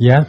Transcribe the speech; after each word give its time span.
Ja. 0.00 0.24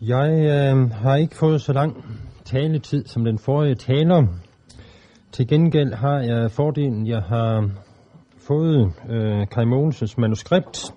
Jeg 0.00 0.30
øh, 0.30 0.90
har 0.90 1.16
ikke 1.16 1.36
fået 1.36 1.62
så 1.62 1.72
lang 1.72 2.04
taletid 2.44 3.06
som 3.06 3.24
den 3.24 3.38
forrige 3.38 3.74
taler. 3.74 4.26
Til 5.32 5.48
gengæld 5.48 5.94
har 5.94 6.18
jeg 6.18 6.50
fordelen, 6.50 7.06
jeg 7.06 7.22
har 7.22 7.70
fået 8.38 8.92
øh, 9.08 9.46
Kai 9.46 9.64
Mogensens 9.64 10.18
manuskript, 10.18 10.92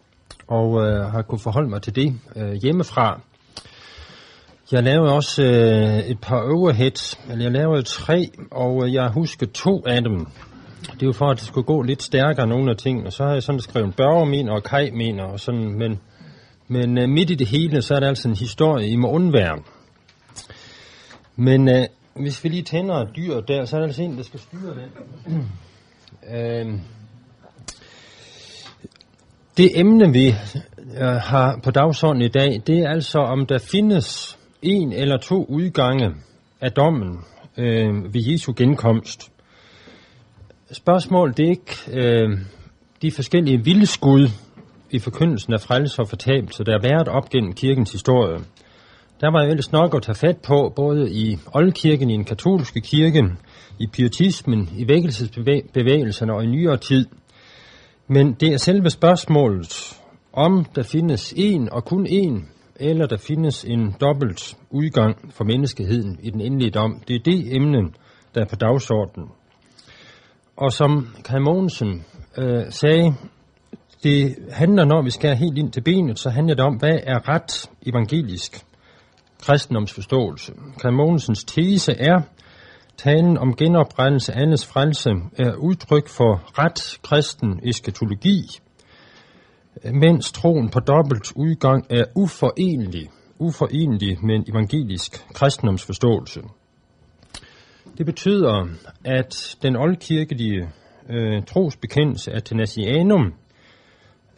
og 0.47 0.81
øh, 0.81 1.11
har 1.11 1.21
kunnet 1.21 1.41
forholde 1.41 1.69
mig 1.69 1.81
til 1.81 1.95
det 1.95 2.19
øh, 2.35 2.53
hjemmefra. 2.53 3.21
Jeg 4.71 4.83
lavede 4.83 5.13
også 5.13 5.43
øh, 5.43 5.99
et 5.99 6.19
par 6.21 6.41
overheads, 6.41 7.19
eller 7.29 7.43
jeg 7.43 7.51
lavede 7.51 7.81
tre, 7.83 8.31
og 8.51 8.85
øh, 8.85 8.93
jeg 8.93 9.09
husker 9.09 9.45
to 9.45 9.83
af 9.85 10.01
dem. 10.01 10.27
Det 10.81 11.01
er 11.01 11.05
jo 11.05 11.13
for, 11.13 11.25
at 11.25 11.37
det 11.37 11.47
skulle 11.47 11.65
gå 11.65 11.81
lidt 11.81 12.03
stærkere 12.03 12.47
nogle 12.47 12.71
af 12.71 12.77
tingene. 12.77 13.11
Så 13.11 13.23
har 13.23 13.33
jeg 13.33 13.43
sådan 13.43 13.61
skrevet 13.61 13.95
Børge 13.95 14.25
mener 14.25 14.51
og 14.51 14.63
Kai 14.63 14.91
mener, 14.91 15.23
og 15.23 15.39
sådan, 15.39 15.77
men, 15.77 15.99
men 16.67 16.97
øh, 16.97 17.09
midt 17.09 17.29
i 17.29 17.35
det 17.35 17.47
hele, 17.47 17.81
så 17.81 17.95
er 17.95 17.99
der 17.99 18.07
altså 18.07 18.27
en 18.27 18.35
historie, 18.35 18.87
I 18.87 18.95
må 18.95 19.09
undvære. 19.09 19.59
Men 21.35 21.69
øh, 21.69 21.85
hvis 22.15 22.43
vi 22.43 22.49
lige 22.49 22.63
tænder 22.63 22.95
et 22.95 23.09
dyr 23.15 23.39
der, 23.39 23.65
så 23.65 23.75
er 23.75 23.79
der 23.79 23.87
altså 23.87 24.03
en, 24.03 24.17
der 24.17 24.23
skal 24.23 24.39
styre 24.39 24.75
den. 24.75 25.51
øh, 26.35 26.79
det 29.57 29.79
emne, 29.79 30.13
vi 30.13 30.27
øh, 30.97 31.07
har 31.07 31.59
på 31.63 31.71
dagsordenen 31.71 32.25
i 32.25 32.29
dag, 32.29 32.61
det 32.67 32.79
er 32.79 32.89
altså, 32.89 33.19
om 33.19 33.45
der 33.45 33.57
findes 33.57 34.37
en 34.61 34.93
eller 34.93 35.17
to 35.17 35.45
udgange 35.49 36.15
af 36.61 36.71
dommen 36.71 37.17
øh, 37.57 38.13
ved 38.13 38.21
Jesu 38.31 38.53
genkomst. 38.57 39.31
Spørgsmål, 40.71 41.33
det 41.37 41.45
er 41.45 41.49
ikke 41.49 41.75
øh, 41.93 42.39
de 43.01 43.11
forskellige 43.11 43.63
vildskud 43.63 44.27
i 44.91 44.99
forkyndelsen 44.99 45.53
af 45.53 45.61
frelse 45.61 46.01
og 46.01 46.09
fortabelse, 46.09 46.63
der 46.63 46.73
er 46.73 46.81
været 46.81 47.07
op 47.07 47.29
gennem 47.29 47.53
kirkens 47.53 47.91
historie. 47.91 48.39
Der 49.21 49.31
var 49.31 49.43
jo 49.43 49.49
ellers 49.49 49.71
nok 49.71 49.95
at 49.95 50.03
tage 50.03 50.15
fat 50.15 50.37
på, 50.37 50.73
både 50.75 51.11
i 51.11 51.37
oldkirken, 51.53 52.09
i 52.09 52.13
den 52.13 52.25
katolske 52.25 52.81
kirke, 52.81 53.23
i 53.79 53.87
pietismen, 53.93 54.69
i 54.77 54.87
vækkelsesbevægelserne 54.87 56.33
og 56.33 56.43
i 56.43 56.47
nyere 56.47 56.77
tid. 56.77 57.05
Men 58.07 58.33
det 58.33 58.53
er 58.53 58.57
selve 58.57 58.89
spørgsmålet, 58.89 59.97
om 60.33 60.65
der 60.75 60.83
findes 60.83 61.33
en 61.37 61.69
og 61.71 61.85
kun 61.85 62.05
en, 62.09 62.49
eller 62.75 63.05
der 63.05 63.17
findes 63.17 63.63
en 63.63 63.95
dobbelt 64.01 64.57
udgang 64.69 65.33
for 65.33 65.43
menneskeheden 65.43 66.19
i 66.23 66.29
den 66.29 66.41
endelige 66.41 66.71
dom. 66.71 67.01
Det 67.07 67.15
er 67.15 67.23
det 67.25 67.55
emne, 67.55 67.79
der 68.35 68.41
er 68.41 68.45
på 68.49 68.55
dagsordenen. 68.55 69.29
Og 70.57 70.71
som 70.71 71.07
Kai 71.25 71.39
Mogensen 71.39 72.05
øh, 72.37 72.65
sagde, 72.69 73.15
det 74.03 74.35
handler, 74.51 74.85
når 74.85 75.01
vi 75.03 75.09
skal 75.09 75.35
helt 75.35 75.57
ind 75.57 75.71
til 75.71 75.81
benet, 75.81 76.19
så 76.19 76.29
handler 76.29 76.55
det 76.55 76.65
om, 76.65 76.75
hvad 76.75 76.99
er 77.03 77.29
ret 77.29 77.69
evangelisk 77.85 78.65
kristendomsforståelse. 79.41 80.53
Kai 80.81 80.91
Mogensens 80.91 81.43
tese 81.43 81.91
er, 81.91 82.21
talen 82.97 83.37
om 83.37 83.55
genoprettelse 83.55 84.33
af 84.33 84.41
alles 84.41 84.65
frelse 84.65 85.09
er 85.37 85.55
udtryk 85.55 86.07
for 86.07 86.59
ret 86.59 86.99
kristen 87.03 87.59
eskatologi, 87.63 88.41
mens 89.93 90.31
troen 90.31 90.69
på 90.69 90.79
dobbelt 90.79 91.33
udgang 91.35 91.85
er 91.89 92.03
uforenelig, 92.15 93.09
uforenelig 93.39 94.25
med 94.25 94.35
en 94.35 94.45
evangelisk 94.49 95.25
kristendomsforståelse. 95.33 96.41
Det 97.97 98.05
betyder, 98.05 98.67
at 99.05 99.57
den 99.61 99.75
oldkirkelige 99.75 100.69
øh, 101.09 101.43
trosbekendelse 101.43 102.31
af 102.31 102.43
Tenasianum 102.43 103.33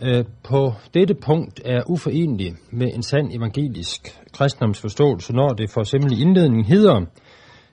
øh, 0.02 0.25
på 0.44 0.73
dette 0.94 1.14
punkt 1.14 1.61
er 1.66 1.81
uforenelig 1.89 2.53
med 2.72 2.94
en 2.94 3.03
sand 3.03 3.33
evangelisk 3.33 4.19
kristendomsforståelse, 4.33 5.33
når 5.33 5.50
det 5.50 5.72
for 5.72 5.81
eksempel 5.81 6.11
i 6.11 6.22
indledningen 6.22 6.66
hedder, 6.66 7.06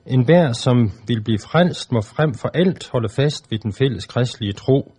en 0.06 0.24
hver, 0.24 0.52
som 0.52 0.92
vil 1.06 1.22
blive 1.22 1.38
frelst, 1.38 1.92
må 1.92 2.00
frem 2.00 2.34
for 2.34 2.48
alt 2.48 2.88
holde 2.92 3.08
fast 3.08 3.50
ved 3.50 3.58
den 3.58 3.72
fælles 3.72 4.06
kristelige 4.06 4.52
tro. 4.52 4.94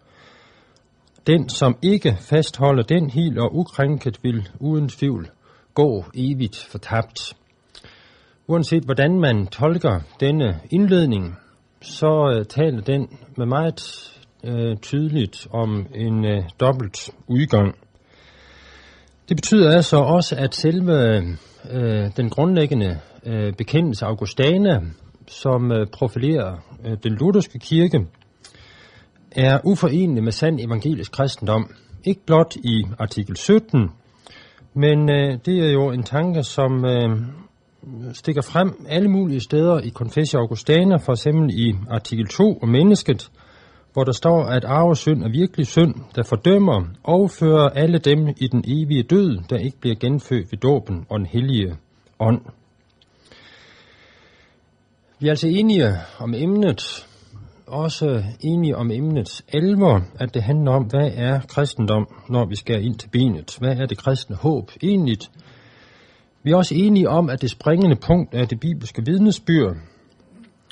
Den, 1.27 1.49
som 1.49 1.77
ikke 1.81 2.17
fastholder 2.19 2.83
den 2.83 3.09
helt 3.09 3.39
og 3.39 3.55
ukrænket, 3.55 4.19
vil 4.23 4.49
uden 4.59 4.89
tvivl 4.89 5.29
gå 5.73 6.05
evigt 6.15 6.67
fortabt. 6.71 7.35
Uanset 8.49 8.83
hvordan 8.83 9.19
man 9.19 9.47
tolker 9.47 9.99
denne 10.19 10.59
indledning, 10.69 11.37
så 11.81 12.33
øh, 12.33 12.45
taler 12.45 12.81
den 12.81 13.17
med 13.37 13.45
meget 13.45 13.81
øh, 14.43 14.77
tydeligt 14.77 15.47
om 15.51 15.85
en 15.95 16.25
øh, 16.25 16.43
dobbelt 16.59 17.09
udgang. 17.27 17.75
Det 19.29 19.37
betyder 19.37 19.71
altså 19.75 19.97
også, 19.97 20.35
at 20.35 20.55
selve 20.55 21.17
øh, 21.71 22.11
den 22.17 22.29
grundlæggende 22.29 22.99
øh, 23.25 23.53
bekendelse 23.53 24.05
Augustana, 24.05 24.81
som 25.27 25.71
øh, 25.71 25.87
profilerer 25.87 26.55
øh, 26.85 26.97
den 27.03 27.13
lutherske 27.13 27.59
kirke, 27.59 28.07
er 29.31 29.59
uforenelig 29.63 30.23
med 30.23 30.31
sand 30.31 30.59
evangelisk 30.59 31.11
kristendom. 31.11 31.75
Ikke 32.03 32.21
blot 32.25 32.55
i 32.55 32.85
artikel 32.99 33.35
17, 33.35 33.91
men 34.73 35.09
øh, 35.09 35.37
det 35.45 35.67
er 35.67 35.71
jo 35.71 35.91
en 35.91 36.03
tanke, 36.03 36.43
som 36.43 36.85
øh, 36.85 37.17
stikker 38.13 38.41
frem 38.41 38.85
alle 38.89 39.09
mulige 39.09 39.39
steder 39.39 39.79
i 39.79 39.89
Confessio 39.89 40.39
Augustana, 40.39 40.95
for 40.95 41.11
eksempel 41.11 41.49
i 41.59 41.75
artikel 41.89 42.27
2 42.27 42.59
om 42.61 42.69
mennesket, 42.69 43.31
hvor 43.93 44.03
der 44.03 44.11
står, 44.11 44.43
at 44.43 44.65
arvesynd 44.65 45.23
er 45.23 45.29
virkelig 45.29 45.67
synd, 45.67 45.95
der 46.15 46.23
fordømmer 46.23 46.85
og 47.03 47.31
fører 47.31 47.69
alle 47.69 47.97
dem 47.97 48.27
i 48.27 48.47
den 48.47 48.63
evige 48.67 49.03
død, 49.03 49.37
der 49.49 49.57
ikke 49.57 49.79
bliver 49.79 49.95
genfødt 49.95 50.51
ved 50.51 50.59
dåben 50.59 51.05
og 51.09 51.19
den 51.19 51.27
hellige 51.27 51.75
ånd. 52.19 52.41
Vi 55.19 55.27
er 55.27 55.31
altså 55.31 55.47
enige 55.47 55.93
om 56.19 56.33
emnet, 56.33 57.07
også 57.67 58.23
enige 58.41 58.77
om 58.77 58.91
emnets 58.91 59.45
alvor, 59.53 60.01
at 60.19 60.33
det 60.33 60.43
handler 60.43 60.71
om, 60.71 60.83
hvad 60.83 61.11
er 61.15 61.39
kristendom, 61.39 62.07
når 62.29 62.45
vi 62.45 62.55
skal 62.55 62.85
ind 62.85 62.95
til 62.95 63.09
benet? 63.09 63.57
Hvad 63.59 63.77
er 63.77 63.85
det 63.85 63.97
kristne 63.97 64.35
håb 64.35 64.71
egentlig? 64.83 65.17
Vi 66.47 66.51
er 66.51 66.55
også 66.55 66.75
enige 66.75 67.09
om, 67.09 67.29
at 67.29 67.41
det 67.41 67.51
springende 67.51 67.95
punkt 67.95 68.33
er 68.33 68.45
det 68.45 68.59
bibelske 68.59 69.01
vidnesbyrd. 69.05 69.75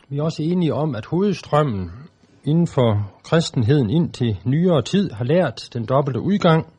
Vi 0.10 0.18
er 0.18 0.24
også 0.24 0.44
enige 0.44 0.74
om, 0.74 0.96
at 0.96 1.06
hovedstrømmen 1.06 1.92
inden 2.44 2.68
for 2.68 3.12
kristenheden 3.24 3.90
ind 3.90 4.10
til 4.10 4.38
nyere 4.46 4.82
tid 4.82 5.12
har 5.12 5.26
lært 5.26 5.70
den 5.74 5.86
dobbelte 5.86 6.20
udgang. 6.20 6.74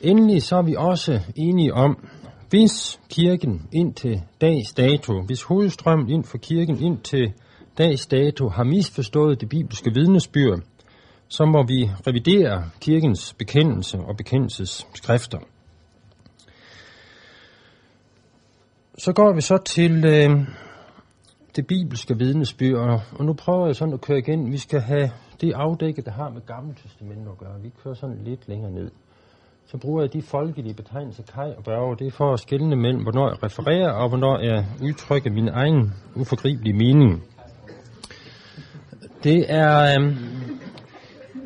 Endelig 0.00 0.42
så 0.42 0.56
er 0.56 0.62
vi 0.62 0.74
også 0.78 1.20
enige 1.36 1.74
om, 1.74 2.08
hvis 2.48 3.00
kirken 3.10 3.68
ind 3.72 3.94
til 3.94 4.22
dags 4.40 4.74
dato, 4.74 5.22
hvis 5.26 5.42
hovedstrømmen 5.42 6.10
ind 6.10 6.24
for 6.24 6.38
kirken 6.38 6.82
ind 6.82 6.98
til 6.98 7.32
dags 7.78 8.06
dato 8.06 8.48
har 8.48 8.64
misforstået 8.64 9.40
det 9.40 9.48
bibelske 9.48 9.90
vidnesbyrd, 9.94 10.60
så 11.28 11.44
må 11.44 11.62
vi 11.62 11.90
revidere 12.06 12.70
kirkens 12.80 13.34
bekendelse 13.38 13.98
og 13.98 14.16
bekendelsesskrifter. 14.16 15.38
Så 19.04 19.12
går 19.12 19.32
vi 19.32 19.40
så 19.40 19.56
til 19.56 20.04
øh, 20.04 20.30
det 21.56 21.66
bibelske 21.66 22.18
vidnesbyrd, 22.18 23.00
og 23.18 23.24
nu 23.24 23.32
prøver 23.32 23.66
jeg 23.66 23.76
sådan 23.76 23.94
at 23.94 24.00
køre 24.00 24.18
igen. 24.18 24.52
Vi 24.52 24.58
skal 24.58 24.80
have 24.80 25.10
det 25.40 25.52
afdækket, 25.52 26.04
der 26.04 26.10
har 26.10 26.30
med 26.30 26.40
Gamle 26.46 26.74
Testament 26.82 27.28
at 27.28 27.38
gøre. 27.38 27.60
Vi 27.62 27.70
kører 27.84 27.94
sådan 27.94 28.18
lidt 28.24 28.48
længere 28.48 28.70
ned. 28.70 28.90
Så 29.66 29.78
bruger 29.78 30.02
jeg 30.02 30.12
de 30.12 30.22
folkelige 30.22 30.74
betegnelser 30.74 31.22
Kai 31.22 31.52
og 31.56 31.64
Børge. 31.64 31.96
Det 31.96 32.06
er 32.06 32.10
for 32.10 32.32
at 32.32 32.40
skille 32.40 32.76
mellem, 32.76 33.02
hvornår 33.02 33.28
jeg 33.28 33.42
refererer, 33.42 33.92
og 33.92 34.08
hvornår 34.08 34.38
jeg 34.38 34.66
udtrykker 34.82 35.30
min 35.30 35.48
egen 35.48 35.92
uforgribelige 36.16 36.76
mening. 36.76 37.24
Det 39.24 39.46
er, 39.48 40.00
øh, 40.00 40.16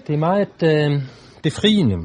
det 0.07 0.15
er 0.15 0.19
meget 0.19 0.63
øh, 0.63 1.03
befriende, 1.43 1.97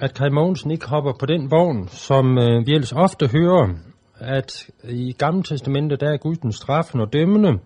at 0.00 0.14
Kai 0.14 0.28
Mogensen 0.28 0.70
ikke 0.70 0.88
hopper 0.88 1.12
på 1.20 1.26
den 1.26 1.50
vogn, 1.50 1.88
som 1.88 2.38
øh, 2.38 2.66
vi 2.66 2.72
ellers 2.72 2.92
ofte 2.92 3.26
hører 3.26 3.87
at 4.20 4.70
i 4.84 5.12
Gamle 5.12 5.42
Testamente, 5.42 5.96
der 5.96 6.10
er 6.10 6.16
Gud 6.16 6.36
den 6.36 6.52
straffende 6.52 7.04
og 7.04 7.12
dømmende, 7.12 7.58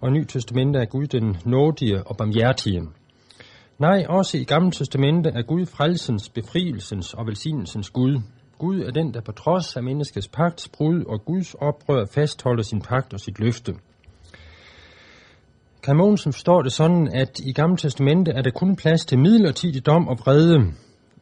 og 0.00 0.08
i 0.08 0.12
Nye 0.12 0.24
Testamente 0.24 0.78
er 0.78 0.84
Gud 0.84 1.06
den 1.06 1.36
nådige 1.44 2.06
og 2.06 2.16
barmhjertige. 2.16 2.82
Nej, 3.78 4.06
også 4.08 4.38
i 4.38 4.44
Gamle 4.44 4.70
Testamente 4.70 5.30
er 5.30 5.42
Gud 5.42 5.66
frelsens, 5.66 6.28
befrielsens 6.28 7.14
og 7.14 7.26
velsignelsens 7.26 7.90
Gud. 7.90 8.20
Gud 8.58 8.80
er 8.80 8.90
den, 8.90 9.14
der 9.14 9.20
på 9.20 9.32
trods 9.32 9.76
af 9.76 9.82
menneskets 9.82 10.28
pagtsbrud 10.28 11.04
og 11.04 11.24
Guds 11.24 11.54
oprør 11.54 12.06
fastholder 12.14 12.62
sin 12.62 12.80
pagt 12.80 13.14
og 13.14 13.20
sit 13.20 13.38
løfte. 13.38 13.74
Kai 15.82 15.94
Mogensen 15.94 16.32
forstår 16.32 16.62
det 16.62 16.72
sådan, 16.72 17.08
at 17.14 17.40
i 17.40 17.52
Gamle 17.52 17.76
Testamente 17.76 18.30
er 18.30 18.42
der 18.42 18.50
kun 18.50 18.76
plads 18.76 19.06
til 19.06 19.18
midlertidig 19.18 19.86
dom 19.86 20.08
og 20.08 20.18
vrede, 20.18 20.72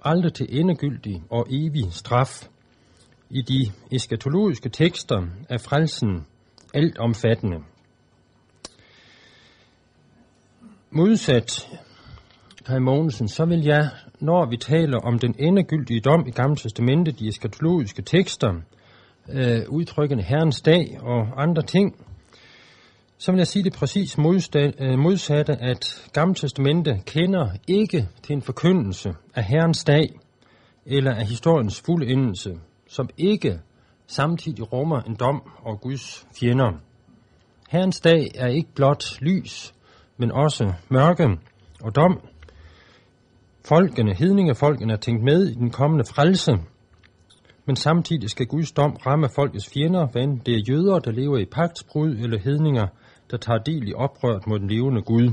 aldrig 0.04 0.32
til 0.32 0.46
endegyldig 0.60 1.22
og 1.30 1.46
evig 1.50 1.92
straf 1.92 2.48
i 3.30 3.42
de 3.42 3.72
eskatologiske 3.90 4.68
tekster 4.68 5.26
er 5.48 5.58
frelsen 5.58 6.26
alt 6.74 6.98
omfattende. 6.98 7.56
Modsat 10.90 11.68
Kai 12.66 12.78
Mogensen, 12.78 13.28
så 13.28 13.44
vil 13.44 13.64
jeg, 13.64 13.90
når 14.20 14.50
vi 14.50 14.56
taler 14.56 14.98
om 14.98 15.18
den 15.18 15.34
endegyldige 15.38 16.00
dom 16.00 16.26
i 16.26 16.30
Gamle 16.30 16.56
Testamente, 16.56 17.12
de 17.12 17.28
eskatologiske 17.28 18.02
tekster, 18.02 18.54
øh, 19.28 19.60
udtrykkende 19.68 20.22
Herrens 20.22 20.60
dag 20.60 20.98
og 21.02 21.42
andre 21.42 21.62
ting, 21.62 21.96
så 23.18 23.32
vil 23.32 23.38
jeg 23.38 23.46
sige 23.46 23.64
det 23.64 23.72
præcis 23.72 24.18
øh, 24.18 24.98
modsatte, 24.98 25.52
at 25.52 26.08
Gamle 26.12 26.34
Testamente 26.34 27.00
kender 27.06 27.48
ikke 27.68 28.08
til 28.22 28.32
en 28.32 28.42
forkyndelse 28.42 29.12
af 29.34 29.44
Herrens 29.44 29.84
dag 29.84 30.10
eller 30.86 31.14
af 31.14 31.26
historiens 31.26 31.80
fuldendelse, 31.80 32.50
som 32.88 33.08
ikke 33.16 33.60
samtidig 34.06 34.72
rummer 34.72 35.00
en 35.00 35.14
dom 35.14 35.42
og 35.62 35.80
Guds 35.80 36.26
fjender. 36.40 36.72
Herrens 37.68 38.00
dag 38.00 38.30
er 38.34 38.46
ikke 38.46 38.74
blot 38.74 39.20
lys, 39.20 39.74
men 40.16 40.32
også 40.32 40.72
mørke 40.88 41.38
og 41.82 41.96
dom. 41.96 42.20
Folkene, 43.64 44.14
hedningefolkene 44.14 44.92
er 44.92 44.96
tænkt 44.96 45.24
med 45.24 45.46
i 45.46 45.54
den 45.54 45.70
kommende 45.70 46.04
frelse, 46.04 46.52
men 47.66 47.76
samtidig 47.76 48.30
skal 48.30 48.46
Guds 48.46 48.72
dom 48.72 48.92
ramme 49.06 49.28
folkets 49.34 49.70
fjender, 49.70 50.06
hvad 50.06 50.22
enten 50.22 50.42
det 50.46 50.54
er 50.54 50.62
jøder, 50.68 50.98
der 50.98 51.10
lever 51.10 51.38
i 51.38 51.44
pagtsbrud, 51.44 52.10
eller 52.10 52.38
hedninger, 52.38 52.86
der 53.30 53.36
tager 53.36 53.58
del 53.58 53.88
i 53.88 53.92
oprøret 53.94 54.46
mod 54.46 54.58
den 54.58 54.68
levende 54.68 55.02
Gud. 55.02 55.32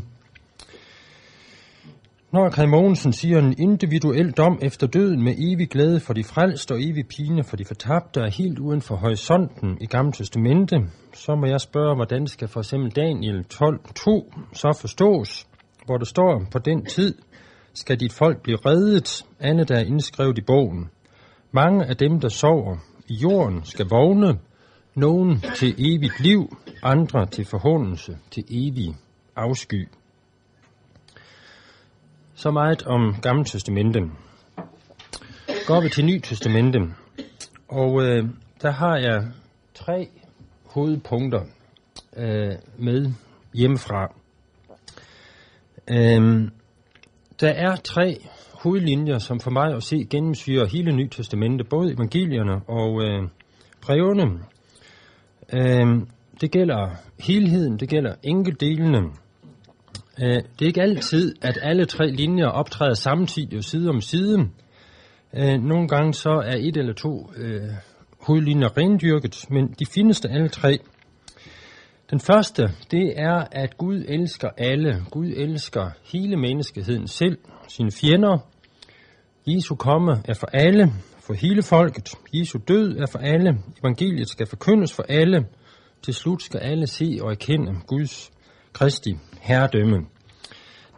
Når 2.33 2.49
Kaj 2.49 2.65
Mogensen 2.65 3.13
siger 3.13 3.39
en 3.39 3.55
individuel 3.59 4.31
dom 4.31 4.59
efter 4.61 4.87
døden 4.87 5.23
med 5.23 5.35
evig 5.37 5.69
glæde 5.69 5.99
for 5.99 6.13
de 6.13 6.23
frelste 6.23 6.71
og 6.71 6.83
evig 6.83 7.07
pine 7.07 7.43
for 7.43 7.57
de 7.57 7.65
fortabte 7.65 8.19
er 8.19 8.29
helt 8.29 8.59
uden 8.59 8.81
for 8.81 8.95
horisonten 8.95 9.77
i 9.81 9.85
Gamle 9.85 10.11
Testamente, 10.11 10.75
så 11.13 11.35
må 11.35 11.45
jeg 11.45 11.61
spørge, 11.61 11.95
hvordan 11.95 12.27
skal 12.27 12.47
for 12.47 12.59
eksempel 12.59 12.91
Daniel 12.91 13.45
12.2 13.53 14.53
så 14.53 14.77
forstås, 14.81 15.47
hvor 15.85 15.97
der 15.97 16.05
står, 16.05 16.45
på 16.51 16.59
den 16.59 16.85
tid 16.85 17.15
skal 17.73 17.99
dit 17.99 18.13
folk 18.13 18.41
blive 18.43 18.57
reddet, 18.65 19.25
andet 19.39 19.69
der 19.69 19.75
er 19.75 19.85
indskrevet 19.85 20.37
i 20.37 20.41
bogen. 20.41 20.89
Mange 21.51 21.85
af 21.85 21.97
dem, 21.97 22.19
der 22.19 22.29
sover 22.29 22.77
i 23.07 23.13
jorden, 23.13 23.63
skal 23.63 23.85
vågne, 23.89 24.39
nogen 24.95 25.43
til 25.55 25.75
evigt 25.77 26.19
liv, 26.19 26.57
andre 26.83 27.25
til 27.25 27.45
forhåndelse, 27.45 28.17
til 28.31 28.43
evig 28.49 28.95
afsky. 29.35 29.87
Så 32.43 32.51
meget 32.51 32.83
om 32.83 33.15
Gamle 33.21 33.45
Testamente. 33.45 33.99
Går 35.67 35.81
vi 35.81 35.89
til 35.89 36.05
Ny 36.05 36.19
Testamente, 36.19 36.79
og 37.67 38.03
øh, 38.03 38.25
der 38.61 38.71
har 38.71 38.97
jeg 38.97 39.27
tre 39.73 40.09
hovedpunkter 40.65 41.41
øh, 42.17 42.55
med 42.77 43.11
hjemmefra. 43.53 44.13
Øh, 45.87 46.49
der 47.39 47.49
er 47.49 47.75
tre 47.75 48.17
hovedlinjer, 48.63 49.17
som 49.17 49.39
for 49.39 49.51
mig 49.51 49.75
at 49.75 49.83
se 49.83 50.07
gennemsyrer 50.09 50.65
hele 50.65 50.91
Ny 50.91 51.07
Testamente, 51.07 51.63
både 51.63 51.93
evangelierne 51.93 52.61
og 52.67 53.03
øh, 53.03 53.29
brevene. 53.81 54.39
Øh, 55.53 56.07
det 56.41 56.51
gælder 56.51 56.89
helheden, 57.19 57.79
det 57.79 57.89
gælder 57.89 58.15
enkeltdelene. 58.23 59.22
Øh, 60.21 60.35
det 60.35 60.61
er 60.61 60.65
ikke 60.65 60.81
altid, 60.81 61.35
at 61.41 61.59
alle 61.61 61.85
tre 61.85 62.11
linjer 62.11 62.47
optræder 62.47 62.93
samtidig 62.93 63.63
side 63.63 63.89
om 63.89 64.01
side. 64.01 64.49
Øh, 65.33 65.63
nogle 65.63 65.87
gange 65.87 66.13
så 66.13 66.29
er 66.29 66.55
et 66.55 66.77
eller 66.77 66.93
to 66.93 67.31
øh, 67.37 67.69
hovedlinjer 68.19 68.77
rendyrket, 68.77 69.45
men 69.49 69.67
de 69.79 69.85
findes 69.85 70.21
der 70.21 70.29
alle 70.29 70.49
tre. 70.49 70.79
Den 72.11 72.19
første, 72.19 72.69
det 72.91 73.13
er, 73.15 73.45
at 73.51 73.77
Gud 73.77 74.05
elsker 74.07 74.49
alle. 74.57 75.05
Gud 75.11 75.27
elsker 75.27 75.89
hele 76.13 76.37
menneskeheden 76.37 77.07
selv, 77.07 77.37
sine 77.67 77.91
fjender. 77.91 78.37
Jesu 79.47 79.75
komme 79.75 80.11
er 80.25 80.33
for 80.33 80.47
alle, 80.53 80.93
for 81.19 81.33
hele 81.33 81.63
folket. 81.63 82.09
Jesu 82.33 82.59
død 82.67 82.97
er 82.97 83.05
for 83.11 83.19
alle. 83.19 83.57
Evangeliet 83.83 84.29
skal 84.29 84.47
forkyndes 84.47 84.93
for 84.93 85.05
alle. 85.09 85.45
Til 86.01 86.13
slut 86.13 86.41
skal 86.41 86.59
alle 86.59 86.87
se 86.87 87.19
og 87.21 87.31
erkende 87.31 87.75
Guds 87.87 88.31
Kristi 88.73 89.17
herredømme. 89.43 90.05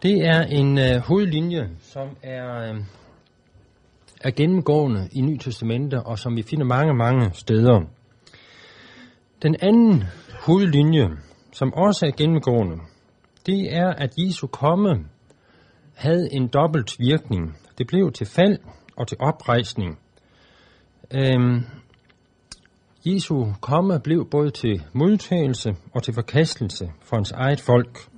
Det 0.04 0.28
er 0.28 0.42
en 0.42 0.78
øh, 0.78 0.98
hovedlinje, 0.98 1.70
som 1.80 2.08
er, 2.24 2.74
øh, 2.74 2.82
er 4.22 4.32
gennemgående 4.32 5.10
i 5.12 5.22
Ny 5.22 5.38
Testamente, 5.38 6.04
og 6.04 6.20
som 6.20 6.36
vi 6.36 6.44
finder 6.44 6.66
mange, 6.66 6.94
mange 6.94 7.32
steder. 7.34 7.82
Den 9.42 9.56
anden 9.62 10.04
hovedlinje, 10.46 11.10
som 11.52 11.74
også 11.74 12.06
er 12.06 12.12
gennemgående, 12.12 12.76
det 13.46 13.76
er, 13.76 13.88
at 13.88 14.14
Jesu 14.18 14.48
komme 14.48 15.06
havde 15.96 16.30
en 16.32 16.48
dobbelt 16.48 17.00
virkning. 17.00 17.58
Det 17.78 17.88
blev 17.88 18.12
til 18.12 18.28
fald 18.28 18.58
og 18.98 19.08
til 19.08 19.18
oprejsning. 19.20 20.00
Øhm, 21.12 21.66
Jesu 23.06 23.46
komme 23.62 24.00
blev 24.00 24.28
både 24.32 24.50
til 24.52 24.84
modtagelse 24.94 25.76
og 25.94 26.04
til 26.04 26.14
forkastelse 26.14 26.92
for 27.04 27.16
hans 27.16 27.32
eget 27.32 27.62
folk. 27.62 28.15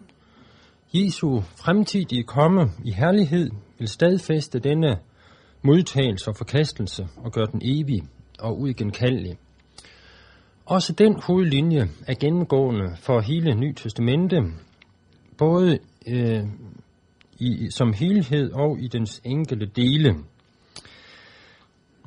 Jesu 0.93 1.41
fremtidige 1.41 2.23
komme 2.23 2.71
i 2.83 2.91
herlighed 2.91 3.49
vil 3.79 3.87
stadfæste 3.87 4.59
denne 4.59 4.99
modtagelse 5.61 6.29
og 6.29 6.35
forkastelse 6.35 7.07
og 7.17 7.31
gøre 7.31 7.47
den 7.51 7.61
evig 7.63 8.03
og 8.39 8.59
uigenkaldelig. 8.59 9.37
Også 10.65 10.93
den 10.93 11.21
hovedlinje 11.21 11.89
er 12.07 12.13
gennemgående 12.19 12.95
for 12.99 13.19
hele 13.19 13.55
Ny 13.55 13.73
Testamente, 13.73 14.43
både 15.37 15.79
øh, 16.07 16.43
i, 17.39 17.67
som 17.71 17.93
helhed 17.93 18.51
og 18.51 18.79
i 18.79 18.87
dens 18.87 19.21
enkelte 19.25 19.65
dele. 19.65 20.15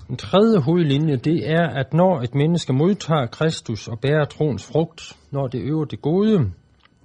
Den 0.08 0.16
tredje 0.16 0.58
hovedlinje, 0.58 1.16
det 1.16 1.50
er, 1.50 1.68
at 1.68 1.94
når 1.94 2.20
et 2.20 2.34
menneske 2.34 2.72
modtager 2.72 3.26
Kristus 3.26 3.88
og 3.88 4.00
bærer 4.00 4.24
troens 4.24 4.64
frugt, 4.64 5.16
når 5.30 5.46
det 5.46 5.60
øver 5.60 5.84
det 5.84 6.02
gode, 6.02 6.52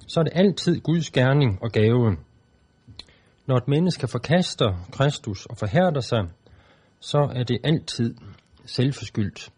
så 0.08 0.20
er 0.20 0.24
det 0.24 0.34
altid 0.36 0.82
Guds 0.82 1.12
gerning 1.12 1.60
og 1.62 1.72
gave. 1.72 2.18
Når 3.46 3.56
et 3.56 3.68
menneske 3.68 4.08
forkaster 4.08 4.74
Kristus 4.92 5.46
og 5.46 5.58
forhærder 5.58 6.02
sig, 6.02 6.30
så 7.00 7.32
er 7.36 7.44
det 7.44 7.60
altid 7.64 8.16
selvforskyldt. 8.66 9.52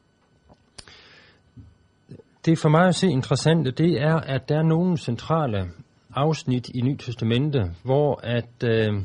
Det 2.46 2.60
for 2.60 2.70
mig 2.70 2.88
at 2.88 2.96
se 2.96 3.08
interessante, 3.08 3.72
det 3.72 4.02
er, 4.02 4.16
at 4.16 4.50
der 4.50 4.58
er 4.58 4.64
nogle 4.64 4.98
centrale 4.98 5.72
afsnit 6.14 6.70
i 6.70 6.82
Nyt 6.82 7.00
Testamente, 7.00 7.76
hvor 7.84 8.20
at 8.24 8.64
øh, 8.64 9.02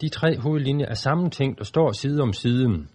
de 0.00 0.08
tre 0.08 0.38
hovedlinjer 0.38 0.86
er 0.86 0.94
sammentænkt 0.94 1.60
og 1.60 1.66
står 1.66 1.92
side 1.92 2.22
om 2.22 2.32
side. 2.32 2.86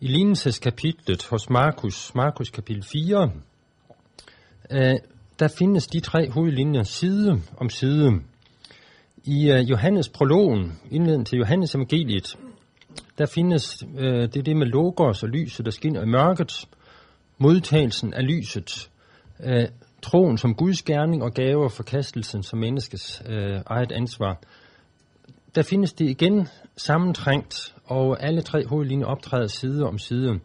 I 0.00 0.06
lignelseskapitlet 0.06 1.26
hos 1.30 1.50
Markus, 1.50 2.14
Markus 2.14 2.50
kapitel 2.50 2.84
4, 2.92 3.30
øh, 4.70 4.94
der 5.42 5.48
findes 5.48 5.86
de 5.86 6.00
tre 6.00 6.30
hovedlinjer 6.30 6.82
side 6.82 7.42
om 7.56 7.70
side. 7.70 8.12
I 9.24 9.52
uh, 9.52 9.70
Johannes 9.70 10.08
prologen, 10.08 10.72
indledningen 10.90 11.24
til 11.24 11.38
Johannes 11.38 11.74
evangeliet, 11.74 12.38
der 13.18 13.26
findes 13.26 13.84
uh, 13.84 14.02
det 14.02 14.46
det 14.46 14.56
med 14.56 14.66
logos 14.66 15.22
og 15.22 15.28
lyset, 15.28 15.66
der 15.66 15.70
skinner 15.70 16.02
i 16.02 16.06
mørket, 16.06 16.68
modtagelsen 17.38 18.14
af 18.14 18.26
lyset, 18.26 18.90
uh, 19.38 19.64
troen 20.02 20.38
som 20.38 20.54
Guds 20.54 20.82
gerning 20.82 21.22
og 21.22 21.34
gave 21.34 21.64
og 21.64 21.72
forkastelsen 21.72 22.42
som 22.42 22.58
menneskets 22.58 23.22
uh, 23.28 23.34
eget 23.66 23.92
ansvar. 23.92 24.40
Der 25.54 25.62
findes 25.62 25.92
det 25.92 26.10
igen 26.10 26.48
sammentrængt, 26.76 27.74
og 27.84 28.22
alle 28.22 28.42
tre 28.42 28.66
hovedlinjer 28.66 29.06
optræder 29.06 29.46
side 29.46 29.84
om 29.84 29.98
side. 29.98 30.40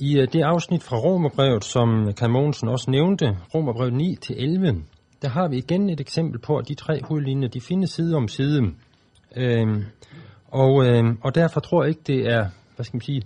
I 0.00 0.18
øh, 0.18 0.28
det 0.32 0.42
afsnit 0.42 0.82
fra 0.82 0.96
Romerbrevet, 0.96 1.64
som 1.64 2.12
Karl 2.14 2.30
Mogensen 2.30 2.68
også 2.68 2.90
nævnte, 2.90 3.38
Romerbrevet 3.54 3.92
9-11, 4.30 4.82
der 5.22 5.28
har 5.28 5.48
vi 5.48 5.56
igen 5.56 5.90
et 5.90 6.00
eksempel 6.00 6.40
på, 6.40 6.56
at 6.56 6.68
de 6.68 6.74
tre 6.74 7.00
hovedlinjer, 7.04 7.48
de 7.48 7.60
findes 7.60 7.90
side 7.90 8.16
om 8.16 8.28
side. 8.28 8.62
Øhm, 9.36 9.84
og, 10.48 10.86
øhm, 10.86 11.18
og 11.24 11.34
derfor 11.34 11.60
tror 11.60 11.82
jeg 11.82 11.88
ikke, 11.88 12.00
det 12.06 12.32
er, 12.32 12.48
hvad 12.76 12.84
skal 12.84 12.96
man 12.96 13.00
sige, 13.00 13.22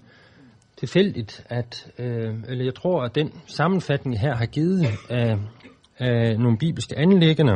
tilfældigt, 0.76 1.44
at, 1.48 1.90
øh, 1.98 2.34
eller 2.48 2.64
jeg 2.64 2.74
tror, 2.74 3.02
at 3.02 3.14
den 3.14 3.32
sammenfatning 3.46 4.20
her 4.20 4.34
har 4.34 4.46
givet 4.46 4.86
af, 5.10 5.38
af 5.98 6.38
nogle 6.38 6.58
bibelske 6.58 6.98
anlæggende, 6.98 7.52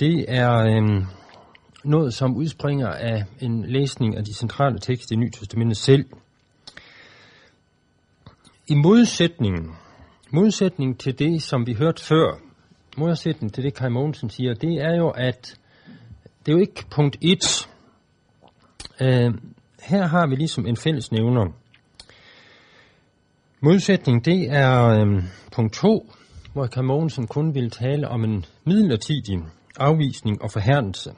det 0.00 0.24
er 0.28 0.56
øh, 0.56 1.04
noget, 1.84 2.14
som 2.14 2.36
udspringer 2.36 2.88
af 2.88 3.24
en 3.40 3.64
læsning 3.64 4.16
af 4.16 4.24
de 4.24 4.34
centrale 4.34 4.78
tekster 4.78 5.16
i 5.16 5.18
Nyt 5.18 5.32
Testamentet 5.32 5.76
selv. 5.76 6.04
I 8.70 8.74
modsætning, 8.74 9.76
modsætning 10.30 11.00
til 11.00 11.18
det, 11.18 11.42
som 11.42 11.66
vi 11.66 11.74
hørte 11.74 12.04
før, 12.04 12.40
modsætning 12.96 13.54
til 13.54 13.64
det, 13.64 13.74
Kai 13.74 13.88
Mogensen 13.88 14.30
siger, 14.30 14.54
det 14.54 14.82
er 14.82 14.96
jo, 14.96 15.08
at 15.08 15.58
det 16.46 16.52
er 16.52 16.56
jo 16.56 16.60
ikke 16.60 16.84
punkt 16.90 17.16
1. 17.22 17.68
Øh, 19.00 19.34
her 19.82 20.06
har 20.06 20.26
vi 20.26 20.34
ligesom 20.34 20.66
en 20.66 20.76
fælles 20.76 21.12
nævner. 21.12 21.46
Modsætning, 23.60 24.24
det 24.24 24.50
er 24.50 24.88
øh, 24.88 25.22
punkt 25.52 25.74
2, 25.74 26.12
hvor 26.52 26.66
Kai 26.66 26.82
Mogensen 26.82 27.26
kun 27.26 27.54
vil 27.54 27.70
tale 27.70 28.08
om 28.08 28.24
en 28.24 28.44
midlertidig 28.64 29.44
afvisning 29.76 30.42
og 30.42 30.50
forhærdelse. 30.50 31.10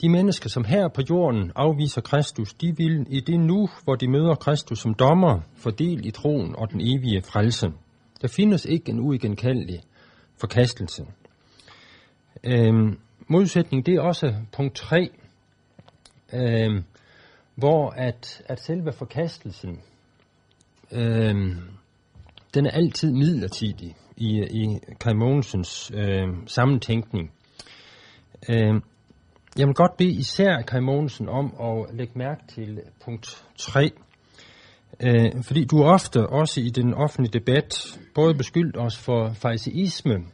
De 0.00 0.08
mennesker, 0.08 0.48
som 0.48 0.64
her 0.64 0.88
på 0.88 1.02
jorden 1.10 1.52
afviser 1.54 2.00
Kristus, 2.00 2.54
de 2.54 2.76
vil 2.76 3.06
i 3.08 3.20
det 3.20 3.40
nu, 3.40 3.68
hvor 3.84 3.94
de 3.94 4.08
møder 4.08 4.34
Kristus 4.34 4.78
som 4.78 4.94
dommer, 4.94 5.40
fordel 5.56 6.06
i 6.06 6.10
troen 6.10 6.56
og 6.56 6.70
den 6.70 6.80
evige 6.80 7.22
frelse. 7.22 7.72
Der 8.22 8.28
findes 8.28 8.64
ikke 8.64 8.90
en 8.92 9.00
uigenkaldelig 9.00 9.80
forkastelse. 10.36 11.06
Øhm, 12.44 12.98
modsætning, 13.28 13.86
det 13.86 13.94
er 13.94 14.00
også 14.00 14.34
punkt 14.52 14.74
3, 14.74 15.10
øhm, 16.32 16.84
hvor 17.54 17.90
at, 17.90 18.42
at 18.46 18.60
selve 18.60 18.92
forkastelsen, 18.92 19.80
øhm, 20.92 21.56
den 22.54 22.66
er 22.66 22.70
altid 22.70 23.12
midlertidig 23.12 23.96
i, 24.16 24.40
i 24.40 24.78
Kai 25.00 25.14
Mogensens 25.14 25.90
øhm, 25.94 26.46
sammentænkning. 26.46 27.32
Øhm, 28.48 28.82
jeg 29.58 29.66
vil 29.66 29.74
godt 29.74 29.96
bede 29.96 30.10
især 30.10 30.62
Kai 30.62 30.80
Mogensen 30.80 31.28
om 31.28 31.54
at 31.60 31.94
lægge 31.94 32.12
mærke 32.18 32.42
til 32.48 32.80
punkt 33.04 33.44
3, 33.58 33.90
øh, 35.00 35.42
fordi 35.42 35.64
du 35.64 35.84
ofte 35.84 36.26
også 36.26 36.60
i 36.60 36.68
den 36.68 36.94
offentlige 36.94 37.38
debat 37.38 37.98
både 38.14 38.34
beskyldt 38.34 38.76
os 38.76 38.98
for 38.98 39.32
fariseisme 39.32 40.24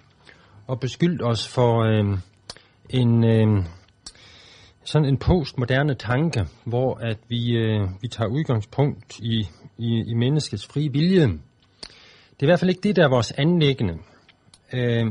og 0.66 0.80
beskyldt 0.80 1.22
os 1.22 1.48
for 1.48 1.82
øh, 1.82 2.18
en 2.90 3.24
øh, 3.24 3.64
sådan 4.84 5.08
en 5.08 5.16
postmoderne 5.18 5.94
tanke, 5.94 6.46
hvor 6.64 6.94
at 6.94 7.18
vi, 7.28 7.56
øh, 7.56 7.88
vi 8.02 8.08
tager 8.08 8.28
udgangspunkt 8.28 9.18
i, 9.18 9.48
i, 9.78 10.04
i 10.06 10.14
menneskets 10.14 10.66
frie 10.66 10.92
vilje. 10.92 11.22
Det 11.22 12.42
er 12.42 12.46
i 12.46 12.46
hvert 12.46 12.60
fald 12.60 12.70
ikke 12.70 12.88
det, 12.88 12.96
der 12.96 13.04
er 13.04 13.08
vores 13.08 13.32
anlæggende. 13.32 13.98
Øh, 14.72 15.06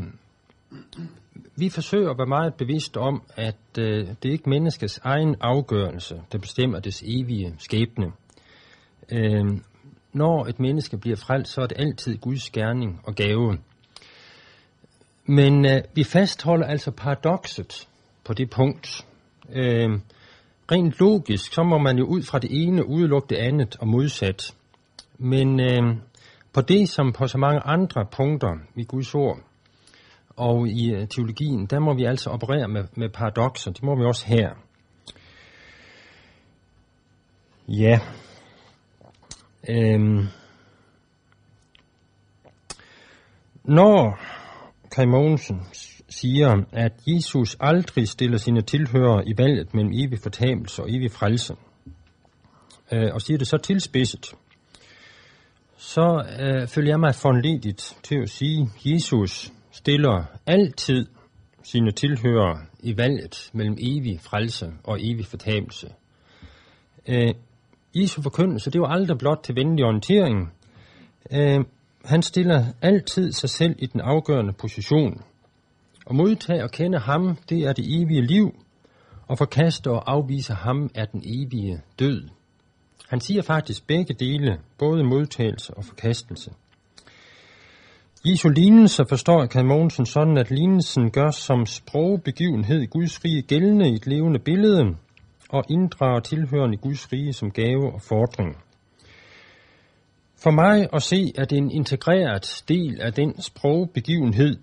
vi 1.55 1.69
forsøger 1.69 2.09
at 2.09 2.17
være 2.17 2.27
meget 2.27 2.53
bevidst 2.53 2.97
om, 2.97 3.21
at 3.35 3.55
øh, 3.79 4.07
det 4.07 4.29
er 4.29 4.31
ikke 4.31 4.49
menneskets 4.49 4.99
egen 5.03 5.35
afgørelse, 5.41 6.21
der 6.31 6.37
bestemmer 6.37 6.79
dets 6.79 7.03
evige 7.05 7.55
skæbne. 7.59 8.11
Øh, 9.11 9.45
når 10.13 10.45
et 10.45 10.59
menneske 10.59 10.97
bliver 10.97 11.17
frelst, 11.17 11.53
så 11.53 11.61
er 11.61 11.67
det 11.67 11.79
altid 11.79 12.17
Guds 12.17 12.49
gerning 12.49 13.01
og 13.03 13.15
gave. 13.15 13.57
Men 15.25 15.65
øh, 15.65 15.81
vi 15.93 16.03
fastholder 16.03 16.65
altså 16.67 16.91
paradokset 16.91 17.87
på 18.23 18.33
det 18.33 18.49
punkt. 18.49 19.05
Øh, 19.49 19.99
rent 20.71 20.99
logisk, 20.99 21.53
så 21.53 21.63
må 21.63 21.77
man 21.77 21.97
jo 21.97 22.05
ud 22.05 22.23
fra 22.23 22.39
det 22.39 22.49
ene 22.63 22.87
udelukke 22.87 23.27
det 23.29 23.37
andet 23.37 23.75
og 23.79 23.87
modsat. 23.87 24.55
Men 25.17 25.59
øh, 25.59 25.95
på 26.53 26.61
det 26.61 26.89
som 26.89 27.13
på 27.13 27.27
så 27.27 27.37
mange 27.37 27.59
andre 27.59 28.05
punkter 28.11 28.57
i 28.75 28.83
Guds 28.83 29.15
ord, 29.15 29.39
og 30.35 30.67
i 30.67 30.93
øh, 30.93 31.07
teologien, 31.07 31.65
der 31.65 31.79
må 31.79 31.93
vi 31.93 32.03
altså 32.03 32.29
operere 32.29 32.67
med, 32.67 32.83
med 32.95 33.09
paradoxer. 33.09 33.71
Det 33.71 33.83
må 33.83 33.95
vi 33.95 34.03
også 34.03 34.25
her. 34.27 34.49
Ja. 37.67 37.99
Øhm. 39.69 40.27
Når 43.63 44.19
Kai 44.91 45.05
Mogensen 45.05 45.61
siger, 46.09 46.63
at 46.71 46.93
Jesus 47.07 47.57
aldrig 47.59 48.07
stiller 48.07 48.37
sine 48.37 48.61
tilhørere 48.61 49.27
i 49.27 49.37
valget 49.37 49.73
mellem 49.73 49.91
evig 49.93 50.19
fortabelse 50.19 50.83
og 50.83 50.91
evig 50.91 51.11
frelse, 51.11 51.55
øh, 52.91 53.09
og 53.13 53.21
siger 53.21 53.37
det 53.37 53.47
så 53.47 53.57
tilspidset, 53.57 54.33
så 55.77 56.25
øh, 56.39 56.67
følger 56.67 56.91
jeg 56.91 56.99
mig 56.99 57.15
foranledigt 57.15 57.97
til 58.03 58.15
at 58.21 58.29
sige, 58.29 58.69
Jesus 58.85 59.51
stiller 59.75 60.23
altid 60.45 61.05
sine 61.63 61.91
tilhører 61.91 62.57
i 62.79 62.97
valget 62.97 63.49
mellem 63.53 63.77
evig 63.79 64.19
frelse 64.21 64.73
og 64.83 64.97
evig 65.01 65.25
fortabelse. 65.25 65.93
Øh, 67.07 67.33
Jesu 67.95 68.21
forkyndelse, 68.21 68.71
det 68.71 68.81
var 68.81 68.87
aldrig 68.87 69.17
blot 69.17 69.39
til 69.43 69.55
venlig 69.55 69.85
orientering. 69.85 70.53
Øh, 71.31 71.59
han 72.05 72.21
stiller 72.21 72.65
altid 72.81 73.31
sig 73.31 73.49
selv 73.49 73.75
i 73.79 73.85
den 73.85 74.01
afgørende 74.01 74.53
position. 74.53 75.21
At 76.09 76.15
modtage 76.15 76.63
og 76.63 76.71
kende 76.71 76.99
ham, 76.99 77.37
det 77.49 77.59
er 77.59 77.73
det 77.73 78.01
evige 78.01 78.21
liv, 78.21 78.55
og 79.27 79.37
forkaste 79.37 79.91
og 79.91 80.11
afvise 80.11 80.53
ham 80.53 80.89
er 80.95 81.05
den 81.05 81.21
evige 81.25 81.81
død. 81.99 82.29
Han 83.09 83.21
siger 83.21 83.41
faktisk 83.41 83.87
begge 83.87 84.13
dele, 84.13 84.59
både 84.77 85.03
modtagelse 85.03 85.73
og 85.73 85.85
forkastelse. 85.85 86.51
Jesu 88.27 88.49
lignelse 88.49 89.05
forstår 89.09 89.45
kan 89.45 89.65
Mogensen 89.65 90.05
sådan, 90.05 90.37
at 90.37 90.51
lignelsen 90.51 91.11
gør 91.11 91.31
som 91.31 91.65
sprogbegivenhed 91.65 92.81
i 92.81 92.85
Guds 92.85 93.25
rige 93.25 93.41
gældende 93.41 93.89
i 93.89 93.93
et 93.93 94.07
levende 94.07 94.39
billede, 94.39 94.95
og 95.49 95.63
inddrager 95.69 96.19
tilhørende 96.19 96.77
Guds 96.77 97.13
rige 97.13 97.33
som 97.33 97.51
gave 97.51 97.93
og 97.93 98.01
fordring. 98.01 98.57
For 100.43 100.51
mig 100.51 100.87
at 100.93 101.03
se, 101.03 101.33
at 101.37 101.49
det 101.49 101.57
en 101.57 101.71
integreret 101.71 102.63
del 102.67 103.01
af 103.01 103.13
den 103.13 103.41
sprogbegivenhed, 103.41 104.55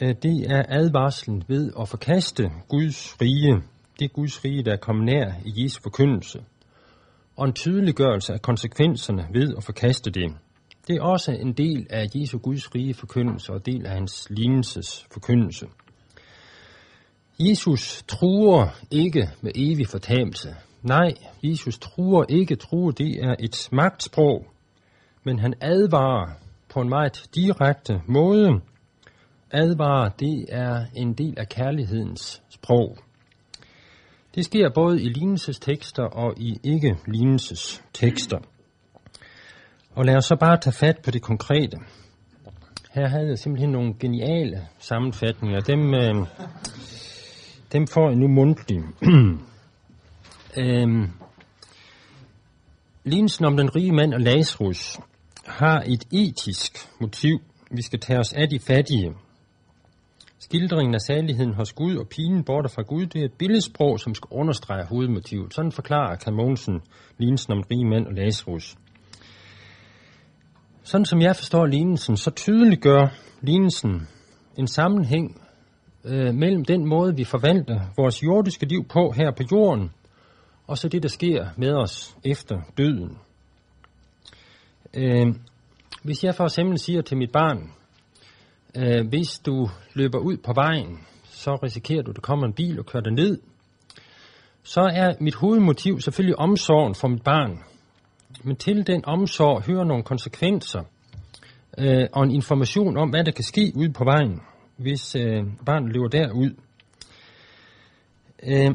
øh, 0.00 0.14
det 0.22 0.46
er 0.52 0.62
advarslen 0.68 1.44
ved 1.48 1.72
at 1.80 1.88
forkaste 1.88 2.50
Guds 2.68 3.16
rige, 3.20 3.62
det 3.98 4.12
Guds 4.12 4.44
rige, 4.44 4.64
der 4.64 4.72
er 4.72 4.76
kommet 4.86 5.04
nær 5.04 5.32
i 5.44 5.64
Jesu 5.64 5.80
forkyndelse, 5.82 6.38
og 7.36 7.46
en 7.46 7.52
tydeliggørelse 7.52 8.32
af 8.32 8.42
konsekvenserne 8.42 9.26
ved 9.32 9.54
at 9.56 9.64
forkaste 9.64 10.10
det. 10.10 10.32
Det 10.88 10.96
er 10.96 11.02
også 11.02 11.32
en 11.32 11.52
del 11.52 11.86
af 11.90 12.06
Jesu 12.14 12.38
Guds 12.38 12.74
rige 12.74 12.94
forkyndelse 12.94 13.52
og 13.52 13.66
del 13.66 13.86
af 13.86 13.92
hans 13.92 14.26
lignelses 14.30 15.06
forkyndelse. 15.12 15.66
Jesus 17.40 18.04
truer 18.08 18.68
ikke 18.90 19.28
med 19.40 19.52
evig 19.54 19.88
fortabelse. 19.88 20.56
Nej, 20.82 21.14
Jesus 21.42 21.78
truer 21.78 22.24
ikke. 22.28 22.56
Truer, 22.56 22.90
det 22.90 23.24
er 23.24 23.34
et 23.40 23.68
magtsprog. 23.72 24.46
Men 25.24 25.38
han 25.38 25.54
advarer 25.60 26.30
på 26.68 26.80
en 26.80 26.88
meget 26.88 27.24
direkte 27.34 28.00
måde. 28.06 28.60
Advarer, 29.50 30.08
det 30.08 30.46
er 30.48 30.84
en 30.96 31.12
del 31.14 31.34
af 31.38 31.48
kærlighedens 31.48 32.42
sprog. 32.48 32.96
Det 34.34 34.44
sker 34.44 34.70
både 34.74 35.02
i 35.02 35.08
lignelsestekster 35.08 36.04
og 36.04 36.34
i 36.38 36.58
ikke-lignelsestekster. 36.64 38.38
Og 39.94 40.04
lad 40.04 40.16
os 40.16 40.24
så 40.24 40.36
bare 40.36 40.56
tage 40.60 40.74
fat 40.74 40.98
på 41.04 41.10
det 41.10 41.22
konkrete. 41.22 41.76
Her 42.94 43.08
havde 43.08 43.28
jeg 43.28 43.38
simpelthen 43.38 43.70
nogle 43.70 43.94
geniale 44.00 44.68
sammenfatninger. 44.78 45.60
Dem, 45.60 45.94
øh, 45.94 46.26
dem 47.72 47.86
får 47.86 48.08
jeg 48.08 48.18
nu 48.18 48.28
mundtligt. 48.28 48.84
øhm, 50.62 51.10
Lignelsen 53.04 53.44
om 53.44 53.56
den 53.56 53.76
rige 53.76 53.92
mand 53.92 54.14
og 54.14 54.20
Lazarus 54.20 54.98
har 55.46 55.82
et 55.86 56.04
etisk 56.12 56.78
motiv. 57.00 57.40
Vi 57.70 57.82
skal 57.82 58.00
tage 58.00 58.18
os 58.18 58.32
af 58.32 58.48
de 58.48 58.58
fattige. 58.58 59.14
Skildringen 60.38 60.94
af 60.94 61.00
særligheden 61.00 61.54
hos 61.54 61.72
Gud 61.72 61.96
og 61.96 62.08
pinen 62.08 62.44
borte 62.44 62.68
fra 62.68 62.82
Gud, 62.82 63.06
det 63.06 63.20
er 63.20 63.24
et 63.24 63.38
billedsprog, 63.38 64.00
som 64.00 64.14
skal 64.14 64.28
understrege 64.30 64.84
hovedmotivet. 64.84 65.54
Sådan 65.54 65.72
forklarer 65.72 66.16
Karl 66.16 66.34
Mogensen 66.34 66.80
lignelsen 67.18 67.52
om 67.52 67.62
den 67.62 67.70
rige 67.70 67.88
mand 67.88 68.06
og 68.06 68.12
Lazarus. 68.12 68.76
Sådan 70.84 71.04
som 71.04 71.20
jeg 71.20 71.36
forstår 71.36 71.66
lignelsen, 71.66 72.16
så 72.16 72.30
tydeliggør 72.30 73.06
lignelsen 73.40 74.08
en 74.58 74.66
sammenhæng 74.66 75.40
øh, 76.04 76.34
mellem 76.34 76.64
den 76.64 76.86
måde, 76.86 77.16
vi 77.16 77.24
forvalter 77.24 77.80
vores 77.96 78.22
jordiske 78.22 78.66
liv 78.66 78.84
på 78.84 79.12
her 79.16 79.30
på 79.30 79.42
jorden, 79.52 79.90
og 80.66 80.78
så 80.78 80.88
det, 80.88 81.02
der 81.02 81.08
sker 81.08 81.46
med 81.56 81.72
os 81.72 82.16
efter 82.24 82.60
døden. 82.78 83.18
Øh, 84.94 85.34
hvis 86.02 86.24
jeg 86.24 86.34
for 86.34 86.44
eksempel 86.44 86.78
siger 86.78 87.02
til 87.02 87.16
mit 87.16 87.32
barn, 87.32 87.72
øh, 88.76 89.08
hvis 89.08 89.38
du 89.38 89.68
løber 89.94 90.18
ud 90.18 90.36
på 90.36 90.52
vejen, 90.54 90.98
så 91.24 91.58
risikerer 91.62 92.02
du, 92.02 92.10
at 92.10 92.16
der 92.16 92.22
kommer 92.22 92.46
en 92.46 92.52
bil 92.52 92.78
og 92.78 92.86
kører 92.86 93.02
dig 93.02 93.12
ned, 93.12 93.40
så 94.62 94.80
er 94.80 95.12
mit 95.20 95.34
hovedmotiv 95.34 96.00
selvfølgelig 96.00 96.38
omsorgen 96.38 96.94
for 96.94 97.08
mit 97.08 97.22
barn. 97.22 97.58
Men 98.44 98.56
til 98.56 98.86
den 98.86 99.04
omsorg 99.04 99.62
hører 99.62 99.84
nogle 99.84 100.02
konsekvenser 100.02 100.82
øh, 101.78 102.08
og 102.12 102.24
en 102.24 102.30
information 102.30 102.96
om, 102.96 103.10
hvad 103.10 103.24
der 103.24 103.32
kan 103.32 103.44
ske 103.44 103.72
ude 103.74 103.92
på 103.92 104.04
vejen, 104.04 104.40
hvis 104.76 105.16
øh, 105.16 105.42
barnet 105.66 105.92
løber 105.92 106.08
derud. 106.08 106.50
Øh, 108.42 108.74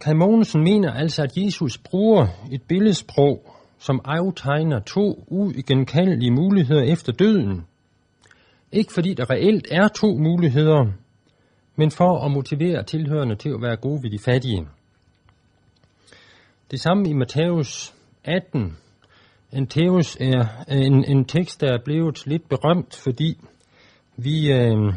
Kaj 0.00 0.12
Mogensen 0.12 0.62
mener 0.64 0.92
altså, 0.92 1.22
at 1.22 1.36
Jesus 1.36 1.78
bruger 1.78 2.26
et 2.52 2.62
billedsprog, 2.62 3.56
som 3.78 4.00
aftegner 4.04 4.80
to 4.80 5.24
uigenkaldelige 5.28 6.30
muligheder 6.30 6.82
efter 6.82 7.12
døden. 7.12 7.66
Ikke 8.72 8.92
fordi 8.92 9.14
der 9.14 9.30
reelt 9.30 9.66
er 9.70 9.88
to 9.88 10.18
muligheder, 10.18 10.92
men 11.76 11.90
for 11.90 12.24
at 12.24 12.30
motivere 12.30 12.82
tilhørende 12.82 13.36
til 13.36 13.48
at 13.48 13.62
være 13.62 13.76
gode 13.76 14.02
ved 14.02 14.10
de 14.10 14.18
fattige. 14.18 14.66
Det 16.70 16.80
samme 16.80 17.08
i 17.08 17.12
Matthæus 17.12 17.94
18. 18.24 18.76
En, 19.52 19.66
teos 19.66 20.16
er 20.20 20.64
en, 20.68 21.04
en 21.04 21.24
tekst, 21.24 21.60
der 21.60 21.72
er 21.72 21.78
blevet 21.84 22.26
lidt 22.26 22.48
berømt, 22.48 22.96
fordi 22.96 23.38
vi, 24.16 24.52
øh, 24.52 24.94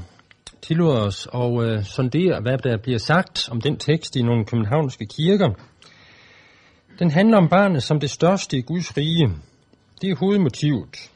tillod 0.68 0.98
os 0.98 1.28
at 1.34 1.64
øh, 1.64 1.84
sondere, 1.84 2.42
hvad 2.42 2.58
der 2.58 2.78
bliver 2.78 2.98
sagt 2.98 3.50
om 3.52 3.62
den 3.62 3.78
tekst 3.78 4.16
i 4.16 4.22
nogle 4.22 4.46
københavnske 4.46 5.06
kirker. 5.06 5.50
Den 7.00 7.12
handler 7.12 7.38
om 7.38 7.50
barnet 7.50 7.84
som 7.84 8.00
det 8.00 8.10
største 8.10 8.58
i 8.58 8.62
Guds 8.62 8.98
rige. 8.98 9.30
Det 10.02 10.10
er 10.10 10.16
hovedmotivet. 10.16 11.12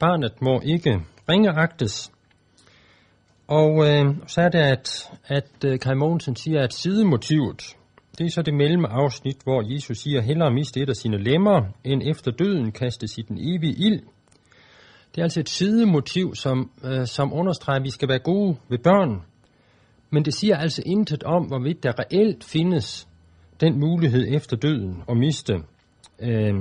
Barnet 0.00 0.42
må 0.42 0.60
ikke 0.64 1.00
ringeagtes. 1.28 2.12
Og 3.46 3.88
øh, 3.88 4.14
så 4.26 4.40
er 4.40 4.48
det, 4.48 4.58
at, 4.58 5.10
at 5.26 5.64
øh, 5.64 5.78
Kai 5.78 5.94
Mogensen 5.94 6.36
siger, 6.36 6.62
at 6.62 6.74
sidemotivet, 6.74 7.76
det 8.18 8.26
er 8.26 8.30
så 8.30 8.42
det 8.42 8.54
mellemafsnit, 8.54 9.36
hvor 9.44 9.72
Jesus 9.72 9.98
siger, 9.98 10.20
hellere 10.20 10.50
miste 10.50 10.80
et 10.80 10.88
af 10.88 10.96
sine 10.96 11.18
lemmer, 11.18 11.62
end 11.84 12.02
efter 12.04 12.30
døden 12.30 12.72
kastes 12.72 13.18
i 13.18 13.22
den 13.22 13.38
evige 13.40 13.72
ild. 13.72 14.02
Det 15.14 15.18
er 15.18 15.22
altså 15.22 15.40
et 15.40 15.48
sidemotiv, 15.48 16.34
som, 16.34 16.70
øh, 16.84 17.06
som 17.06 17.32
understreger, 17.32 17.78
at 17.78 17.84
vi 17.84 17.90
skal 17.90 18.08
være 18.08 18.18
gode 18.18 18.56
ved 18.68 18.78
børn. 18.78 19.22
Men 20.10 20.24
det 20.24 20.34
siger 20.34 20.56
altså 20.56 20.82
intet 20.86 21.22
om, 21.22 21.44
hvorvidt 21.44 21.82
der 21.82 21.92
reelt 21.98 22.44
findes 22.44 23.08
den 23.60 23.80
mulighed 23.80 24.26
efter 24.28 24.56
døden 24.56 25.02
at 25.08 25.16
miste 25.16 25.54
øh, 26.18 26.54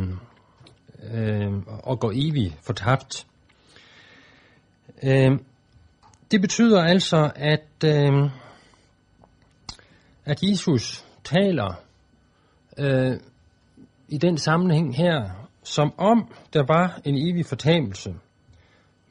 øh, 1.13 1.51
og 1.83 1.99
gå 1.99 2.11
evigt 2.15 2.57
fortabt. 2.61 3.27
Øh, 5.03 5.31
det 6.31 6.41
betyder 6.41 6.81
altså, 6.81 7.31
at, 7.35 7.69
øh, 7.85 8.29
at 10.25 10.43
Jesus 10.43 11.05
taler 11.23 11.73
øh, 12.77 13.19
i 14.07 14.17
den 14.17 14.37
sammenhæng 14.37 14.95
her, 14.95 15.29
som 15.63 15.93
om 15.97 16.31
der 16.53 16.63
var 16.67 16.99
en 17.05 17.29
evig 17.29 17.45
fortabelse. 17.45 18.15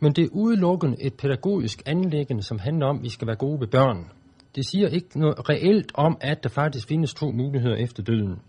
Men 0.00 0.12
det 0.12 0.24
er 0.24 0.28
udelukkende 0.32 0.96
et 1.00 1.14
pædagogisk 1.14 1.82
anlæggende, 1.86 2.42
som 2.42 2.58
handler 2.58 2.86
om, 2.86 2.96
at 2.96 3.02
vi 3.02 3.08
skal 3.08 3.26
være 3.26 3.36
gode 3.36 3.60
ved 3.60 3.68
børn. 3.68 4.10
Det 4.54 4.66
siger 4.66 4.88
ikke 4.88 5.20
noget 5.20 5.48
reelt 5.48 5.92
om, 5.94 6.18
at 6.20 6.42
der 6.42 6.48
faktisk 6.48 6.88
findes 6.88 7.14
to 7.14 7.30
muligheder 7.30 7.76
efter 7.76 8.02
døden. 8.02 8.40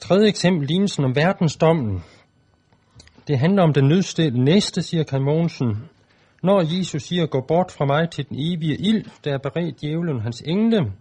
Tredje 0.00 0.28
eksempel, 0.28 0.68
lignelsen 0.68 1.04
om 1.04 1.16
verdensdommen. 1.16 2.02
Det 3.28 3.38
handler 3.38 3.62
om 3.62 3.72
den 3.72 3.88
nødstede 3.88 4.44
næste, 4.44 4.82
siger 4.82 5.04
Kai 5.04 5.20
Mogensen. 5.20 5.88
Når 6.42 6.78
Jesus 6.78 7.02
siger, 7.02 7.26
gå 7.26 7.40
bort 7.48 7.70
fra 7.70 7.84
mig 7.84 8.10
til 8.10 8.28
den 8.28 8.36
evige 8.40 8.76
ild, 8.76 9.04
der 9.24 9.34
er 9.34 9.38
beredt 9.38 9.80
djævlen 9.80 10.20
hans 10.20 10.42
engle, 10.46 10.92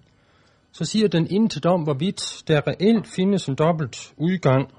så 0.71 0.85
siger 0.85 1.07
den 1.07 1.27
intet 1.29 1.65
om, 1.65 1.81
hvorvidt 1.83 2.43
der 2.47 2.61
reelt 2.67 3.07
findes 3.07 3.47
en 3.47 3.55
dobbelt 3.55 4.13
udgang. 4.17 4.69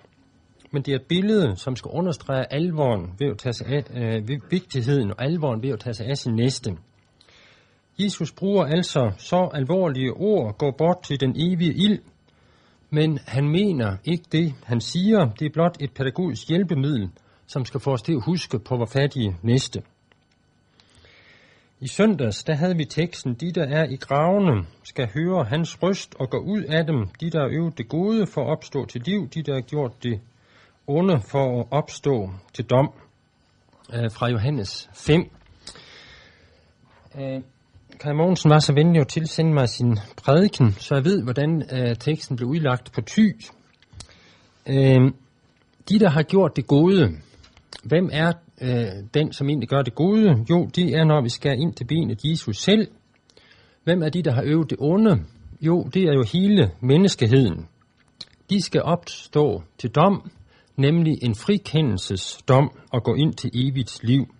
Men 0.70 0.82
det 0.82 0.92
er 0.92 0.96
et 0.96 1.06
billede, 1.08 1.56
som 1.56 1.76
skal 1.76 1.88
understrege 1.88 2.52
alvoren 2.52 3.11
ved 3.18 3.26
at 3.30 3.38
tage 3.38 3.52
sig 3.52 3.66
af, 3.66 3.84
øh, 3.94 4.28
vigtigheden 4.50 5.11
og 5.11 5.25
alvoren 5.25 5.62
ved 5.62 5.70
at 5.70 5.80
tage 5.80 5.94
sig 5.94 6.06
af 6.06 6.16
sin 6.16 6.34
næste. 6.34 6.76
Jesus 7.99 8.32
bruger 8.32 8.64
altså 8.64 9.12
så 9.18 9.50
alvorlige 9.54 10.12
ord, 10.12 10.58
gå 10.58 10.70
bort 10.70 11.02
til 11.02 11.20
den 11.20 11.34
evige 11.37 11.75
ild, 11.75 11.99
men 12.90 13.18
han 13.26 13.49
mener 13.49 13.96
ikke 14.04 14.25
det, 14.32 14.54
han 14.64 14.80
siger. 14.80 15.30
Det 15.38 15.46
er 15.46 15.50
blot 15.52 15.76
et 15.80 15.92
pædagogisk 15.94 16.49
hjælpemiddel, 16.49 17.11
som 17.46 17.64
skal 17.64 17.80
få 17.80 17.92
os 17.92 18.02
til 18.02 18.12
at 18.12 18.25
huske 18.25 18.58
på 18.58 18.76
vores 18.76 18.92
fattige 18.92 19.37
næste. 19.42 19.82
I 21.82 21.88
søndags, 21.88 22.44
der 22.44 22.54
havde 22.54 22.76
vi 22.76 22.84
teksten, 22.84 23.34
de 23.34 23.52
der 23.52 23.66
er 23.66 23.84
i 23.84 23.96
gravene, 23.96 24.66
skal 24.82 25.08
høre 25.14 25.44
hans 25.44 25.82
røst 25.82 26.14
og 26.18 26.30
gå 26.30 26.38
ud 26.38 26.62
af 26.62 26.86
dem. 26.86 27.08
De 27.20 27.30
der 27.30 27.40
har 27.40 27.48
øvet 27.48 27.78
det 27.78 27.88
gode 27.88 28.26
for 28.26 28.42
at 28.42 28.48
opstå 28.48 28.86
til 28.86 29.00
liv, 29.00 29.28
de 29.28 29.42
der 29.42 29.54
har 29.54 29.60
gjort 29.60 30.02
det 30.02 30.20
onde 30.86 31.20
for 31.20 31.60
at 31.60 31.66
opstå 31.70 32.30
til 32.52 32.64
dom. 32.64 32.92
Øh, 33.94 34.10
fra 34.10 34.30
Johannes 34.30 34.90
5. 34.94 35.30
Øh, 37.18 37.42
Kai 38.00 38.12
Mogensen 38.12 38.50
var 38.50 38.58
så 38.58 38.72
venlig 38.72 39.00
at 39.00 39.08
tilsende 39.08 39.54
mig 39.54 39.68
sin 39.68 39.98
prædiken, 40.16 40.72
så 40.72 40.94
jeg 40.94 41.04
ved, 41.04 41.22
hvordan 41.22 41.62
øh, 41.72 41.96
teksten 41.96 42.36
blev 42.36 42.48
udlagt 42.48 42.92
på 42.92 43.00
ty. 43.00 43.28
Øh, 44.66 45.12
de, 45.88 45.99
der 45.99 46.08
har 46.08 46.23
gjort 46.23 46.56
det 46.56 46.66
gode, 46.66 47.10
hvem 47.84 48.10
er 48.12 48.32
øh, 48.62 48.86
den, 49.14 49.32
som 49.32 49.48
egentlig 49.48 49.68
gør 49.68 49.82
det 49.82 49.94
gode? 49.94 50.44
Jo, 50.50 50.68
det 50.75 50.94
er, 50.94 51.04
når 51.04 51.22
vi 51.22 51.28
skal 51.28 51.60
ind 51.60 51.72
til 51.75 51.84
benet 51.84 52.25
Jesus 52.25 52.56
selv. 52.56 52.88
Hvem 53.84 54.02
er 54.02 54.08
de, 54.08 54.22
der 54.22 54.32
har 54.32 54.42
øvet 54.46 54.70
det 54.70 54.78
onde? 54.80 55.25
Jo, 55.60 55.82
det 55.94 56.02
er 56.02 56.12
jo 56.12 56.25
hele 56.32 56.70
menneskeheden. 56.80 57.66
De 58.50 58.62
skal 58.62 58.82
opstå 58.82 59.62
til 59.78 59.90
dom, 59.90 60.30
nemlig 60.76 61.18
en 61.22 61.34
frikendelsesdom 61.34 62.70
og 62.92 63.02
gå 63.02 63.14
ind 63.14 63.34
til 63.34 63.50
evigt 63.54 64.00
liv. 64.02 64.34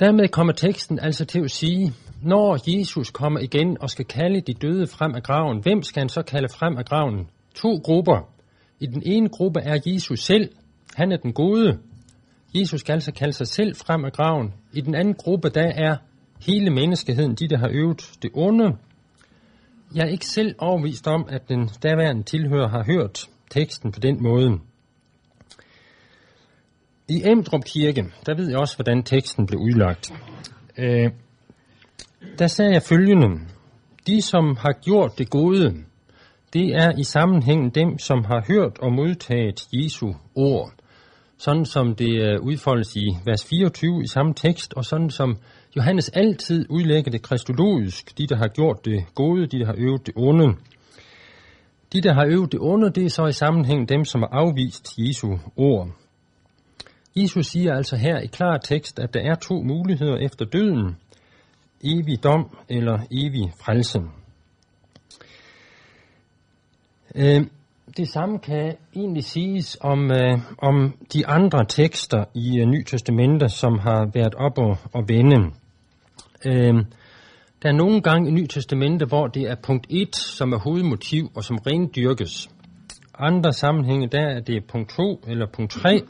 Dermed 0.00 0.28
kommer 0.28 0.52
teksten 0.52 0.98
altså 0.98 1.24
til 1.24 1.40
at 1.40 1.50
sige, 1.50 1.92
når 2.22 2.76
Jesus 2.76 3.10
kommer 3.10 3.40
igen 3.40 3.76
og 3.80 3.90
skal 3.90 4.04
kalde 4.04 4.40
de 4.40 4.54
døde 4.54 4.86
frem 4.86 5.14
af 5.14 5.22
graven, 5.22 5.62
hvem 5.62 5.82
skal 5.82 6.00
han 6.00 6.08
så 6.08 6.22
kalde 6.22 6.48
frem 6.48 6.76
af 6.78 6.84
graven? 6.84 7.28
To 7.54 7.80
grupper. 7.84 8.28
I 8.80 8.86
den 8.86 9.02
ene 9.06 9.28
gruppe 9.28 9.60
er 9.60 9.80
Jesus 9.86 10.20
selv. 10.20 10.50
Han 10.94 11.12
er 11.12 11.16
den 11.16 11.32
gode. 11.32 11.78
Jesus 12.54 12.80
skal 12.80 12.92
altså 12.92 13.12
kalde 13.12 13.32
sig 13.32 13.46
selv 13.46 13.76
frem 13.76 14.04
af 14.04 14.12
graven. 14.12 14.54
I 14.72 14.80
den 14.80 14.94
anden 14.94 15.14
gruppe, 15.14 15.48
der 15.48 15.72
er 15.74 15.96
hele 16.46 16.70
menneskeheden, 16.70 17.34
de 17.34 17.48
der 17.48 17.58
har 17.58 17.68
øvet 17.72 18.10
det 18.22 18.30
onde. 18.34 18.76
Jeg 19.94 20.02
er 20.02 20.10
ikke 20.10 20.26
selv 20.26 20.54
overvist 20.58 21.06
om, 21.06 21.26
at 21.28 21.48
den 21.48 21.70
daværende 21.82 22.22
tilhører 22.22 22.68
har 22.68 22.84
hørt 22.84 23.28
teksten 23.50 23.92
på 23.92 24.00
den 24.00 24.22
måde. 24.22 24.60
I 27.08 27.22
Emdrup 27.24 27.64
Kirke, 27.64 28.04
der 28.26 28.34
ved 28.36 28.48
jeg 28.48 28.58
også, 28.58 28.76
hvordan 28.76 29.02
teksten 29.02 29.46
blev 29.46 29.60
udlagt. 29.60 30.12
Øh, 30.78 31.10
der 32.38 32.46
sagde 32.46 32.72
jeg 32.72 32.82
følgende. 32.82 33.40
De, 34.06 34.22
som 34.22 34.56
har 34.56 34.72
gjort 34.84 35.18
det 35.18 35.30
gode, 35.30 35.84
det 36.52 36.74
er 36.74 36.98
i 36.98 37.04
sammenhæng 37.04 37.74
dem, 37.74 37.98
som 37.98 38.24
har 38.24 38.44
hørt 38.48 38.78
og 38.78 38.92
modtaget 38.92 39.68
Jesu 39.72 40.12
ord. 40.34 40.77
Sådan 41.38 41.64
som 41.64 41.94
det 41.94 42.22
øh, 42.22 42.40
udfoldes 42.42 42.96
i 42.96 43.16
vers 43.24 43.44
24 43.44 44.02
i 44.02 44.06
samme 44.06 44.34
tekst, 44.34 44.74
og 44.74 44.84
sådan 44.84 45.10
som 45.10 45.36
Johannes 45.76 46.08
altid 46.08 46.66
udlægger 46.70 47.10
det 47.10 47.22
kristologisk. 47.22 48.18
De, 48.18 48.26
der 48.26 48.36
har 48.36 48.48
gjort 48.48 48.84
det 48.84 49.04
gode, 49.14 49.46
de, 49.46 49.58
der 49.58 49.66
har 49.66 49.74
øvet 49.78 50.06
det 50.06 50.14
onde. 50.16 50.56
De, 51.92 52.00
der 52.00 52.14
har 52.14 52.26
øvet 52.26 52.52
det 52.52 52.60
onde, 52.60 52.90
det 52.90 53.04
er 53.04 53.10
så 53.10 53.26
i 53.26 53.32
sammenhæng 53.32 53.88
dem, 53.88 54.04
som 54.04 54.20
har 54.20 54.28
afvist 54.32 54.98
Jesu 54.98 55.36
ord. 55.56 55.88
Jesus 57.16 57.46
siger 57.46 57.74
altså 57.74 57.96
her 57.96 58.18
i 58.18 58.26
klar 58.26 58.58
tekst, 58.58 58.98
at 58.98 59.14
der 59.14 59.20
er 59.20 59.34
to 59.34 59.62
muligheder 59.62 60.16
efter 60.16 60.44
døden. 60.44 60.96
Evig 61.84 62.22
dom 62.22 62.56
eller 62.68 62.98
evig 63.10 63.52
frelse. 63.64 64.00
Øh, 67.14 67.46
det 67.96 68.08
samme 68.08 68.38
kan 68.38 68.74
egentlig 68.96 69.24
siges 69.24 69.78
om, 69.80 70.10
øh, 70.10 70.38
om 70.58 70.94
de 71.12 71.26
andre 71.26 71.64
tekster 71.64 72.24
i 72.34 72.60
øh, 72.60 72.66
Ny 72.66 72.84
Testamente, 72.84 73.48
som 73.48 73.78
har 73.78 74.10
været 74.14 74.34
op 74.34 74.58
og, 74.58 74.76
og 74.92 75.08
vende. 75.08 75.36
Øh, 76.46 76.74
der 77.62 77.68
er 77.68 77.72
nogle 77.72 78.00
gange 78.00 78.28
i 78.28 78.32
Ny 78.32 78.46
Testamente, 78.46 79.06
hvor 79.06 79.26
det 79.26 79.42
er 79.42 79.54
punkt 79.62 79.86
1, 79.90 80.16
som 80.16 80.52
er 80.52 80.58
hovedmotiv 80.58 81.30
og 81.34 81.44
som 81.44 81.56
rendyrkes. 81.56 82.48
Andre 83.18 83.52
sammenhænge, 83.52 84.08
der 84.08 84.26
er 84.36 84.40
det 84.40 84.64
punkt 84.64 84.90
2 84.90 85.24
eller 85.26 85.46
punkt 85.46 85.72
3, 85.72 86.02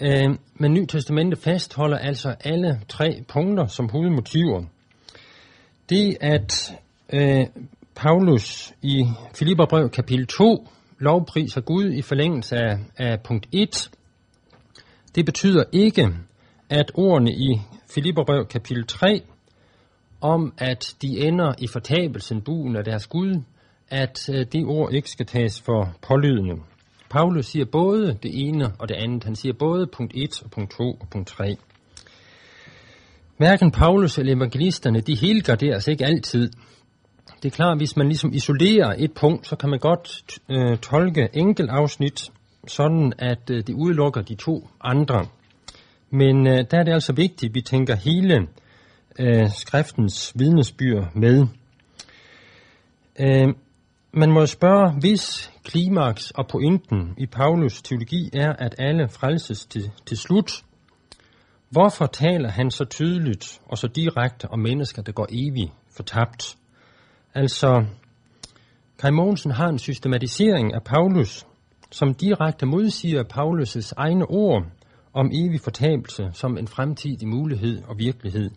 Øh, 0.00 0.36
men 0.54 0.72
Ny 0.72 0.86
Testamente 0.88 1.36
fastholder 1.36 1.98
altså 1.98 2.34
alle 2.44 2.80
tre 2.88 3.24
punkter 3.28 3.66
som 3.66 3.88
hovedmotiver. 3.88 4.64
Det 5.88 6.16
at 6.20 6.74
øh, 7.12 7.46
Paulus 8.00 8.74
i 8.82 9.04
Filipperbrev 9.34 9.90
kapitel 9.90 10.26
2 10.26 10.68
lovpriser 10.98 11.60
Gud 11.60 11.92
i 11.92 12.02
forlængelse 12.02 12.56
af, 12.56 12.78
af 12.96 13.20
punkt 13.20 13.48
1, 13.52 13.90
det 15.14 15.24
betyder 15.24 15.64
ikke, 15.72 16.08
at 16.70 16.92
ordene 16.94 17.32
i 17.32 17.60
Filipperbrev 17.94 18.46
kapitel 18.46 18.86
3 18.86 19.22
om, 20.20 20.52
at 20.58 20.94
de 21.02 21.26
ender 21.26 21.52
i 21.58 21.66
fortabelsen, 21.66 22.42
buen 22.42 22.76
af 22.76 22.84
deres 22.84 23.06
Gud, 23.06 23.42
at 23.88 24.28
øh, 24.32 24.46
det 24.52 24.64
ord 24.64 24.92
ikke 24.92 25.10
skal 25.10 25.26
tages 25.26 25.60
for 25.60 25.94
pålydende. 26.02 26.54
Paulus 27.10 27.46
siger 27.46 27.64
både 27.64 28.18
det 28.22 28.48
ene 28.48 28.72
og 28.78 28.88
det 28.88 28.94
andet. 28.94 29.24
Han 29.24 29.36
siger 29.36 29.52
både 29.58 29.86
punkt 29.86 30.12
1 30.14 30.42
og 30.44 30.50
punkt 30.50 30.72
2 30.72 30.82
og 31.00 31.08
punkt 31.10 31.28
3. 31.28 31.56
Hverken 33.36 33.70
Paulus 33.70 34.18
eller 34.18 34.36
evangelisterne, 34.36 35.00
de 35.00 35.16
helgarderes 35.16 35.88
ikke 35.88 36.04
altid. 36.04 36.50
Det 37.42 37.52
er 37.52 37.56
klart, 37.56 37.78
hvis 37.78 37.96
man 37.96 38.06
ligesom 38.06 38.32
isolerer 38.32 38.94
et 38.98 39.12
punkt, 39.12 39.46
så 39.46 39.56
kan 39.56 39.70
man 39.70 39.78
godt 39.78 40.38
øh, 40.48 40.78
tolke 40.78 41.28
enkelt 41.32 41.70
afsnit, 41.70 42.30
sådan 42.68 43.12
at 43.18 43.50
øh, 43.50 43.56
det 43.56 43.74
udelukker 43.74 44.22
de 44.22 44.34
to 44.34 44.68
andre. 44.80 45.26
Men 46.10 46.46
øh, 46.46 46.64
der 46.70 46.78
er 46.78 46.82
det 46.82 46.92
altså 46.92 47.12
vigtigt, 47.12 47.50
at 47.50 47.54
vi 47.54 47.60
tænker 47.60 47.96
hele 47.96 48.48
øh, 49.18 49.50
skriftens 49.50 50.32
vidnesbyr 50.36 51.04
med. 51.14 51.46
Øh, 53.20 53.48
man 54.12 54.30
må 54.30 54.46
spørge, 54.46 54.92
hvis 55.00 55.52
klimaks 55.64 56.30
og 56.30 56.48
pointen 56.48 57.14
i 57.18 57.26
Paulus 57.26 57.82
teologi 57.82 58.30
er, 58.32 58.52
at 58.52 58.74
alle 58.78 59.08
frelses 59.08 59.66
til, 59.66 59.90
til 60.06 60.16
slut, 60.16 60.50
Hvorfor 61.70 62.06
taler 62.06 62.50
han 62.50 62.70
så 62.70 62.84
tydeligt 62.84 63.60
og 63.66 63.78
så 63.78 63.86
direkte 63.86 64.48
om 64.48 64.58
mennesker, 64.58 65.02
der 65.02 65.12
går 65.12 65.26
evigt 65.30 65.72
fortabt? 65.96 66.56
Altså, 67.34 67.86
Kai 68.98 69.10
Mogensen 69.10 69.50
har 69.50 69.68
en 69.68 69.78
systematisering 69.78 70.74
af 70.74 70.82
Paulus, 70.82 71.46
som 71.90 72.14
direkte 72.14 72.66
modsiger 72.66 73.24
Paulus' 73.24 73.92
egne 73.96 74.26
ord 74.26 74.64
om 75.12 75.30
evig 75.32 75.60
fortabelse 75.60 76.30
som 76.32 76.58
en 76.58 76.68
fremtidig 76.68 77.28
mulighed 77.28 77.82
og 77.82 77.98
virkelighed. 77.98 78.50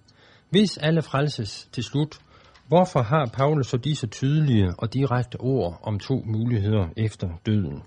Hvis 0.49 0.77
alle 0.77 1.01
frelses 1.01 1.69
til 1.71 1.83
slut, 1.83 2.19
hvorfor 2.67 3.01
har 3.01 3.25
Paulus 3.33 3.67
så 3.67 3.77
disse 3.77 4.07
tydelige 4.07 4.73
og 4.77 4.93
direkte 4.93 5.35
ord 5.39 5.79
om 5.83 5.99
to 5.99 6.23
muligheder 6.25 6.87
efter 6.97 7.29
døden? 7.45 7.83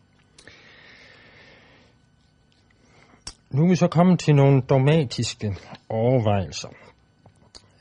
Nu 3.50 3.64
er 3.64 3.68
vi 3.68 3.76
så 3.76 3.88
kommet 3.88 4.18
til 4.18 4.34
nogle 4.34 4.62
dogmatiske 4.62 5.56
overvejelser. 5.88 6.68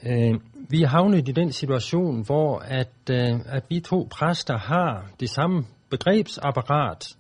Øh, 0.04 0.39
vi 0.69 0.84
er 0.84 0.88
havnet 0.88 1.30
i 1.30 1.32
den 1.32 1.51
situation, 1.51 2.25
hvor 2.25 2.60
at, 2.60 2.93
øh, 3.12 3.39
at 3.45 3.63
vi 3.69 3.80
to 3.80 4.08
præster 4.12 4.58
har 4.58 5.10
det 5.19 5.30
samme 5.30 5.65
begrebsapparat, 5.89 7.15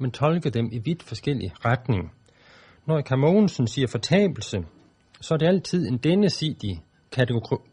men 0.00 0.10
tolker 0.10 0.50
dem 0.50 0.68
i 0.72 0.78
vidt 0.78 1.02
forskellig 1.02 1.52
retning. 1.64 2.12
Når 2.86 3.00
Kamonsen 3.00 3.66
siger 3.66 3.88
fortabelse, 3.88 4.58
så 5.20 5.34
er 5.34 5.38
det 5.38 5.46
altid 5.46 5.88
en 5.88 5.98
dennesidig 5.98 6.82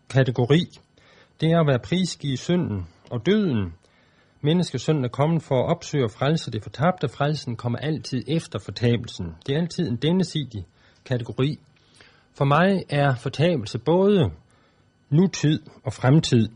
kategori. 0.09 0.65
Det 1.41 1.51
er 1.51 1.59
at 1.59 1.67
være 1.67 1.79
prisgivet 1.79 2.39
synden 2.39 2.87
og 3.11 3.25
døden. 3.25 3.73
Menneskesynden 4.41 5.05
er 5.05 5.09
kommet 5.09 5.43
for 5.43 5.63
at 5.63 5.69
opsøge 5.69 6.03
og 6.03 6.11
frelse 6.11 6.51
det 6.51 6.63
fortabte. 6.63 7.09
Frelsen 7.09 7.55
kommer 7.55 7.79
altid 7.79 8.23
efter 8.27 8.59
fortabelsen. 8.59 9.35
Det 9.47 9.55
er 9.55 9.59
altid 9.59 9.87
en 9.87 9.95
dennesidig 9.95 10.65
kategori. 11.05 11.59
For 12.37 12.45
mig 12.45 12.83
er 12.89 13.15
fortabelse 13.15 13.79
både 13.79 14.31
nutid 15.11 15.59
og 15.83 15.93
fremtid. 15.93 16.49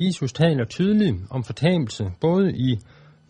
Jesus 0.00 0.32
taler 0.32 0.64
tydeligt 0.64 1.16
om 1.30 1.44
fortabelse, 1.44 2.04
både 2.20 2.52
i 2.52 2.78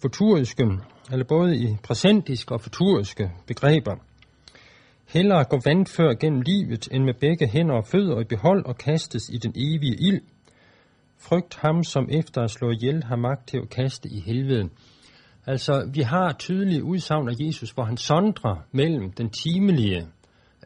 futuriske, 0.02 0.64
eller 1.12 1.24
både 1.24 1.56
i 1.56 1.76
præsentiske 1.82 2.54
og 2.54 2.60
futuriske 2.60 3.30
begreber. 3.46 3.94
Hellere 5.08 5.44
gå 5.44 5.60
vandfør 5.64 6.14
gennem 6.14 6.40
livet, 6.40 6.88
end 6.92 7.04
med 7.04 7.14
begge 7.20 7.46
hænder 7.48 7.74
og 7.74 7.86
fødder 7.86 8.20
i 8.20 8.24
behold 8.24 8.66
og 8.66 8.78
kastes 8.78 9.28
i 9.28 9.36
den 9.36 9.52
evige 9.56 9.96
ild. 10.00 10.20
Frygt 11.18 11.56
ham, 11.56 11.84
som 11.84 12.08
efter 12.10 12.42
at 12.42 12.50
slå 12.50 12.70
ihjel 12.70 13.04
har 13.04 13.16
magt 13.16 13.48
til 13.48 13.58
at 13.58 13.70
kaste 13.70 14.08
i 14.08 14.20
helvede. 14.20 14.68
Altså, 15.46 15.90
vi 15.94 16.00
har 16.00 16.32
tydelige 16.38 16.84
udsagn 16.84 17.28
af 17.28 17.34
Jesus, 17.40 17.70
hvor 17.70 17.84
han 17.84 17.96
sondrer 17.96 18.56
mellem 18.72 19.12
den 19.12 19.30
timelige, 19.30 20.06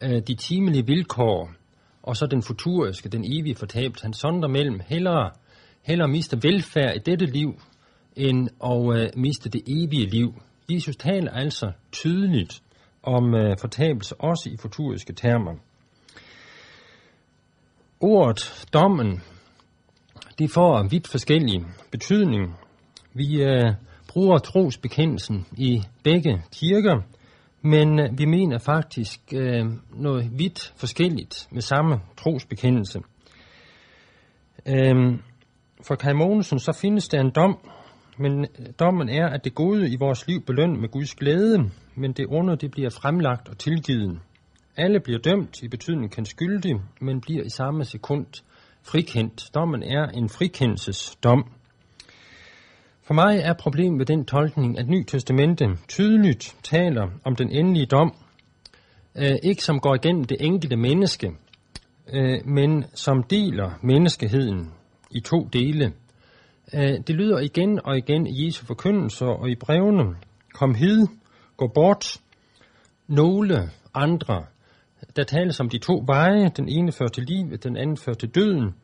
øh, 0.02 0.22
de 0.28 0.34
timelige 0.34 0.86
vilkår, 0.86 1.50
og 2.06 2.16
så 2.16 2.26
den 2.26 2.42
futuriske, 2.42 3.08
den 3.08 3.24
evige 3.24 3.56
fortabelse. 3.56 4.04
Han 4.04 4.12
sonder 4.12 4.48
mellem 4.48 4.80
hellere, 4.86 5.30
hellere 5.82 6.08
miste 6.08 6.42
velfærd 6.42 6.96
i 6.96 6.98
dette 6.98 7.26
liv, 7.26 7.60
end 8.16 8.48
at 8.64 9.00
øh, 9.00 9.08
miste 9.16 9.48
det 9.48 9.62
evige 9.66 10.06
liv. 10.06 10.34
Jesus 10.70 10.96
taler 10.96 11.30
altså 11.30 11.72
tydeligt 11.92 12.62
om 13.02 13.34
øh, 13.34 13.56
fortabelse, 13.60 14.20
også 14.20 14.50
i 14.50 14.56
futuriske 14.56 15.12
termer. 15.12 15.54
Ordet, 18.00 18.66
dommen, 18.72 19.22
de 20.38 20.48
får 20.48 20.88
vidt 20.90 21.08
forskellige 21.08 21.66
betydning. 21.90 22.56
Vi 23.14 23.42
øh, 23.42 23.74
bruger 24.08 24.38
trosbekendelsen 24.38 25.46
i 25.56 25.82
begge 26.02 26.42
kirker, 26.52 27.02
men 27.66 27.98
øh, 27.98 28.18
vi 28.18 28.24
mener 28.24 28.58
faktisk 28.58 29.20
øh, 29.32 29.66
noget 29.90 30.30
vidt 30.38 30.72
forskelligt 30.76 31.48
med 31.52 31.62
samme 31.62 32.00
trosbekendelse. 32.16 33.00
Øh, 34.66 35.18
for 35.86 35.94
Kai 35.94 36.12
Mogensen, 36.12 36.58
så 36.58 36.78
findes 36.80 37.08
der 37.08 37.20
en 37.20 37.30
dom, 37.30 37.58
men 38.18 38.40
øh, 38.40 38.66
dommen 38.80 39.08
er, 39.08 39.28
at 39.28 39.44
det 39.44 39.54
gode 39.54 39.90
i 39.90 39.96
vores 39.96 40.26
liv 40.26 40.44
belønner 40.46 40.80
med 40.80 40.88
Guds 40.88 41.14
glæde, 41.14 41.70
men 41.94 42.12
det 42.12 42.26
onde 42.28 42.56
det 42.56 42.70
bliver 42.70 42.90
fremlagt 42.90 43.48
og 43.48 43.58
tilgivet. 43.58 44.18
Alle 44.76 45.00
bliver 45.00 45.18
dømt 45.18 45.62
i 45.62 45.68
betydning 45.68 46.12
kan 46.12 46.24
skyldig, 46.24 46.80
men 47.00 47.20
bliver 47.20 47.44
i 47.44 47.50
samme 47.50 47.84
sekund 47.84 48.26
frikendt. 48.82 49.50
Dommen 49.54 49.82
er 49.82 50.06
en 50.08 50.28
frikendelsesdom. 50.28 51.55
For 53.06 53.14
mig 53.14 53.38
er 53.38 53.52
problemet 53.52 53.98
med 53.98 54.06
den 54.06 54.24
tolkning, 54.24 54.78
at 54.78 54.88
Ny 54.88 55.04
Testamente 55.04 55.68
tydeligt 55.88 56.56
taler 56.62 57.08
om 57.24 57.36
den 57.36 57.50
endelige 57.50 57.86
dom, 57.86 58.14
øh, 59.16 59.36
ikke 59.42 59.62
som 59.62 59.80
går 59.80 59.94
igennem 59.94 60.24
det 60.24 60.36
enkelte 60.40 60.76
menneske, 60.76 61.32
øh, 62.12 62.46
men 62.46 62.84
som 62.94 63.22
deler 63.22 63.70
menneskeheden 63.82 64.72
i 65.10 65.20
to 65.20 65.48
dele. 65.52 65.92
Øh, 66.74 66.98
det 67.06 67.10
lyder 67.10 67.38
igen 67.38 67.80
og 67.84 67.98
igen 67.98 68.26
i 68.26 68.46
Jesu 68.46 68.66
forkyndelser 68.66 69.26
og 69.26 69.50
i 69.50 69.54
brevene. 69.54 70.16
Kom 70.54 70.74
hid, 70.74 71.06
gå 71.56 71.66
bort. 71.74 72.20
Nogle 73.06 73.70
andre. 73.94 74.44
Der 75.16 75.24
tales 75.24 75.60
om 75.60 75.68
de 75.68 75.78
to 75.78 76.02
veje. 76.06 76.50
Den 76.56 76.68
ene 76.68 76.92
fører 76.92 77.10
til 77.10 77.24
livet, 77.24 77.64
den 77.64 77.76
anden 77.76 77.96
fører 77.96 78.16
til 78.16 78.28
døden. 78.28 78.74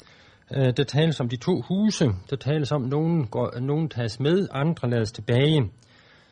Øh, 0.51 0.73
der 0.77 0.85
tales 0.85 1.21
om 1.21 1.29
de 1.29 1.37
to 1.37 1.61
huse. 1.61 2.05
Der 2.31 2.37
tales 2.37 2.73
om, 2.73 2.85
at 2.85 2.91
nogen, 2.91 3.27
går, 3.27 3.61
nogen 3.61 3.89
tages 3.89 4.21
med, 4.21 4.49
andre 4.51 4.91
lades 4.91 5.13
tilbage. 5.13 5.71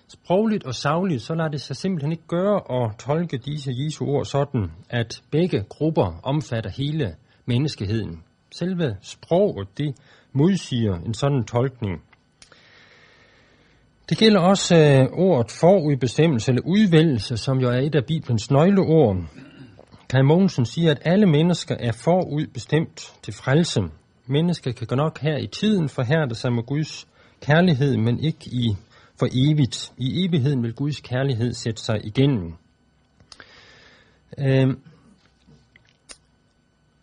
Sprogligt 0.08 0.64
og 0.64 0.74
savligt, 0.74 1.22
så 1.22 1.34
lader 1.34 1.48
det 1.48 1.60
sig 1.60 1.76
simpelthen 1.76 2.12
ikke 2.12 2.26
gøre 2.28 2.82
at 2.82 2.98
tolke 2.98 3.36
disse 3.36 3.72
Jesu 3.74 4.04
ord 4.04 4.24
sådan, 4.24 4.70
at 4.88 5.22
begge 5.30 5.64
grupper 5.68 6.20
omfatter 6.22 6.70
hele 6.70 7.14
menneskeheden. 7.46 8.22
Selve 8.52 8.96
sproget, 9.02 9.68
det 9.78 9.94
modsiger 10.32 10.94
en 10.94 11.14
sådan 11.14 11.44
tolkning. 11.44 12.02
Det 14.08 14.18
gælder 14.18 14.40
også 14.40 14.76
øh, 14.76 15.06
ordet 15.12 15.50
forudbestemmelse 15.50 16.50
eller 16.50 16.62
udvælgelse, 16.66 17.36
som 17.36 17.58
jo 17.58 17.68
er 17.68 17.78
et 17.78 17.94
af 17.94 18.04
Bibelens 18.04 18.50
nøgleord. 18.50 19.16
Kai 20.08 20.22
Mogensen 20.22 20.64
siger, 20.64 20.90
at 20.90 21.02
alle 21.04 21.26
mennesker 21.26 21.76
er 21.80 21.92
forudbestemt 21.92 23.12
til 23.22 23.34
frelse. 23.34 23.80
Mennesket 24.30 24.76
kan 24.76 24.96
nok 24.96 25.18
her 25.20 25.36
i 25.38 25.46
tiden 25.46 25.88
forhærde 25.88 26.34
sig 26.34 26.52
med 26.52 26.62
Guds 26.62 27.08
kærlighed, 27.40 27.96
men 27.96 28.20
ikke 28.20 28.46
i 28.46 28.76
for 29.18 29.26
evigt. 29.32 29.92
I 29.96 30.24
evigheden 30.24 30.62
vil 30.62 30.74
Guds 30.74 31.00
kærlighed 31.00 31.52
sætte 31.52 31.82
sig 31.82 32.06
igennem. 32.06 32.54
Øh, 34.38 34.76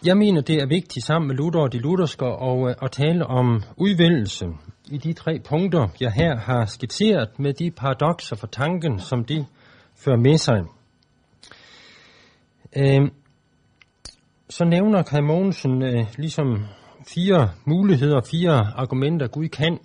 jeg 0.06 0.18
mener, 0.18 0.42
det 0.42 0.56
er 0.56 0.68
vigtigt 0.68 1.06
sammen 1.06 1.28
med 1.28 1.36
Luther 1.36 1.62
og 1.62 1.74
de 1.74 1.78
lutherske 1.78 2.26
at, 2.26 2.70
øh, 2.70 2.76
at 2.82 2.92
tale 2.92 3.26
om 3.26 3.64
udvælgelse 3.78 4.46
i 4.92 4.98
de 4.98 5.14
tre 5.14 5.40
punkter, 5.50 5.88
jeg 6.00 6.12
her 6.12 6.38
har 6.38 6.66
skitseret 6.66 7.40
med 7.40 7.54
de 7.54 7.72
paradoxer 7.72 8.36
for 8.36 8.48
tanken, 8.48 9.00
som 9.00 9.26
de 9.26 9.46
fører 9.96 10.18
med 10.18 10.38
sig. 10.38 10.64
Øh, 12.76 13.12
så 14.50 14.66
nævner 14.66 15.04
Kai 15.04 15.22
Mogensen 15.22 15.84
øh, 15.84 16.06
ligesom 16.18 16.66
fire 17.08 17.50
muligheder, 17.66 18.22
fire 18.32 18.74
argumenter, 18.76 19.28
Gud 19.28 19.48
kan 19.48 19.80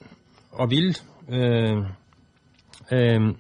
og 0.53 0.71
vil 0.71 0.97
øh, 1.29 1.77
øh, 2.93 3.35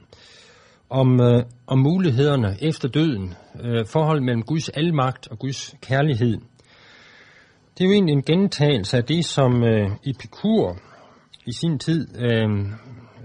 om, 0.90 1.20
øh, 1.20 1.42
om 1.66 1.78
mulighederne 1.78 2.56
efter 2.60 2.88
døden, 2.88 3.34
øh, 3.60 3.86
forhold 3.86 4.20
mellem 4.20 4.42
Guds 4.42 4.68
almagt 4.68 5.28
og 5.28 5.38
Guds 5.38 5.74
kærlighed. 5.80 6.38
Det 7.78 7.84
er 7.84 7.88
jo 7.88 7.92
egentlig 7.92 8.12
en 8.12 8.22
gentagelse 8.22 8.96
af 8.96 9.04
det, 9.04 9.24
som 9.24 9.64
øh, 9.64 9.90
Epikur 10.04 10.78
i 11.46 11.52
sin 11.52 11.78
tid 11.78 12.08
øh, 12.18 12.48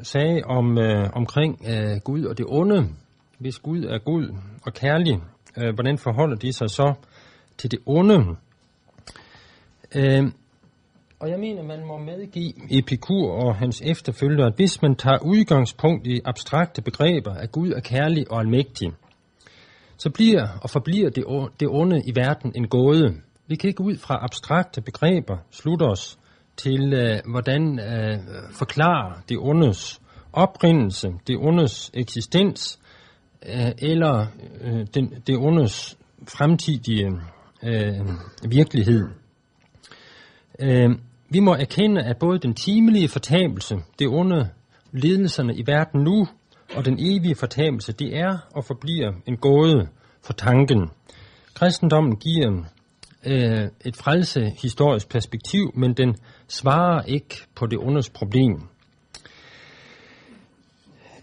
sagde 0.03 0.41
om 0.43 0.77
øh, 0.77 1.10
omkring 1.13 1.62
øh, 1.67 1.99
Gud 2.03 2.23
og 2.23 2.38
det 2.38 2.45
onde. 2.49 2.89
Hvis 3.39 3.60
Gud 3.60 3.83
er 3.83 3.97
god 3.97 4.36
og 4.65 4.73
kærlig, 4.73 5.19
øh, 5.57 5.73
hvordan 5.73 5.97
forholder 5.97 6.36
de 6.36 6.53
sig 6.53 6.69
så 6.69 6.93
til 7.57 7.71
det 7.71 7.79
onde? 7.86 8.38
Øh, 9.95 10.32
og 11.19 11.30
jeg 11.30 11.39
mener, 11.39 11.63
man 11.63 11.86
må 11.86 11.97
medgive 11.97 12.54
Epikur 12.69 13.32
og 13.32 13.56
hans 13.56 13.82
efterfølgere, 13.82 14.47
at 14.47 14.56
hvis 14.56 14.82
man 14.82 14.95
tager 14.95 15.17
udgangspunkt 15.26 16.08
i 16.08 16.21
abstrakte 16.26 16.82
begreber, 16.82 17.34
at 17.34 17.52
Gud 17.52 17.71
er 17.71 17.80
kærlig 17.80 18.32
og 18.32 18.39
almægtig, 18.39 18.91
så 19.97 20.10
bliver 20.10 20.47
og 20.62 20.69
forbliver 20.69 21.10
det 21.60 21.67
onde 21.69 22.02
i 22.06 22.15
verden 22.15 22.52
en 22.56 22.67
gåde. 22.67 23.15
Vi 23.47 23.56
kan 23.56 23.67
ikke 23.67 23.84
ud 23.84 23.97
fra 23.97 24.19
abstrakte 24.23 24.82
begreber 24.82 25.38
slutte 25.52 25.84
os 25.84 26.19
til, 26.58 26.93
øh, 26.93 27.19
hvordan 27.32 27.80
øh, 27.80 28.19
forklare 28.52 29.21
det 29.30 29.38
ondes 29.38 30.02
oprindelse, 30.34 31.08
det 31.28 31.38
ondes 31.38 31.91
eksistens, 31.93 32.80
øh, 33.45 33.71
eller 33.78 34.26
øh, 34.62 34.88
den, 34.93 35.13
det 35.28 35.38
ondes 35.38 35.97
fremtidige 36.28 37.12
øh, 37.63 38.00
virkelighed. 38.50 39.08
Øh, 40.60 40.89
vi 41.30 41.39
må 41.39 41.54
erkende, 41.54 42.04
at 42.04 42.17
både 42.17 42.39
den 42.39 42.54
timelige 42.54 43.10
fortabelse, 43.10 43.76
det 44.00 44.08
onde 44.08 44.50
lidelserne 44.91 45.56
i 45.56 45.63
verden 45.65 46.04
nu, 46.04 46.28
og 46.76 46.86
den 46.86 46.98
evige 47.00 47.36
fortabelse, 47.36 47.93
det 47.93 48.17
er 48.17 48.38
og 48.56 48.65
forbliver 48.65 49.13
en 49.26 49.38
gåde 49.38 49.88
for 50.26 50.34
tanken. 50.34 50.89
Kristendommen 51.54 52.15
giver 52.15 52.63
øh, 53.26 53.70
et 53.86 53.96
frelse 53.96 54.52
historisk 54.62 55.10
perspektiv, 55.10 55.72
men 55.76 55.93
den 55.93 56.15
svarer 56.48 57.02
ikke 57.02 57.36
på 57.56 57.65
det 57.65 57.80
ondes 57.80 58.10
problem. 58.10 58.62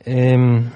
Øhm, 0.07 0.67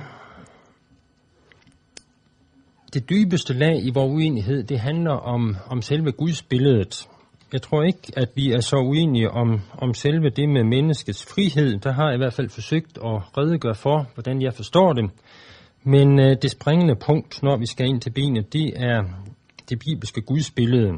det 2.94 3.10
dybeste 3.10 3.54
lag 3.54 3.84
i 3.84 3.90
vores 3.94 4.12
uenighed, 4.12 4.64
det 4.64 4.80
handler 4.80 5.12
om, 5.12 5.56
om 5.66 5.82
selve 5.82 6.12
Guds 6.12 6.42
billedet. 6.42 7.08
Jeg 7.52 7.62
tror 7.62 7.82
ikke, 7.82 8.12
at 8.16 8.28
vi 8.34 8.52
er 8.52 8.60
så 8.60 8.76
uenige 8.76 9.30
om, 9.30 9.60
om 9.78 9.94
selve 9.94 10.30
det 10.30 10.48
med 10.48 10.64
menneskets 10.64 11.26
frihed. 11.26 11.78
Der 11.78 11.92
har 11.92 12.04
jeg 12.06 12.14
i 12.14 12.18
hvert 12.18 12.32
fald 12.32 12.48
forsøgt 12.48 12.98
at 13.04 13.38
redegøre 13.38 13.74
for, 13.74 14.06
hvordan 14.14 14.42
jeg 14.42 14.54
forstår 14.54 14.92
det. 14.92 15.10
Men 15.84 16.20
øh, 16.20 16.36
det 16.42 16.50
springende 16.50 16.96
punkt, 17.06 17.42
når 17.42 17.56
vi 17.56 17.66
skal 17.66 17.86
ind 17.86 18.00
til 18.00 18.10
benet, 18.10 18.52
det 18.52 18.72
er 18.76 19.02
det 19.68 19.78
bibelske 19.78 20.20
gudsbillede. 20.20 20.92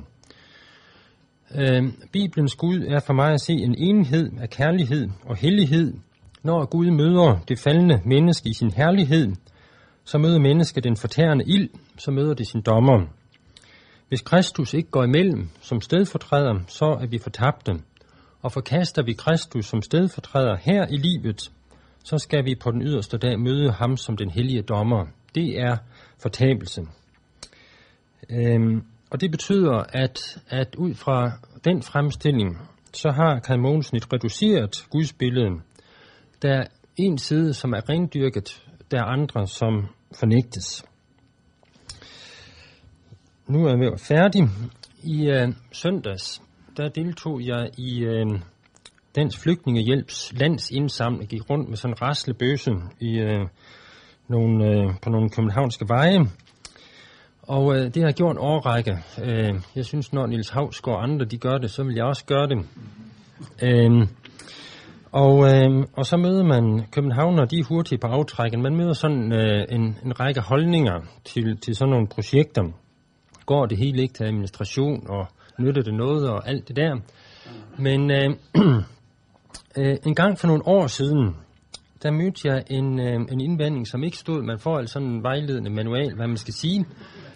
Øh, 1.54 1.82
Bibelens 2.12 2.54
Gud 2.54 2.84
er 2.88 3.00
for 3.06 3.12
mig 3.12 3.32
at 3.32 3.40
se 3.40 3.52
en 3.52 3.74
enhed 3.78 4.30
af 4.40 4.50
kærlighed 4.50 5.08
og 5.26 5.36
hellighed. 5.36 5.94
Når 6.42 6.64
Gud 6.64 6.90
møder 6.90 7.38
det 7.48 7.58
faldende 7.58 8.00
menneske 8.04 8.48
i 8.48 8.54
sin 8.54 8.70
herlighed, 8.70 9.32
så 10.04 10.18
møder 10.18 10.38
mennesket 10.38 10.84
den 10.84 10.96
fortærende 10.96 11.44
ild, 11.46 11.68
så 11.98 12.10
møder 12.10 12.34
det 12.34 12.46
sin 12.46 12.60
dommer. 12.60 13.06
Hvis 14.10 14.20
Kristus 14.20 14.74
ikke 14.74 14.90
går 14.90 15.04
imellem 15.04 15.48
som 15.60 15.80
stedfortræder, 15.80 16.60
så 16.68 16.84
er 16.84 17.06
vi 17.06 17.18
fortabte. 17.18 17.72
Og 18.42 18.52
forkaster 18.52 19.02
vi 19.02 19.12
Kristus 19.12 19.66
som 19.66 19.82
stedfortræder 19.82 20.56
her 20.56 20.86
i 20.86 20.96
livet, 20.96 21.50
så 22.04 22.18
skal 22.18 22.44
vi 22.44 22.54
på 22.54 22.70
den 22.70 22.82
yderste 22.82 23.18
dag 23.18 23.40
møde 23.40 23.72
ham 23.72 23.96
som 23.96 24.16
den 24.16 24.30
hellige 24.30 24.62
dommer. 24.62 25.06
Det 25.34 25.60
er 25.60 25.76
fortabelse. 26.22 26.82
Øhm, 28.30 28.84
og 29.10 29.20
det 29.20 29.30
betyder, 29.30 29.84
at, 29.88 30.38
at 30.48 30.74
ud 30.74 30.94
fra 30.94 31.32
den 31.64 31.82
fremstilling, 31.82 32.58
så 32.92 33.10
har 33.10 33.38
Kai 33.38 33.56
Mogensen 33.56 33.96
et 33.96 34.12
reduceret 34.12 34.86
gudsbillede. 34.90 35.50
Der 36.42 36.54
er 36.54 36.64
en 36.96 37.18
side, 37.18 37.54
som 37.54 37.72
er 37.72 37.88
rendyrket, 37.88 38.62
der 38.90 38.98
er 38.98 39.04
andre, 39.04 39.46
som 39.46 39.86
fornægtes. 40.18 40.84
Nu 43.50 43.66
er 43.66 43.76
jeg 43.76 44.00
færdig. 44.00 44.48
I 45.02 45.30
øh, 45.30 45.48
søndags, 45.72 46.42
der 46.76 46.88
deltog 46.88 47.40
jeg 47.46 47.70
i 47.78 48.00
øh, 48.04 48.26
Dansk 49.16 49.40
Flygtningehjælps 49.42 50.32
landsindsamling, 50.36 51.30
gik 51.30 51.50
rundt 51.50 51.68
med 51.68 51.76
sådan 51.76 51.94
en 51.94 52.02
raslebøse 52.02 52.70
i, 53.00 53.18
øh, 53.18 53.46
nogle, 54.28 54.66
øh, 54.66 54.94
på 55.02 55.10
nogle 55.10 55.30
københavnske 55.30 55.84
veje. 55.88 56.18
Og 57.42 57.76
øh, 57.76 57.84
det 57.84 57.96
har 57.96 58.08
jeg 58.08 58.14
gjort 58.14 58.36
en 58.36 58.38
årrække. 58.38 58.98
Øh, 59.24 59.54
jeg 59.76 59.84
synes, 59.84 60.12
når 60.12 60.26
Nils 60.26 60.50
Havsgaard 60.50 60.96
og 60.96 61.02
andre 61.02 61.24
de 61.24 61.38
gør 61.38 61.58
det, 61.58 61.70
så 61.70 61.84
vil 61.84 61.94
jeg 61.94 62.04
også 62.04 62.24
gøre 62.24 62.48
det. 62.48 62.66
Øh, 63.62 64.06
og, 65.12 65.54
øh, 65.54 65.86
og 65.96 66.06
så 66.06 66.16
møder 66.16 66.44
man 66.44 66.84
københavner, 66.92 67.44
de 67.44 67.58
er 67.58 67.64
hurtige 67.68 67.98
på 67.98 68.06
aftrækken. 68.06 68.62
Man 68.62 68.76
møder 68.76 68.92
sådan 68.92 69.32
øh, 69.32 69.66
en, 69.70 69.96
en 70.04 70.20
række 70.20 70.40
holdninger 70.40 71.00
til, 71.24 71.56
til 71.56 71.76
sådan 71.76 71.90
nogle 71.90 72.08
projekter. 72.08 72.62
Går 73.50 73.66
det 73.66 73.78
hele 73.78 74.02
ikke 74.02 74.14
til 74.14 74.24
administration, 74.24 75.10
og 75.10 75.26
nytter 75.58 75.82
det 75.82 75.94
noget, 75.94 76.30
og 76.30 76.48
alt 76.48 76.68
det 76.68 76.76
der. 76.76 77.00
Men 77.78 78.10
øh, 78.10 78.30
øh, 79.78 79.96
en 80.06 80.14
gang 80.14 80.38
for 80.38 80.46
nogle 80.46 80.66
år 80.66 80.86
siden, 80.86 81.36
der 82.02 82.10
mødte 82.10 82.48
jeg 82.48 82.64
en, 82.70 83.00
øh, 83.00 83.14
en 83.32 83.40
indvending, 83.40 83.86
som 83.86 84.04
ikke 84.04 84.16
stod, 84.16 84.42
man 84.42 84.58
får 84.58 84.78
altså 84.78 84.92
sådan 84.92 85.08
en 85.08 85.22
vejledende 85.22 85.70
manual, 85.70 86.14
hvad 86.14 86.26
man 86.26 86.36
skal 86.36 86.54
sige. 86.54 86.84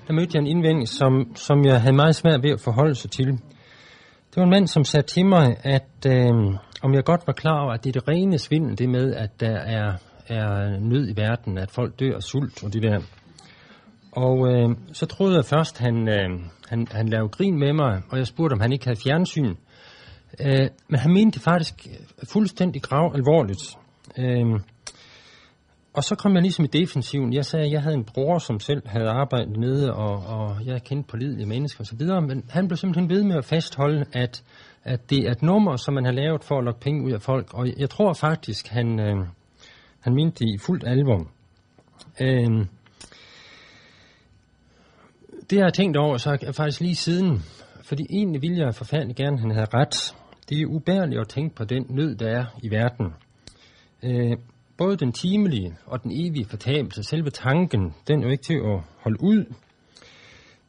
Der 0.06 0.12
mødte 0.12 0.30
jeg 0.34 0.40
en 0.40 0.46
indvending, 0.46 0.88
som, 0.88 1.36
som 1.36 1.64
jeg 1.64 1.80
havde 1.80 1.96
meget 1.96 2.14
svært 2.14 2.42
ved 2.42 2.50
at 2.50 2.60
forholde 2.60 2.94
sig 2.94 3.10
til. 3.10 3.26
Det 3.26 4.36
var 4.36 4.42
en 4.42 4.50
mand, 4.50 4.66
som 4.66 4.84
sagde 4.84 5.06
til 5.06 5.26
mig, 5.26 5.56
at 5.62 6.06
øh, 6.06 6.56
om 6.82 6.94
jeg 6.94 7.04
godt 7.04 7.26
var 7.26 7.32
klar 7.32 7.60
over, 7.60 7.72
at 7.72 7.84
det 7.84 7.96
er 7.96 8.00
det 8.00 8.08
rene 8.08 8.38
svindel, 8.38 8.78
det 8.78 8.88
med, 8.88 9.14
at 9.14 9.40
der 9.40 9.56
er, 9.56 9.92
er 10.28 10.78
nød 10.80 11.08
i 11.08 11.16
verden, 11.16 11.58
at 11.58 11.70
folk 11.70 12.00
dør 12.00 12.16
af 12.16 12.22
sult 12.22 12.64
og 12.64 12.72
det 12.72 12.82
der. 12.82 13.00
Og 14.16 14.48
øh, 14.48 14.76
så 14.92 15.06
troede 15.06 15.36
jeg 15.36 15.44
først, 15.44 15.78
han, 15.78 16.08
øh, 16.08 16.40
han, 16.68 16.86
han 16.90 17.08
lavede 17.08 17.28
grin 17.28 17.58
med 17.58 17.72
mig, 17.72 18.02
og 18.10 18.18
jeg 18.18 18.26
spurgte, 18.26 18.52
om 18.54 18.60
han 18.60 18.72
ikke 18.72 18.84
havde 18.84 19.00
fjernsyn. 19.04 19.54
Øh, 20.40 20.68
men 20.88 21.00
han 21.00 21.12
mente 21.12 21.34
det 21.34 21.42
faktisk 21.42 21.86
fuldstændig 22.32 22.82
grav 22.82 23.12
alvorligt. 23.14 23.62
Øh, 24.18 24.60
og 25.94 26.04
så 26.04 26.14
kom 26.14 26.34
jeg 26.34 26.42
ligesom 26.42 26.64
i 26.64 26.68
defensiven. 26.68 27.32
Jeg 27.32 27.44
sagde, 27.44 27.66
at 27.66 27.72
jeg 27.72 27.82
havde 27.82 27.96
en 27.96 28.04
bror, 28.04 28.38
som 28.38 28.60
selv 28.60 28.82
havde 28.88 29.08
arbejdet 29.08 29.56
nede, 29.56 29.94
og, 29.94 30.26
og 30.26 30.66
jeg 30.66 30.82
kendte 30.82 31.08
pålidelige 31.10 31.46
mennesker 31.46 31.80
osv., 31.80 32.06
men 32.28 32.44
han 32.50 32.68
blev 32.68 32.76
simpelthen 32.76 33.10
ved 33.10 33.22
med 33.22 33.36
at 33.36 33.44
fastholde, 33.44 34.04
at, 34.12 34.44
at 34.84 35.10
det 35.10 35.18
er 35.18 35.30
et 35.30 35.42
nummer, 35.42 35.76
som 35.76 35.94
man 35.94 36.04
har 36.04 36.12
lavet 36.12 36.44
for 36.44 36.58
at 36.58 36.64
lokke 36.64 36.80
penge 36.80 37.04
ud 37.04 37.12
af 37.12 37.22
folk. 37.22 37.54
Og 37.54 37.66
jeg 37.78 37.90
tror 37.90 38.12
faktisk, 38.12 38.68
han, 38.68 39.00
øh, 39.00 39.26
han 40.00 40.14
mente 40.14 40.44
det 40.44 40.54
i 40.54 40.58
fuldt 40.66 40.84
alvor. 40.86 41.26
Øh, 42.20 42.66
det 45.50 45.62
har 45.62 45.70
tænkt 45.70 45.96
over, 45.96 46.16
så 46.16 46.38
er 46.42 46.52
faktisk 46.52 46.80
lige 46.80 46.94
siden, 46.94 47.42
fordi 47.82 48.02
egentlig 48.10 48.42
ville 48.42 48.58
jeg 48.58 48.74
forfærdelig 48.74 49.16
gerne, 49.16 49.34
at 49.34 49.40
han 49.40 49.50
havde 49.50 49.66
ret. 49.74 50.14
Det 50.48 50.60
er 50.60 50.66
ubærligt 50.66 51.20
at 51.20 51.28
tænke 51.28 51.54
på 51.54 51.64
den 51.64 51.86
nød, 51.88 52.14
der 52.14 52.28
er 52.28 52.44
i 52.62 52.70
verden. 52.70 53.06
Øh, 54.02 54.36
både 54.76 54.96
den 54.96 55.12
timelige 55.12 55.76
og 55.86 56.02
den 56.02 56.10
evige 56.12 56.44
fortabelse, 56.44 57.02
selve 57.02 57.30
tanken, 57.30 57.94
den 58.08 58.20
er 58.20 58.24
jo 58.24 58.30
ikke 58.30 58.44
til 58.44 58.54
at 58.54 58.80
holde 58.98 59.22
ud. 59.22 59.54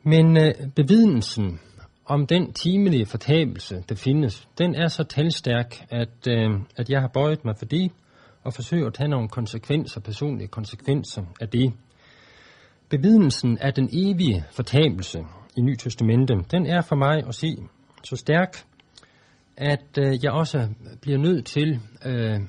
Men 0.04 0.38
øh, 0.38 0.54
bevidensen 0.76 1.60
om 2.06 2.28
den 2.28 2.54
timelige 2.54 3.06
fortabelse, 3.06 3.84
der 3.90 3.96
findes, 3.96 4.48
den 4.58 4.76
er 4.76 4.88
så 4.88 5.04
talstærk, 5.04 5.86
at, 5.90 6.28
øh, 6.28 6.50
at 6.78 6.90
jeg 6.90 7.02
har 7.02 7.08
bøjet 7.08 7.46
mig 7.46 7.56
for 7.58 7.66
det, 7.66 7.92
og 8.44 8.54
forsøger 8.54 8.88
at 8.88 8.94
tage 8.94 9.10
nogle 9.10 9.30
konsekvenser, 9.30 10.02
personlige 10.02 10.48
konsekvenser 10.48 11.22
af 11.42 11.50
det. 11.50 11.74
Bevidelsen 12.90 13.58
af 13.58 13.74
den 13.74 13.90
evige 13.92 14.46
fortabelse 14.52 15.20
i 15.58 15.62
Ny 15.62 15.76
Testamente, 15.76 16.34
den 16.52 16.66
er 16.66 16.82
for 16.82 16.96
mig 16.96 17.28
at 17.28 17.36
se 17.36 17.58
så 18.04 18.16
stærk, 18.16 18.58
at 19.58 19.98
øh, 20.00 20.24
jeg 20.24 20.32
også 20.32 20.70
bliver 21.02 21.18
nødt 21.18 21.46
til 21.46 21.80
øh, 22.06 22.40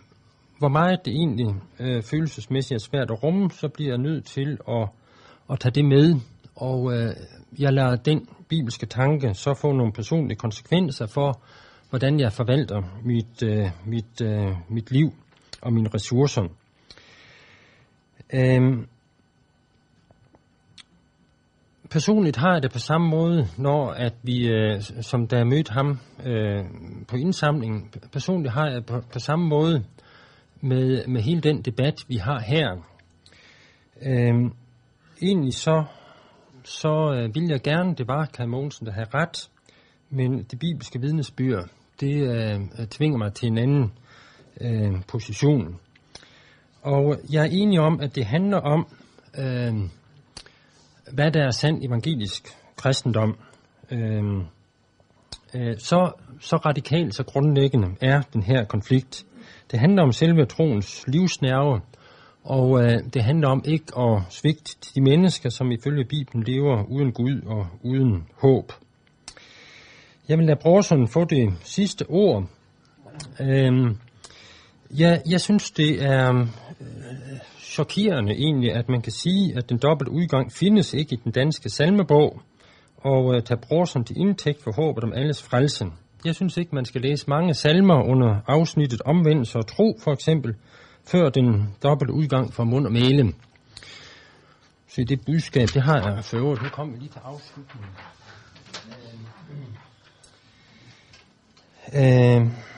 hvor 0.59 0.69
meget 0.69 1.05
det 1.05 1.13
egentlig 1.13 1.47
øh, 1.81 2.03
følelsesmæssigt 2.03 2.77
er 2.77 2.85
svært 2.85 3.11
at 3.11 3.23
rumme, 3.23 3.51
så 3.51 3.69
bliver 3.69 3.91
jeg 3.91 3.99
nødt 3.99 4.25
til 4.25 4.59
at, 4.69 4.89
at 5.51 5.61
tage 5.61 5.73
det 5.73 5.85
med. 5.85 6.15
Og 6.57 6.93
øh, 6.93 7.15
jeg 7.59 7.73
lader 7.73 7.97
den 7.97 8.29
bibelske 8.49 8.87
tanke 8.87 9.35
så 9.35 9.55
få 9.55 9.73
nogle 9.73 9.93
personlige 9.93 10.39
konsekvenser 10.39 11.07
for, 11.07 11.41
hvordan 11.91 12.21
jeg 12.21 12.33
forvalter 12.33 12.83
mit, 13.05 13.43
øh, 13.43 13.71
mit, 13.87 14.21
øh, 14.23 14.53
mit 14.69 14.91
liv 14.91 15.13
og 15.63 15.73
mine 15.73 15.89
ressourcer. 15.95 16.49
Øhm, 18.35 18.87
personligt 21.91 22.37
har 22.37 22.53
jeg 22.53 22.63
det 22.63 22.73
på 22.73 22.79
samme 22.79 23.09
måde, 23.09 23.49
når 23.59 23.91
at 23.91 24.15
vi, 24.23 24.49
øh, 24.49 24.83
som 25.01 25.27
da 25.27 25.37
jeg 25.37 25.47
mødte 25.47 25.73
ham 25.73 25.99
øh, 26.25 26.65
på 27.09 27.17
indsamlingen, 27.17 27.91
personligt 28.13 28.55
har 28.55 28.69
jeg 28.69 28.87
på, 28.87 29.01
på 29.13 29.19
samme 29.19 29.47
måde 29.47 29.85
med, 30.61 31.07
med 31.07 31.21
hele 31.23 31.41
den 31.41 31.63
debat, 31.63 31.95
vi 32.09 32.17
har 32.17 32.41
her. 32.41 32.77
Øh, 34.03 34.51
egentlig 35.23 35.55
så, 35.55 35.85
så 36.65 37.13
øh, 37.17 37.35
vil 37.35 37.49
jeg 37.49 37.63
gerne, 37.63 37.95
det 37.95 38.09
var 38.09 38.25
Karl 38.25 38.49
Mogensen, 38.49 38.87
der 38.87 38.93
havde 38.93 39.09
ret, 39.15 39.51
men 40.11 40.43
det 40.43 40.59
bibelske 40.59 41.01
vidnesbyrd, 41.01 41.69
det 42.01 42.15
øh, 42.15 42.87
tvinger 42.87 43.19
mig 43.19 43.33
til 43.33 43.47
en 43.47 43.59
anden 43.59 43.93
øh, 44.61 45.03
position. 45.09 45.81
Og 46.83 47.19
jeg 47.33 47.43
er 47.43 47.51
enig 47.53 47.81
om, 47.81 48.01
at 48.01 48.15
det 48.15 48.27
handler 48.27 48.59
om, 48.59 48.87
øh, 49.39 49.75
hvad 51.13 51.31
der 51.31 51.43
er 51.43 51.51
sand 51.51 51.85
evangelisk 51.85 52.43
kristendom. 52.77 53.37
Øh, 53.91 54.25
øh, 55.55 55.79
så, 55.79 56.13
så 56.41 56.57
radikalt, 56.57 57.15
så 57.15 57.23
grundlæggende 57.23 57.89
er 58.01 58.23
den 58.33 58.43
her 58.43 58.65
konflikt. 58.65 59.27
Det 59.71 59.79
handler 59.79 60.03
om 60.03 60.13
selve 60.13 60.47
troens 60.47 61.05
livsnerve, 61.09 61.81
og 62.45 62.83
øh, 62.83 62.99
det 63.15 63.23
handler 63.23 63.49
om 63.49 63.63
ikke 63.65 63.99
at 63.99 64.23
svigte 64.31 64.77
de 64.95 65.01
mennesker, 65.01 65.51
som 65.51 65.73
ifølge 65.73 66.05
Bibelen 66.05 66.45
lever 66.45 66.85
uden 66.89 67.13
Gud 67.13 67.43
og 67.47 67.67
uden 67.83 68.29
håb. 68.41 68.73
Jeg 70.29 70.39
vil 70.39 70.47
lade 70.47 70.59
Brorson 70.63 71.09
få 71.09 71.25
det 71.25 71.53
sidste 71.63 72.05
ord. 72.09 72.45
Øhm, 73.41 73.99
ja, 74.91 75.19
jeg 75.31 75.41
synes, 75.41 75.71
det 75.71 76.05
er 76.05 76.47
chokerende 77.77 78.33
egentlig, 78.33 78.73
at 78.73 78.89
man 78.89 79.03
kan 79.03 79.13
sige, 79.13 79.57
at 79.57 79.69
den 79.71 79.79
dobbelte 79.79 80.13
udgang 80.13 80.53
findes 80.53 80.95
ikke 80.95 81.15
i 81.15 81.21
den 81.25 81.33
danske 81.33 81.69
salmebog, 81.71 82.41
og 82.97 83.35
øh, 83.35 83.43
tage 83.43 83.61
brorsen 83.69 84.05
til 84.05 84.17
indtægt 84.19 84.63
for 84.63 84.73
håbet 84.73 85.05
om 85.05 85.13
alles 85.13 85.43
frelsen. 85.43 85.93
Jeg 86.25 86.35
synes 86.35 86.57
ikke, 86.57 86.75
man 86.75 86.85
skal 86.85 87.01
læse 87.01 87.31
mange 87.31 87.55
salmer 87.55 88.03
under 88.03 88.41
afsnittet 88.47 89.03
omvendelse 89.03 89.59
og 89.59 89.67
tro, 89.67 89.99
for 90.05 90.13
eksempel, 90.13 90.55
før 91.05 91.29
den 91.29 91.75
dobbelte 91.83 92.13
udgang 92.15 92.55
fra 92.55 92.65
mund 92.65 92.87
og 92.87 92.93
mæle. 92.93 93.33
Så 94.89 95.05
det 95.05 95.21
budskab, 95.27 95.69
det 95.75 95.83
har 95.83 95.99
jeg 96.15 96.25
for 96.25 96.37
øvrigt. 96.37 96.63
Nu 96.63 96.69
kommer 96.69 96.95
vi 96.95 97.01
lige 97.01 97.13
til 97.13 97.21
afslutningen. 97.25 97.91
Øh, 101.95 102.43
øh 102.43 102.76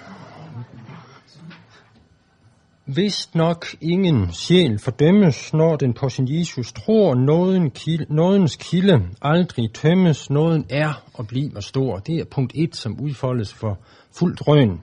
Vist 2.94 3.34
nok 3.34 3.66
ingen 3.80 4.32
sjæl 4.32 4.78
fordømmes, 4.78 5.52
når 5.52 5.76
den 5.76 5.94
på 5.94 6.08
sin 6.08 6.38
Jesus 6.38 6.72
tror, 6.72 7.14
nåden 7.14 7.70
kilde, 7.70 8.14
nådens 8.14 8.56
kilde 8.56 9.08
aldrig 9.22 9.72
tømmes, 9.72 10.30
nåden 10.30 10.66
er 10.70 11.02
og 11.14 11.26
bliver 11.26 11.60
stor. 11.60 11.98
Det 11.98 12.18
er 12.18 12.24
punkt 12.24 12.52
1, 12.54 12.76
som 12.76 13.00
udfoldes 13.00 13.54
for 13.54 13.78
fuldt 14.18 14.40
drøn. 14.40 14.82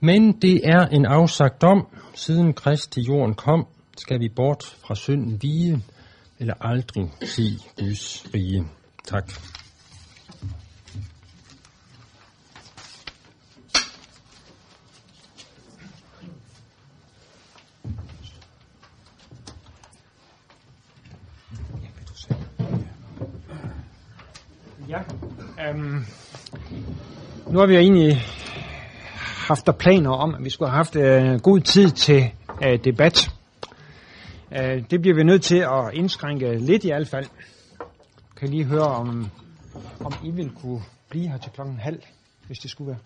Men 0.00 0.32
det 0.32 0.60
er 0.64 0.86
en 0.86 1.06
afsagt 1.06 1.62
dom, 1.62 1.86
siden 2.14 2.52
Krist 2.52 2.92
til 2.92 3.02
jorden 3.02 3.34
kom, 3.34 3.66
skal 3.98 4.20
vi 4.20 4.28
bort 4.28 4.76
fra 4.86 4.94
synden 4.94 5.42
vige, 5.42 5.82
eller 6.38 6.54
aldrig 6.60 7.10
se 7.22 7.58
Guds 7.78 8.26
rige. 8.34 8.64
Tak. 9.04 9.32
Ja, 24.94 25.02
øhm, 25.68 26.04
nu 27.50 27.58
har 27.58 27.66
vi 27.66 27.74
jo 27.74 27.80
egentlig 27.80 28.16
haft 29.48 29.66
der 29.66 29.72
planer 29.72 30.10
om, 30.10 30.34
at 30.34 30.44
vi 30.44 30.50
skulle 30.50 30.70
have 30.70 30.76
haft 30.76 30.96
øh, 30.96 31.40
god 31.40 31.60
tid 31.60 31.90
til 31.90 32.30
øh, 32.64 32.84
debat. 32.84 33.30
Øh, 34.52 34.84
det 34.90 35.00
bliver 35.00 35.14
vi 35.16 35.22
nødt 35.22 35.42
til 35.42 35.56
at 35.56 35.90
indskrænke 35.92 36.58
lidt 36.58 36.84
i 36.84 36.88
hvert 36.88 37.08
fald. 37.08 37.26
Kan 38.36 38.48
lige 38.48 38.64
høre, 38.64 38.86
om, 38.86 39.30
om 40.00 40.12
I 40.24 40.30
vil 40.30 40.50
kunne 40.50 40.82
blive 41.08 41.28
her 41.28 41.38
til 41.38 41.52
klokken 41.52 41.78
halv, 41.78 42.02
hvis 42.46 42.58
det 42.58 42.70
skulle 42.70 42.88
være. 42.88 43.00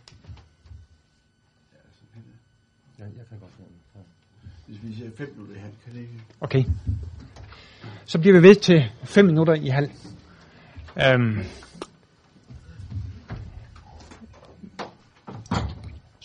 Ja, 2.99 3.05
jeg 3.05 3.27
kan 3.29 3.39
godt 3.39 3.53
Hvis 4.67 4.79
vi 4.83 4.95
siger 4.95 5.11
fem 5.19 5.33
minutter 5.37 5.57
i 5.57 5.59
halv, 5.59 5.73
kan 5.85 5.93
det 5.95 6.01
ikke? 6.01 6.23
Okay. 6.41 6.65
Så 8.05 8.19
bliver 8.19 8.41
vi 8.41 8.49
ved 8.49 8.55
til 8.55 8.91
5 9.05 9.25
minutter 9.25 9.55
i 9.55 9.69
halv. 9.69 9.91
Øhm. 11.07 11.45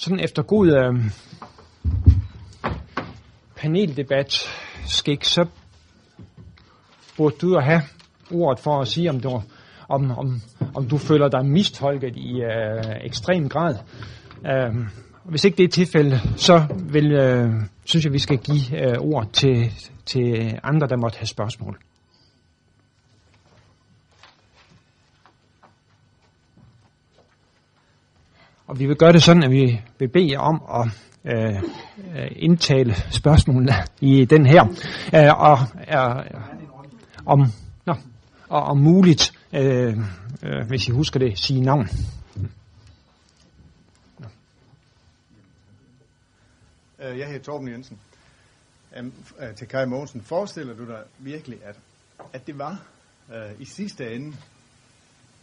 Sådan 0.03 0.19
efter 0.19 0.43
god 0.43 0.67
øh, 0.67 1.11
paneldebat 3.55 4.33
skik, 4.85 5.23
så 5.23 5.45
burde 7.17 7.35
du 7.41 7.59
have 7.59 7.81
ordet 8.31 8.59
for 8.59 8.81
at 8.81 8.87
sige, 8.87 9.09
om 9.09 9.19
du, 9.19 9.41
om, 9.89 10.11
om, 10.11 10.41
om 10.75 10.87
du 10.87 10.97
føler 10.97 11.27
dig 11.27 11.45
mistolket 11.45 12.15
i 12.15 12.41
øh, 12.41 12.95
ekstrem 13.01 13.49
grad. 13.49 13.75
Øh, 14.45 14.85
hvis 15.23 15.43
ikke 15.43 15.57
det 15.57 15.63
er 15.63 15.67
tilfældet, 15.67 16.21
så 16.37 16.65
vil, 16.89 17.11
øh, 17.11 17.49
synes 17.85 18.05
jeg, 18.05 18.13
vi 18.13 18.19
skal 18.19 18.37
give 18.37 18.81
øh, 18.83 18.97
ord 18.99 19.29
til, 19.33 19.71
til 20.05 20.59
andre, 20.63 20.87
der 20.87 20.97
måtte 20.97 21.17
have 21.17 21.27
spørgsmål. 21.27 21.77
Og 28.67 28.79
vi 28.79 28.85
vil 28.85 28.95
gøre 28.95 29.13
det 29.13 29.23
sådan, 29.23 29.43
at 29.43 29.51
vi 29.51 29.81
vil 29.99 30.07
bede 30.07 30.31
jer 30.31 30.39
om 30.39 30.63
at 30.81 30.87
øh, 31.25 31.55
øh, 32.15 32.31
indtale 32.35 32.95
spørgsmålene 33.11 33.73
i 34.01 34.25
den 34.25 34.45
her. 34.45 34.63
Øh, 35.15 35.39
og 35.39 35.57
øh, 35.87 36.41
om, 37.25 37.39
nå, 37.85 37.95
og 38.49 38.63
om 38.63 38.77
muligt, 38.77 39.33
øh, 39.53 39.97
øh, 40.43 40.67
hvis 40.67 40.87
I 40.87 40.91
husker 40.91 41.19
det, 41.19 41.39
sige 41.39 41.61
navn. 41.61 41.87
Øh, 46.99 47.19
jeg 47.19 47.27
hedder 47.27 47.43
Torben 47.43 47.67
Jensen. 47.67 47.99
Øh, 48.97 49.55
til 49.55 49.67
Kai 49.67 49.85
Mogensen, 49.85 50.21
forestiller 50.21 50.73
du 50.75 50.85
dig 50.85 51.03
virkelig, 51.19 51.59
at, 51.65 51.75
at 52.33 52.47
det 52.47 52.57
var 52.57 52.83
øh, 53.33 53.61
i 53.61 53.65
sidste 53.65 54.15
ende 54.15 54.35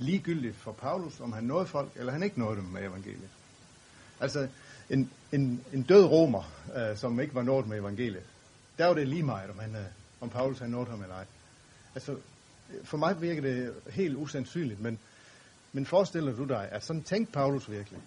ligegyldigt 0.00 0.56
for 0.56 0.72
Paulus, 0.72 1.20
om 1.20 1.32
han 1.32 1.44
nåede 1.44 1.66
folk, 1.66 1.92
eller 1.96 2.12
han 2.12 2.22
ikke 2.22 2.38
nåede 2.38 2.56
dem 2.56 2.64
med 2.64 2.82
evangeliet? 2.82 3.30
Altså, 4.20 4.48
en, 4.90 5.10
en, 5.32 5.64
en 5.72 5.82
død 5.82 6.04
romer, 6.04 6.42
øh, 6.76 6.96
som 6.96 7.20
ikke 7.20 7.34
var 7.34 7.42
nået 7.42 7.68
med 7.68 7.78
evangeliet, 7.78 8.22
der 8.78 8.86
var 8.86 8.94
det 8.94 9.08
lige 9.08 9.22
meget, 9.22 9.50
om, 9.50 9.58
han, 9.58 9.76
øh, 9.76 9.84
om 10.20 10.30
Paulus 10.30 10.58
havde 10.58 10.72
nået 10.72 10.88
ham 10.88 11.02
eller 11.02 11.14
ej. 11.14 11.26
Altså, 11.94 12.16
for 12.84 12.96
mig 12.96 13.20
virker 13.20 13.42
det 13.42 13.74
helt 13.90 14.16
usandsynligt, 14.16 14.80
men, 14.80 14.98
men 15.72 15.86
forestiller 15.86 16.36
du 16.36 16.44
dig, 16.44 16.68
at 16.72 16.84
sådan 16.84 17.02
tænkte 17.02 17.32
Paulus 17.32 17.70
virkelig? 17.70 18.00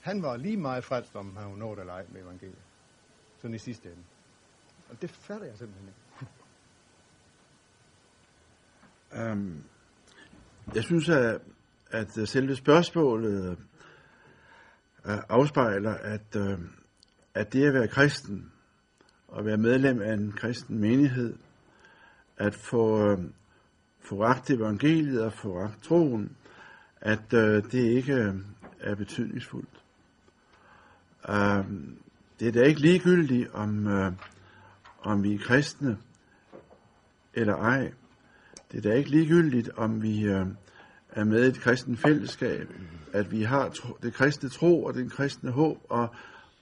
Han 0.00 0.22
var 0.22 0.36
lige 0.36 0.56
meget 0.56 0.84
frelst, 0.84 1.16
om 1.16 1.36
han 1.36 1.50
var 1.50 1.56
nået 1.56 1.78
eller 1.78 1.92
ej 1.92 2.04
med 2.08 2.22
evangeliet. 2.22 2.58
Sådan 3.40 3.54
i 3.54 3.58
sidste 3.58 3.88
ende. 3.88 4.02
Og 4.90 5.02
det 5.02 5.10
fatter 5.10 5.46
jeg 5.46 5.58
simpelthen 5.58 5.88
ikke. 5.88 6.02
Um, 9.32 9.64
jeg 10.74 10.84
synes, 10.84 11.08
at, 11.08 11.40
at 11.90 12.28
selve 12.28 12.56
spørgsmålet 12.56 13.58
øh, 15.06 15.18
afspejler, 15.28 15.94
at, 15.94 16.36
øh, 16.36 16.58
at 17.34 17.52
det 17.52 17.66
at 17.66 17.74
være 17.74 17.88
kristen, 17.88 18.52
og 19.28 19.44
være 19.44 19.56
medlem 19.56 20.02
af 20.02 20.12
en 20.12 20.32
kristen 20.32 20.78
menighed, 20.78 21.36
at 22.36 22.54
få 22.54 23.10
øh, 23.10 23.18
få 24.00 24.22
ragt 24.22 24.50
evangeliet 24.50 25.22
og 25.22 25.32
foragt 25.32 25.82
troen, 25.82 26.36
at 27.00 27.30
det 27.30 27.74
ikke 27.74 28.34
er 28.80 28.94
betydningsfuldt. 28.94 29.82
Uh, 31.28 31.64
det 32.40 32.48
er 32.48 32.52
da 32.52 32.62
ikke 32.62 32.80
ligegyldigt, 32.80 33.50
om, 33.54 33.86
om 35.02 35.22
vi 35.22 35.34
er 35.34 35.38
kristne 35.38 35.98
eller 37.34 37.56
ej. 37.56 37.92
Det 38.72 38.78
er 38.78 38.90
da 38.90 38.96
ikke 38.96 39.10
ligegyldigt, 39.10 39.70
om 39.76 40.02
vi 40.02 40.24
øh, 40.24 40.46
er 41.10 41.24
med 41.24 41.44
i 41.44 41.48
et 41.48 41.60
kristent 41.60 41.98
fællesskab, 41.98 42.68
at 43.12 43.32
vi 43.32 43.42
har 43.42 43.68
tro, 43.68 43.96
det 44.02 44.14
kristne 44.14 44.48
tro 44.48 44.84
og 44.84 44.94
den 44.94 45.10
kristne 45.10 45.50
håb 45.50 45.78
og, 45.88 46.08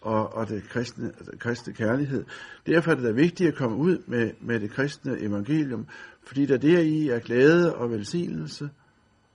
og, 0.00 0.34
og 0.34 0.48
det 0.48 0.68
kristne, 0.68 1.12
kristne 1.38 1.72
kærlighed. 1.72 2.24
Derfor 2.66 2.90
er 2.90 2.94
det 2.94 3.04
da 3.04 3.10
vigtigt 3.10 3.48
at 3.48 3.54
komme 3.54 3.76
ud 3.76 3.98
med, 4.06 4.32
med 4.40 4.60
det 4.60 4.70
kristne 4.70 5.20
evangelium, 5.20 5.86
fordi 6.22 6.46
der 6.46 6.56
deri 6.56 7.08
er 7.08 7.18
glæde 7.18 7.74
og 7.76 7.90
velsignelse 7.90 8.70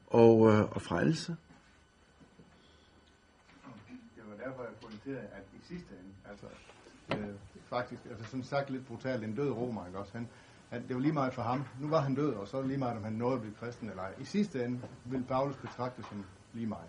og, 0.08 0.52
øh, 0.52 0.62
og 0.72 0.82
frelse. 0.82 1.36
Det 4.16 4.24
var 4.30 4.46
derfor, 4.46 4.64
jeg 4.64 4.74
pointerede, 4.82 5.28
at 5.34 5.44
i 5.54 5.68
sidste 5.68 5.94
ende, 5.94 6.14
altså 6.30 6.48
øh, 7.12 7.36
faktisk, 7.70 8.02
altså 8.10 8.32
som 8.32 8.44
sagt 8.44 8.70
lidt 8.70 8.88
brutalt, 8.88 9.24
en 9.24 9.36
død 9.36 9.50
romer, 9.50 9.86
ikke 9.88 10.00
også? 10.00 10.12
Han, 10.14 10.28
han, 10.70 10.84
det 10.88 10.96
var 10.96 11.02
lige 11.02 11.14
meget 11.14 11.34
for 11.34 11.42
ham. 11.42 11.64
Nu 11.82 11.88
var 11.88 12.02
han 12.02 12.16
død, 12.16 12.34
og 12.34 12.48
så 12.48 12.54
var 12.54 12.62
det 12.62 12.68
lige 12.70 12.78
meget, 12.80 12.98
om 12.98 13.04
han 13.04 13.14
nåede 13.14 13.36
at 13.36 13.42
blive 13.42 13.54
kristen 13.60 13.90
eller 13.90 14.02
ej. 14.04 14.14
I 14.22 14.26
sidste 14.26 14.66
ende 14.66 14.80
vil 15.06 15.24
Paulus 15.28 15.56
betragte 15.56 16.04
som 16.10 16.24
lige 16.54 16.68
meget. 16.68 16.88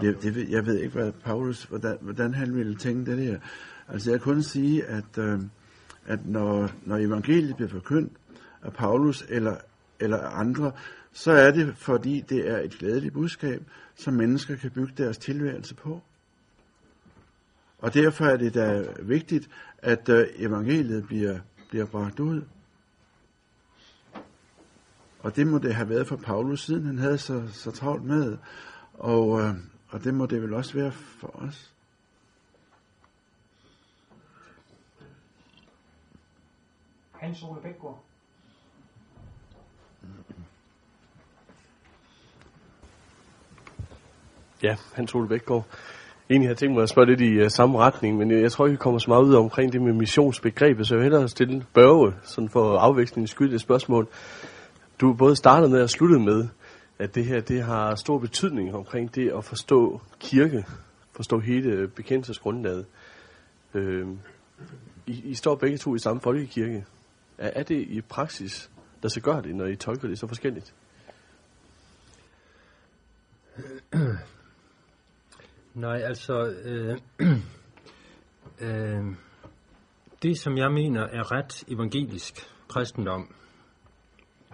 Det, 0.00 0.22
det, 0.22 0.34
ved- 0.34 0.48
jeg 0.48 0.66
ved 0.66 0.78
ikke, 0.78 0.94
hvad 0.94 1.12
Paulus, 1.12 1.64
hvordan, 1.64 1.98
hvordan 2.00 2.34
han 2.34 2.54
ville 2.54 2.74
tænke 2.76 3.10
det 3.10 3.18
der. 3.18 3.38
Altså 3.88 4.10
jeg 4.10 4.20
kan 4.20 4.32
kun 4.34 4.42
sige, 4.42 4.84
at, 4.84 5.18
øh, 5.18 5.40
at 6.06 6.26
når, 6.26 6.70
når 6.82 6.96
evangeliet 6.96 7.56
bliver 7.56 7.68
forkyndt 7.68 8.12
af 8.62 8.72
Paulus 8.72 9.24
eller, 9.28 9.56
eller 10.00 10.18
andre, 10.18 10.72
så 11.12 11.32
er 11.32 11.50
det, 11.50 11.76
fordi 11.76 12.20
det 12.28 12.50
er 12.50 12.58
et 12.58 12.70
glædeligt 12.70 13.14
budskab, 13.14 13.62
som 13.94 14.14
mennesker 14.14 14.56
kan 14.56 14.70
bygge 14.70 14.92
deres 14.96 15.18
tilværelse 15.18 15.74
på. 15.74 16.02
Og 17.78 17.94
derfor 17.94 18.24
er 18.24 18.36
det 18.36 18.54
da 18.54 18.84
vigtigt, 19.02 19.48
at 19.78 20.08
øh, 20.08 20.26
evangeliet 20.36 21.06
bliver, 21.06 21.38
bliver 21.70 21.86
bragt 21.86 22.20
ud. 22.20 22.42
Og 25.22 25.36
det 25.36 25.46
må 25.46 25.58
det 25.58 25.74
have 25.74 25.88
været 25.88 26.06
for 26.06 26.16
Paulus, 26.16 26.64
siden 26.64 26.86
han 26.86 26.98
havde 26.98 27.18
så, 27.18 27.42
så 27.52 27.70
travlt 27.70 28.04
med. 28.04 28.38
Og, 28.94 29.40
øh, 29.40 29.54
og 29.88 30.04
det 30.04 30.14
må 30.14 30.26
det 30.26 30.42
vel 30.42 30.54
også 30.54 30.74
være 30.74 30.92
for 30.92 31.42
os. 31.42 31.72
Hans 37.12 37.42
Ole 37.42 37.60
Bækgaard. 37.60 38.04
Ja, 44.62 44.76
Hans 44.94 45.14
Ole 45.14 45.28
Bækgaard. 45.28 45.66
Egentlig 46.30 46.48
har 46.48 46.50
jeg 46.50 46.58
tænkt 46.58 46.74
mig 46.74 46.82
at 46.82 46.88
spørge 46.88 47.06
lidt 47.06 47.20
i 47.20 47.40
uh, 47.40 47.48
samme 47.48 47.78
retning, 47.78 48.16
men 48.16 48.30
jeg, 48.30 48.42
jeg 48.42 48.52
tror 48.52 48.66
ikke, 48.66 48.72
vi 48.72 48.82
kommer 48.82 48.98
så 48.98 49.10
meget 49.10 49.22
ud 49.24 49.34
omkring 49.34 49.72
det 49.72 49.82
med 49.82 49.92
missionsbegrebet, 49.92 50.86
så 50.86 50.94
jeg 50.94 50.98
vil 50.98 51.04
hellere 51.04 51.28
stille 51.28 51.66
Børge, 51.74 52.14
sådan 52.22 52.48
for 52.48 52.78
afvekslingens 52.78 53.30
skyld, 53.30 53.54
et 53.54 53.60
spørgsmål. 53.60 54.08
Du 55.00 55.12
både 55.14 55.36
startede 55.36 55.70
med 55.70 55.82
og 55.82 55.90
sluttede 55.90 56.20
med, 56.20 56.48
at 56.98 57.14
det 57.14 57.24
her 57.24 57.40
det 57.40 57.62
har 57.62 57.94
stor 57.94 58.18
betydning 58.18 58.74
omkring 58.74 59.14
det 59.14 59.32
at 59.32 59.44
forstå 59.44 60.00
kirke, 60.18 60.66
forstå 61.12 61.38
hele 61.38 61.88
bekendelsesgrundlaget. 61.88 62.86
Øh, 63.74 64.08
I, 65.06 65.22
I 65.24 65.34
står 65.34 65.54
begge 65.54 65.78
to 65.78 65.94
i 65.94 65.98
samme 65.98 66.20
folkekirke. 66.20 66.86
Er, 67.38 67.50
er 67.54 67.62
det 67.62 67.80
i 67.88 68.00
praksis 68.00 68.70
der 69.02 69.08
så 69.08 69.20
gør 69.20 69.40
det, 69.40 69.56
når 69.56 69.66
I 69.66 69.76
tolker 69.76 70.08
det 70.08 70.18
så 70.18 70.26
forskelligt? 70.26 70.74
Nej, 75.74 75.96
altså, 75.96 76.54
øh, 76.64 76.98
øh, 78.66 79.04
det 80.22 80.38
som 80.38 80.58
jeg 80.58 80.72
mener 80.72 81.02
er 81.02 81.32
ret 81.32 81.64
evangelisk 81.68 82.34
kristendom, 82.68 83.34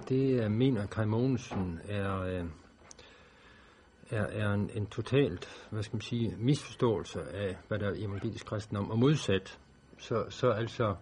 det 0.09 0.45
øh, 0.45 0.51
mener 0.51 0.87
Kai 0.87 1.07
Mogensen 1.07 1.81
er, 1.89 2.21
øh, 2.21 2.45
er, 4.11 4.27
er 4.27 4.53
en, 4.53 4.71
en 4.75 4.87
totalt, 4.87 5.67
hvad 5.71 5.83
skal 5.83 5.97
man 5.97 6.01
sige, 6.01 6.35
misforståelse 6.39 7.21
af, 7.21 7.57
hvad 7.69 7.79
der 7.79 7.87
er 7.87 7.95
evangelisk 7.97 8.47
kristendom, 8.47 8.91
og 8.91 8.99
modsat. 8.99 9.59
Så, 9.99 10.25
så 10.29 10.51
altså, 10.51 10.95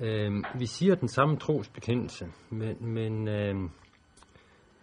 øh, 0.00 0.32
vi 0.58 0.66
siger 0.66 0.94
den 0.94 1.08
samme 1.08 1.36
trosbekendelse, 1.36 2.26
men, 2.50 2.76
men, 2.80 3.28
øh, 3.28 3.54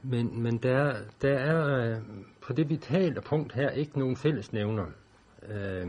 men, 0.03 0.41
men 0.43 0.57
der, 0.57 0.95
der 1.21 1.37
er 1.37 1.91
øh, 1.95 2.01
på 2.41 2.53
det 2.53 2.69
vitale 2.69 3.21
punkt 3.21 3.53
her 3.53 3.69
ikke 3.69 3.99
nogen 3.99 4.15
fællesnævner. 4.15 4.85
Øh, 5.43 5.87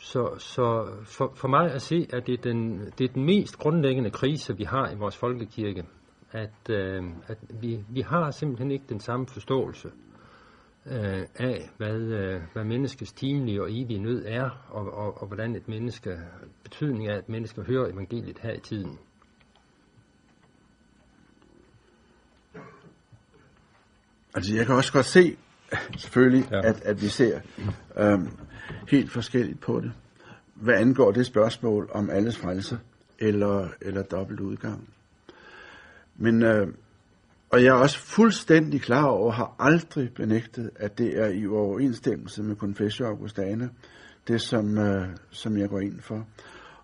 så, 0.00 0.38
så 0.38 0.88
for, 1.04 1.32
for 1.36 1.48
mig 1.48 1.72
at 1.72 1.82
se, 1.82 2.06
at 2.12 2.26
det 2.26 2.38
er, 2.38 2.42
den, 2.42 2.78
det 2.98 3.10
er 3.10 3.12
den 3.14 3.24
mest 3.24 3.58
grundlæggende 3.58 4.10
krise, 4.10 4.56
vi 4.56 4.64
har 4.64 4.90
i 4.90 4.96
vores 4.96 5.16
folkekirke. 5.16 5.84
At, 6.32 6.70
øh, 6.70 7.04
at 7.26 7.38
vi, 7.60 7.84
vi 7.88 8.00
har 8.00 8.30
simpelthen 8.30 8.70
ikke 8.70 8.84
den 8.88 9.00
samme 9.00 9.26
forståelse 9.26 9.88
øh, 10.86 11.26
af, 11.36 11.70
hvad, 11.76 12.00
øh, 12.00 12.40
hvad 12.52 12.64
menneskets 12.64 13.12
timelige 13.12 13.62
og 13.62 13.68
evige 13.70 14.02
nød 14.02 14.24
er, 14.26 14.50
og, 14.68 14.94
og, 14.94 15.20
og 15.22 15.26
hvordan 15.26 15.56
et 15.56 15.68
menneske, 15.68 16.18
betydning 16.62 17.08
af, 17.08 17.16
at 17.16 17.28
mennesker 17.28 17.64
hører 17.64 17.92
evangeliet 17.92 18.38
her 18.38 18.52
i 18.52 18.60
tiden. 18.60 18.98
Altså, 24.34 24.54
jeg 24.54 24.66
kan 24.66 24.74
også 24.74 24.92
godt 24.92 25.06
se, 25.06 25.36
selvfølgelig, 25.96 26.48
ja. 26.50 26.56
Ja. 26.56 26.68
at, 26.68 26.80
at 26.82 27.02
vi 27.02 27.08
ser 27.08 27.40
øhm, 27.96 28.28
helt 28.90 29.10
forskelligt 29.10 29.60
på 29.60 29.80
det. 29.80 29.92
Hvad 30.54 30.74
angår 30.74 31.10
det 31.10 31.26
spørgsmål 31.26 31.90
om 31.92 32.10
alles 32.10 32.38
frelse 32.38 32.78
eller, 33.18 33.68
eller 33.80 34.02
dobbelt 34.02 34.40
udgang. 34.40 34.88
Men, 36.16 36.42
øh, 36.42 36.68
og 37.50 37.64
jeg 37.64 37.68
er 37.68 37.80
også 37.80 37.98
fuldstændig 37.98 38.80
klar 38.80 39.04
over, 39.04 39.32
har 39.32 39.54
aldrig 39.58 40.14
benægtet, 40.14 40.70
at 40.76 40.98
det 40.98 41.18
er 41.18 41.26
i 41.26 41.46
overensstemmelse 41.46 42.42
med 42.42 42.56
Confessio 42.56 43.06
Augustane, 43.06 43.70
det 44.28 44.40
som, 44.40 44.78
øh, 44.78 45.08
som 45.30 45.56
jeg 45.56 45.68
går 45.68 45.80
ind 45.80 46.00
for. 46.00 46.26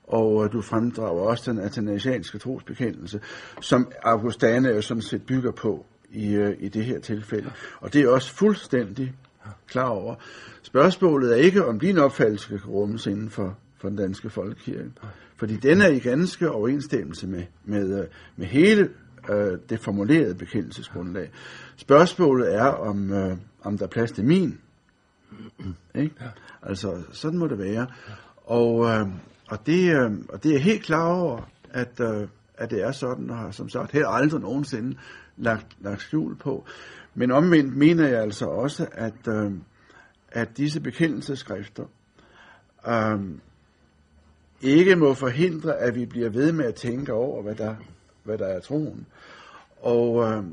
Og 0.04 0.44
øh, 0.44 0.52
du 0.52 0.60
fremdrager 0.60 1.20
også 1.20 1.52
den 1.52 1.60
athanasianske 1.60 2.38
trosbekendelse, 2.38 3.20
som 3.60 3.92
Augustane 4.02 4.68
jo 4.68 4.82
sådan 4.82 5.02
set 5.02 5.26
bygger 5.26 5.52
på 5.52 5.86
i, 6.10 6.34
øh, 6.34 6.56
i 6.58 6.68
det 6.68 6.84
her 6.84 7.00
tilfælde. 7.00 7.52
Og 7.80 7.92
det 7.92 8.02
er 8.02 8.08
også 8.08 8.34
fuldstændig 8.34 9.14
klar 9.66 9.88
over. 9.88 10.14
Spørgsmålet 10.62 11.32
er 11.32 11.36
ikke, 11.36 11.66
om 11.66 11.80
din 11.80 11.98
opfattelse 11.98 12.48
kan 12.48 12.60
rummes 12.68 13.06
inden 13.06 13.30
for, 13.30 13.58
for 13.78 13.88
den 13.88 13.96
danske 13.96 14.30
folkekirke. 14.30 14.90
Fordi 15.36 15.56
den 15.56 15.80
er 15.80 15.88
i 15.88 15.98
ganske 15.98 16.50
overensstemmelse 16.50 17.26
med, 17.26 17.42
med, 17.64 18.00
øh, 18.00 18.06
med 18.36 18.46
hele 18.46 18.88
øh, 19.30 19.58
det 19.68 19.80
formulerede 19.80 20.34
bekendelsesgrundlag. 20.34 21.30
Spørgsmålet 21.76 22.54
er, 22.54 22.64
om, 22.64 23.12
øh, 23.12 23.36
om 23.62 23.78
der 23.78 23.84
er 23.84 23.90
plads 23.90 24.12
til 24.12 24.24
min. 24.24 24.58
Ikke? 25.94 26.14
Altså, 26.62 27.02
sådan 27.12 27.38
må 27.38 27.46
det 27.46 27.58
være. 27.58 27.86
Og, 28.36 28.86
øh, 28.86 29.06
og, 29.48 29.66
det, 29.66 29.96
øh, 29.96 30.12
og 30.28 30.42
det 30.42 30.54
er 30.54 30.58
helt 30.58 30.82
klar 30.82 31.06
over, 31.06 31.50
at, 31.70 32.00
øh, 32.00 32.28
at 32.54 32.70
det 32.70 32.82
er 32.82 32.92
sådan, 32.92 33.30
og 33.30 33.36
har 33.36 33.50
som 33.50 33.68
sagt 33.68 33.92
heller 33.92 34.08
aldrig 34.08 34.40
nogensinde 34.40 34.96
lagt, 35.36 35.66
lagt 35.80 36.00
skjul 36.00 36.36
på. 36.36 36.66
Men 37.18 37.30
omvendt 37.30 37.76
mener 37.76 38.08
jeg 38.08 38.22
altså 38.22 38.46
også, 38.46 38.86
at, 38.92 39.28
øh, 39.28 39.52
at 40.28 40.56
disse 40.56 40.80
bekendelseskrifter 40.80 41.84
øh, 42.88 43.20
ikke 44.60 44.96
må 44.96 45.14
forhindre, 45.14 45.76
at 45.76 45.94
vi 45.94 46.06
bliver 46.06 46.30
ved 46.30 46.52
med 46.52 46.64
at 46.64 46.74
tænke 46.74 47.12
over, 47.12 47.42
hvad 47.42 47.54
der, 47.54 47.74
hvad 48.24 48.38
der 48.38 48.46
er 48.46 48.60
troen. 48.60 49.06
Og 49.82 50.22
øh, 50.22 50.44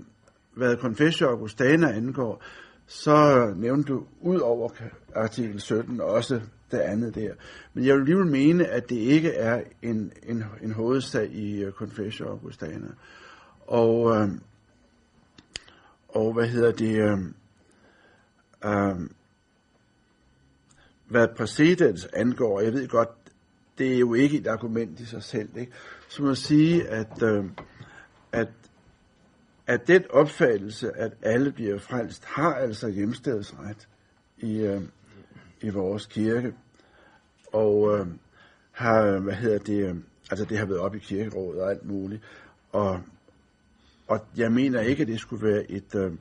hvad 0.54 0.78
Confessio 0.78 1.28
Augustana 1.28 1.92
angår, 1.92 2.44
så 2.88 3.48
nævnte 3.58 3.94
du 3.94 4.06
ud 4.22 4.40
over 4.40 4.70
artikel 5.16 5.62
17 5.62 6.02
også 6.02 6.42
det 6.72 6.80
andet 6.80 7.16
der. 7.16 7.34
Men 7.74 7.86
jeg 7.86 7.94
vil 7.94 8.02
alligevel 8.02 8.28
mene, 8.28 8.68
at 8.68 8.90
det 8.90 8.96
ikke 8.96 9.32
er 9.32 9.62
en, 9.82 10.12
en, 10.24 10.44
en 10.62 10.72
hovedsag 10.72 11.32
i 11.32 11.62
øh, 11.62 11.68
uh, 11.68 11.74
Confessio 11.74 12.28
Augustana. 12.28 12.88
Og, 13.68 14.16
øh, 14.16 14.30
og 16.14 16.34
hvad 16.34 16.48
hedder 16.48 16.72
det? 16.72 16.96
Øh, 16.96 17.20
øh, 18.66 19.10
hvad 21.08 21.28
præcedens 21.38 22.08
angår, 22.14 22.62
jeg 22.62 22.74
ved 22.74 22.88
godt, 22.88 23.10
det 23.78 23.94
er 23.94 24.00
jo 24.00 24.14
ikke 24.14 24.38
et 24.38 24.48
argument 24.48 25.00
i 25.00 25.06
sig 25.06 25.24
selv, 25.24 25.50
ikke? 25.58 25.72
så 26.10 26.24
må 26.24 26.36
sige, 26.36 26.88
at, 26.88 27.24
øh, 27.24 27.46
at, 28.32 28.48
at 29.68 29.88
den 29.88 30.04
opfattelse, 30.10 30.98
at 30.98 31.12
alle 31.22 31.52
bliver 31.52 31.80
frelst, 31.80 32.26
har 32.26 32.54
altså 32.54 32.90
hjemstedsret 32.90 33.88
i, 34.38 34.58
øh, 34.58 34.82
i 35.62 35.70
vores 35.70 36.06
kirke. 36.06 36.54
Og 37.54 38.00
øh, 38.00 38.08
har, 38.72 39.20
hvad 39.20 39.34
hedder 39.34 39.58
det, 39.58 39.90
øh, 39.90 39.96
altså 40.32 40.46
det 40.46 40.58
har 40.58 40.66
været 40.66 40.80
op 40.80 40.96
i 40.96 41.00
kirkerådet 41.00 41.62
og 41.62 41.72
alt 41.72 41.86
muligt. 41.86 42.22
Og, 42.72 43.02
og 44.08 44.26
jeg 44.38 44.52
mener 44.52 44.82
ikke, 44.82 45.02
at 45.02 45.08
det 45.08 45.20
skulle 45.20 45.48
være 45.48 45.72
et, 45.72 45.96
øh, 45.96 46.12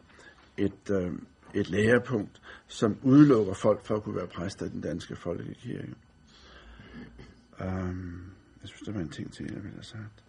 et, 0.57 0.91
øh, 0.91 1.12
et 1.55 1.70
lærepunkt, 1.70 2.41
som 2.66 2.97
udelukker 3.03 3.55
folk 3.55 3.85
for 3.85 3.97
at 3.97 4.03
kunne 4.03 4.16
være 4.16 4.26
præster 4.26 4.66
i 4.66 4.68
den 4.68 4.80
danske 4.80 5.16
folkekirke. 5.16 5.95
Um, 7.61 8.22
jeg 8.62 8.68
synes, 8.68 8.83
der 8.87 8.93
var 8.93 9.01
en 9.01 9.09
ting 9.09 9.33
til, 9.33 9.45
jeg 9.45 9.55
ville 9.55 9.70
have 9.70 9.83
sagt. 9.83 10.24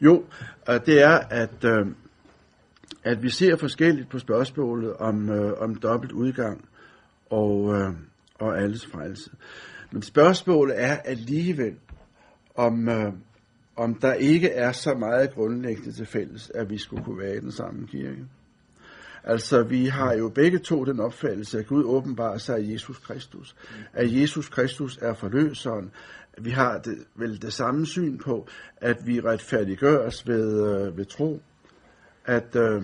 Jo, 0.00 0.24
øh, 0.68 0.80
det 0.86 1.02
er, 1.02 1.18
at, 1.18 1.64
øh, 1.64 1.86
at 3.04 3.22
vi 3.22 3.30
ser 3.30 3.56
forskelligt 3.56 4.08
på 4.08 4.18
spørgsmålet 4.18 4.96
om, 4.96 5.28
øh, 5.30 5.52
om 5.58 5.74
dobbelt 5.74 6.12
udgang 6.12 6.68
og, 7.30 7.74
øh, 7.74 7.92
og 8.34 8.58
alles 8.58 8.86
frelse. 8.86 9.30
Men 9.90 10.02
spørgsmålet 10.02 10.82
er 10.82 10.96
alligevel, 10.96 11.76
om, 12.54 12.88
øh, 12.88 13.12
om 13.76 13.94
der 13.94 14.14
ikke 14.14 14.48
er 14.50 14.72
så 14.72 14.94
meget 14.94 15.34
grundlæggende 15.34 15.92
til 15.92 16.06
fælles, 16.06 16.50
at 16.54 16.70
vi 16.70 16.78
skulle 16.78 17.04
kunne 17.04 17.18
være 17.18 17.36
i 17.36 17.40
den 17.40 17.52
samme 17.52 17.86
kirke. 17.86 18.26
Altså, 19.24 19.62
vi 19.62 19.86
har 19.86 20.14
jo 20.14 20.28
begge 20.28 20.58
to 20.58 20.84
den 20.84 21.00
opfattelse, 21.00 21.58
at 21.58 21.66
Gud 21.66 21.84
åbenbarer 21.84 22.38
sig 22.38 22.62
i 22.62 22.72
Jesus 22.72 22.98
Kristus. 22.98 23.56
At 23.92 24.20
Jesus 24.20 24.48
Kristus 24.48 24.98
er 25.02 25.14
forløseren. 25.14 25.90
Vi 26.38 26.50
har 26.50 26.78
det, 26.78 26.98
vel 27.14 27.42
det 27.42 27.52
samme 27.52 27.86
syn 27.86 28.18
på, 28.18 28.48
at 28.76 29.06
vi 29.06 29.20
retfærdiggøres 29.20 30.26
ved, 30.26 30.62
øh, 30.62 30.96
ved 30.96 31.04
tro. 31.04 31.40
At, 32.24 32.56
øh, 32.56 32.82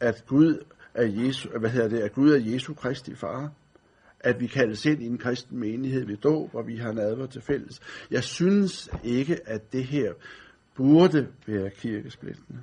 at 0.00 0.24
Gud 0.26 0.64
er 0.94 1.04
Jesu, 1.06 1.48
hvad 1.58 1.70
hedder 1.70 1.88
det, 1.88 1.98
at 1.98 2.12
Gud 2.12 2.32
er 2.32 2.52
Jesu 2.52 2.74
Kristi 2.74 3.14
far. 3.14 3.50
At 4.22 4.40
vi 4.40 4.46
kaldes 4.46 4.86
ind 4.86 5.02
i 5.02 5.06
en 5.06 5.18
kristen 5.18 5.58
menighed 5.58 6.06
ved 6.06 6.16
dåb, 6.16 6.54
og 6.54 6.66
vi 6.66 6.76
har 6.76 6.92
nadver 6.92 7.26
til 7.26 7.42
fælles. 7.42 7.80
Jeg 8.10 8.24
synes 8.24 8.90
ikke, 9.04 9.38
at 9.48 9.72
det 9.72 9.84
her 9.84 10.12
burde 10.76 11.28
være 11.46 11.70
kirkesplittende. 11.70 12.62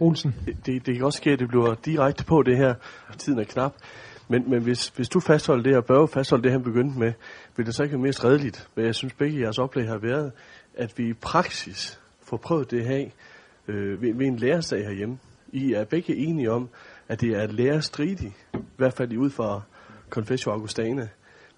Olsen. 0.00 0.34
Det, 0.46 0.66
det, 0.66 0.86
det 0.86 0.96
kan 0.96 1.04
også 1.04 1.16
ske, 1.16 1.30
at 1.30 1.38
det 1.38 1.48
bliver 1.48 1.74
direkte 1.74 2.24
på 2.24 2.42
det 2.42 2.56
her, 2.56 2.74
tiden 3.18 3.38
er 3.38 3.44
knap. 3.44 3.74
Men, 4.28 4.50
men 4.50 4.62
hvis, 4.62 4.88
hvis 4.88 5.08
du 5.08 5.20
fastholder 5.20 5.62
det, 5.62 5.76
og 5.76 5.84
bør 5.84 6.06
fastholde 6.06 6.42
det, 6.42 6.52
han 6.52 6.62
begyndte 6.62 6.98
med, 6.98 7.12
vil 7.56 7.66
det 7.66 7.74
så 7.74 7.82
ikke 7.82 7.92
være 7.92 8.02
mest 8.02 8.24
redeligt? 8.24 8.68
Men 8.74 8.84
jeg 8.84 8.94
synes 8.94 9.14
begge 9.14 9.40
jeres 9.40 9.58
oplæg 9.58 9.88
har 9.88 9.98
været, 9.98 10.32
at 10.74 10.98
vi 10.98 11.08
i 11.08 11.12
praksis 11.12 12.00
får 12.22 12.36
prøvet 12.36 12.70
det 12.70 12.86
her 12.86 13.08
øh, 13.68 14.02
ved, 14.02 14.14
ved 14.14 14.26
en 14.26 14.36
lærersag 14.36 14.86
herhjemme. 14.86 15.18
I 15.52 15.72
er 15.72 15.84
begge 15.84 16.16
enige 16.16 16.50
om, 16.50 16.68
at 17.08 17.20
det 17.20 17.30
er 17.30 17.46
lærerstridigt, 17.46 18.34
i 18.54 18.58
hvert 18.76 18.92
fald 18.92 19.12
i 19.12 19.16
ud 19.16 19.30
fra 19.30 19.62
Confessio 20.10 20.52
Augustana. 20.52 21.08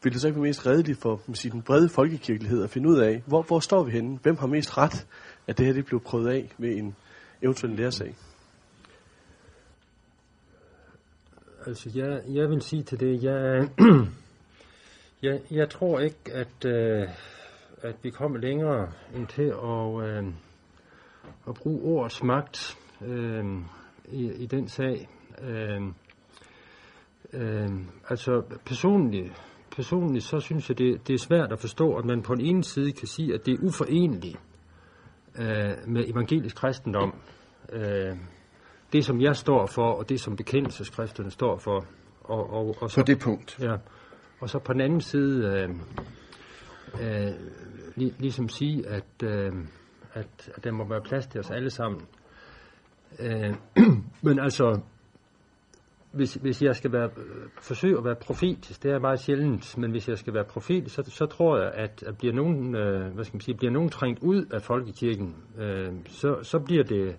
Vil 0.02 0.12
det 0.12 0.20
så 0.20 0.26
ikke 0.26 0.40
være 0.40 0.48
mest 0.48 0.66
redeligt 0.66 0.98
for 0.98 1.20
man 1.26 1.34
siger, 1.34 1.52
den 1.52 1.62
brede 1.62 1.88
folkekirkelighed 1.88 2.64
at 2.64 2.70
finde 2.70 2.88
ud 2.88 2.98
af, 2.98 3.22
hvor, 3.26 3.42
hvor 3.42 3.60
står 3.60 3.84
vi 3.84 3.90
henne? 3.90 4.18
Hvem 4.22 4.36
har 4.36 4.46
mest 4.46 4.78
ret, 4.78 5.06
at 5.46 5.58
det 5.58 5.66
her 5.66 5.72
det 5.72 5.84
blev 5.84 6.00
prøvet 6.00 6.28
af 6.28 6.52
ved 6.58 6.76
en 6.76 6.96
eventuel 7.42 7.72
lærersag? 7.72 8.14
Altså, 11.66 11.90
jeg, 11.94 12.22
jeg 12.28 12.48
vil 12.48 12.62
sige 12.62 12.82
til 12.82 13.00
det, 13.00 13.22
jeg, 13.22 13.68
jeg, 15.22 15.40
jeg 15.50 15.70
tror 15.70 16.00
ikke, 16.00 16.32
at, 16.32 16.64
øh, 16.64 17.08
at 17.82 17.96
vi 18.02 18.10
kommer 18.10 18.38
længere 18.38 18.92
end 19.14 19.26
til 19.26 19.42
at, 19.42 20.08
øh, 20.08 20.32
at 21.48 21.54
bruge 21.54 21.82
ordets 21.82 22.22
magt 22.22 22.76
øh, 23.06 23.44
i, 24.08 24.32
i 24.32 24.46
den 24.46 24.68
sag. 24.68 25.08
Øh, 25.42 25.82
øh, 27.32 27.70
altså, 28.08 28.42
personligt, 28.66 29.32
personligt, 29.76 30.24
så 30.24 30.40
synes 30.40 30.68
jeg, 30.68 30.78
det, 30.78 31.08
det 31.08 31.14
er 31.14 31.18
svært 31.18 31.52
at 31.52 31.60
forstå, 31.60 31.94
at 31.94 32.04
man 32.04 32.22
på 32.22 32.34
den 32.34 32.44
ene 32.44 32.64
side 32.64 32.92
kan 32.92 33.08
sige, 33.08 33.34
at 33.34 33.46
det 33.46 33.54
er 33.54 33.58
uforeneligt 33.62 34.38
øh, 35.38 35.74
med 35.86 36.08
evangelisk 36.08 36.56
kristendom. 36.56 37.14
Øh, 37.72 38.16
det, 38.92 39.04
som 39.04 39.20
jeg 39.20 39.36
står 39.36 39.66
for, 39.66 39.92
og 39.92 40.08
det, 40.08 40.20
som 40.20 40.36
bekendelseskrifterne 40.36 41.30
står 41.30 41.58
for. 41.58 41.86
Og, 42.20 42.50
og, 42.50 42.76
og 42.80 42.90
så, 42.90 43.00
på 43.00 43.04
det 43.06 43.18
punkt. 43.18 43.58
Ja. 43.60 43.76
Og 44.40 44.50
så 44.50 44.58
på 44.58 44.72
den 44.72 44.80
anden 44.80 45.00
side, 45.00 45.46
øh, 45.46 45.68
øh, 47.00 47.32
lig, 47.96 48.14
ligesom 48.18 48.48
sige, 48.48 48.88
at, 48.88 49.22
øh, 49.24 49.52
at, 50.12 50.50
at 50.54 50.64
der 50.64 50.72
må 50.72 50.88
være 50.88 51.02
plads 51.02 51.26
til 51.26 51.40
os 51.40 51.50
alle 51.50 51.70
sammen. 51.70 52.00
Øh, 53.18 53.54
men 54.26 54.38
altså, 54.38 54.80
hvis, 56.16 56.34
hvis 56.34 56.62
jeg 56.62 56.76
skal 56.76 56.92
være, 56.92 57.10
forsøge 57.60 57.98
at 57.98 58.04
være 58.04 58.14
profetisk, 58.14 58.82
det 58.82 58.90
er 58.90 58.98
meget 58.98 59.20
sjældent, 59.20 59.78
men 59.78 59.90
hvis 59.90 60.08
jeg 60.08 60.18
skal 60.18 60.34
være 60.34 60.44
profetisk, 60.44 60.94
så, 60.94 61.02
så 61.06 61.26
tror 61.26 61.58
jeg, 61.58 61.72
at, 61.74 62.02
at 62.06 62.18
bliver, 62.18 62.34
nogen, 62.34 62.74
øh, 62.74 63.14
hvad 63.14 63.24
skal 63.24 63.36
man 63.36 63.40
sige, 63.40 63.56
bliver 63.56 63.72
nogen 63.72 63.88
trængt 63.88 64.22
ud 64.22 64.44
af 64.44 64.62
folkekirken, 64.62 65.34
øh, 65.58 65.92
så, 66.06 66.38
så, 66.42 66.58
bliver 66.58 66.84
det, 66.84 67.16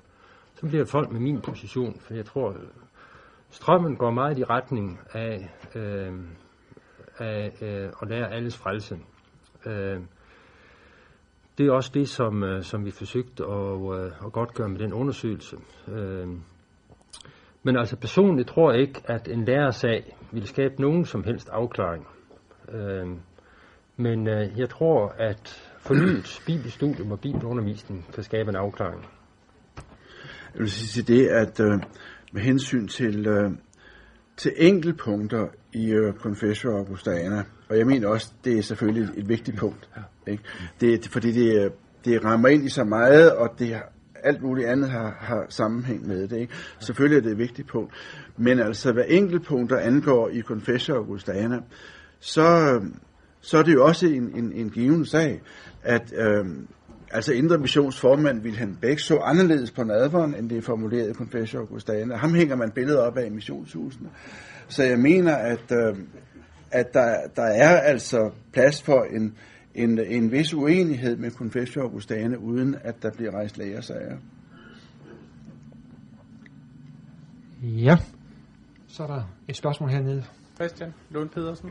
så 0.56 0.68
bliver 0.68 0.84
det 0.84 0.92
folk 0.92 1.12
med 1.12 1.20
min 1.20 1.42
position, 1.42 2.00
for 2.00 2.14
jeg 2.14 2.26
tror, 2.26 2.56
strømmen 3.50 3.96
går 3.96 4.12
meget 4.12 4.40
i 4.40 4.44
retning 4.44 5.00
af, 5.14 5.50
øh, 5.76 6.14
af 7.18 7.52
øh, 7.62 7.90
at 8.02 8.10
lære 8.10 8.32
alles 8.32 8.58
frelse. 8.58 8.98
Øh, 9.66 10.00
det 11.58 11.68
er 11.68 11.72
også 11.72 11.92
det, 11.94 12.10
som, 12.10 12.44
øh, 12.44 12.64
som 12.64 12.86
vi 12.86 12.92
forsøgte 12.92 13.44
at, 13.46 14.00
øh, 14.00 14.26
at 14.26 14.32
godt 14.32 14.54
gøre 14.54 14.70
med 14.70 14.80
den 14.80 14.94
undersøgelse. 14.94 15.58
Øh, 15.88 16.28
men 17.68 17.78
altså 17.78 17.96
personligt 17.96 18.48
tror 18.48 18.72
jeg 18.72 18.82
ikke, 18.82 19.02
at 19.06 19.28
en 19.28 19.46
lærersag 19.46 20.18
vil 20.32 20.48
skabe 20.48 20.82
nogen 20.82 21.06
som 21.06 21.24
helst 21.24 21.50
afklaring. 21.50 22.08
Øh, 22.72 23.08
men 23.98 24.28
øh, 24.28 24.60
jeg 24.60 24.70
tror, 24.70 25.16
at 25.18 25.74
fornyet 25.80 26.40
bibelstudium 26.48 27.12
og 27.12 27.20
bibelundervisning 27.20 28.06
kan 28.14 28.24
skabe 28.24 28.50
en 28.50 28.56
afklaring. 28.56 29.06
Jeg 30.54 30.60
vil 30.60 30.72
sige 30.72 31.14
det, 31.14 31.28
at 31.28 31.60
øh, 31.60 31.80
med 32.32 32.42
hensyn 32.42 32.88
til, 32.88 33.28
øh, 33.28 33.52
til 34.38 34.52
enkeltpunkter 34.58 35.48
i 35.74 35.92
øh, 35.92 36.14
Confessio 36.14 36.78
Augustana, 36.78 37.44
og 37.70 37.78
jeg 37.78 37.88
mener 37.88 38.08
også, 38.08 38.34
det 38.44 38.58
er 38.58 38.62
selvfølgelig 38.62 39.10
et 39.18 39.30
vigtigt 39.30 39.58
punkt, 39.58 39.90
ikke? 40.28 40.44
Det, 40.82 41.08
fordi 41.08 41.32
det, 41.32 41.72
det 42.06 42.26
rammer 42.26 42.48
ind 42.48 42.66
i 42.66 42.70
så 42.70 42.84
meget, 42.84 43.36
og 43.36 43.50
det 43.60 43.76
alt 44.28 44.42
muligt 44.42 44.68
andet 44.68 44.90
har, 44.90 45.18
har 45.20 45.46
sammenhæng 45.50 46.08
med 46.08 46.28
det. 46.28 46.38
Ikke? 46.38 46.54
Selvfølgelig 46.80 47.18
er 47.18 47.22
det 47.22 47.32
et 47.32 47.38
vigtigt 47.38 47.68
punkt. 47.68 47.94
Men 48.38 48.60
altså, 48.60 48.92
hvad 48.92 49.04
enkeltpunkter 49.08 49.78
angår 49.78 50.30
i 50.30 50.42
Confessio 50.42 50.96
Augustana, 50.96 51.60
så, 52.20 52.80
så 53.42 53.58
er 53.58 53.64
det 53.64 53.74
jo 53.74 53.86
også 53.86 54.08
en, 54.08 54.32
en, 54.36 54.52
en 54.52 54.70
given 54.70 55.06
sag, 55.06 55.42
at 55.84 56.14
øh, 56.18 56.46
altså 57.12 57.34
Indre 57.34 57.58
Missions 57.58 58.00
formand 58.00 58.42
Wilhelm 58.42 58.76
Bæk 58.82 59.00
så 59.00 59.18
anderledes 59.18 59.72
på 59.72 59.84
nadveren, 59.84 60.36
end 60.36 60.50
det 60.50 60.58
er 60.58 60.62
formuleret 60.62 61.10
i 61.10 61.14
Confessio 61.14 61.60
Augustana. 61.60 62.16
Ham 62.16 62.34
hænger 62.34 62.56
man 62.56 62.72
billedet 62.72 63.00
op 63.00 63.18
af 63.18 63.26
i 63.26 63.30
missionshusene. 63.30 64.10
Så 64.68 64.84
jeg 64.84 65.00
mener, 65.00 65.36
at, 65.36 65.72
øh, 65.72 65.96
at 66.72 66.94
der, 66.94 67.16
der 67.36 67.46
er 67.46 67.80
altså 67.80 68.32
plads 68.54 68.82
for 68.82 69.04
en, 69.04 69.38
en, 69.78 70.00
en 70.00 70.32
vis 70.32 70.54
uenighed 70.54 71.18
med 71.18 71.32
Confessio 71.32 71.82
Augustane, 71.82 72.40
uden 72.40 72.76
at 72.82 73.02
der 73.02 73.12
bliver 73.12 73.32
rejst 73.32 73.58
lægersager. 73.58 74.18
Ja, 77.62 77.98
så 78.88 79.04
er 79.04 79.08
der 79.08 79.24
et 79.48 79.56
spørgsmål 79.56 79.90
hernede. 79.90 80.24
Christian 80.56 80.94
Lund 81.10 81.30
Pedersen. 81.30 81.70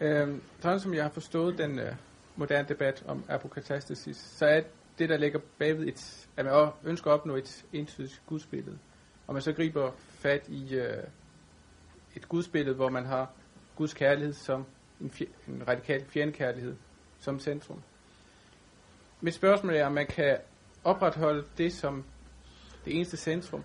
Øhm, 0.00 0.40
sådan 0.60 0.80
som 0.80 0.94
jeg 0.94 1.02
har 1.02 1.10
forstået 1.10 1.58
den 1.58 1.78
øh, 1.78 1.92
moderne 2.36 2.68
debat 2.68 3.04
om 3.06 3.24
apokatastasis, 3.28 4.16
så 4.16 4.46
er 4.46 4.60
det, 4.98 5.08
der 5.08 5.16
ligger 5.16 5.38
bagved 5.58 5.86
et, 5.86 6.28
at 6.36 6.44
man 6.44 6.70
ønsker 6.84 7.10
at 7.10 7.14
opnå 7.14 7.36
et 7.36 7.64
entydigt 7.72 8.22
gudsbillede. 8.26 8.78
Og 9.26 9.34
man 9.34 9.42
så 9.42 9.52
griber 9.52 9.90
fat 9.98 10.48
i 10.48 10.74
øh, 10.74 11.04
et 12.16 12.28
gudsbillede, 12.28 12.76
hvor 12.76 12.88
man 12.88 13.06
har 13.06 13.32
Guds 13.76 13.94
kærlighed 13.94 14.32
som 14.32 14.64
en, 15.00 15.12
en 15.48 15.68
radikal 15.68 16.04
fjendekærlighed 16.04 16.76
som 17.24 17.40
centrum. 17.40 17.82
Mit 19.20 19.34
spørgsmål 19.34 19.74
er, 19.74 19.86
om 19.86 19.92
man 19.92 20.06
kan 20.06 20.38
opretholde 20.84 21.44
det 21.58 21.72
som 21.72 22.04
det 22.84 22.96
eneste 22.96 23.16
centrum, 23.16 23.64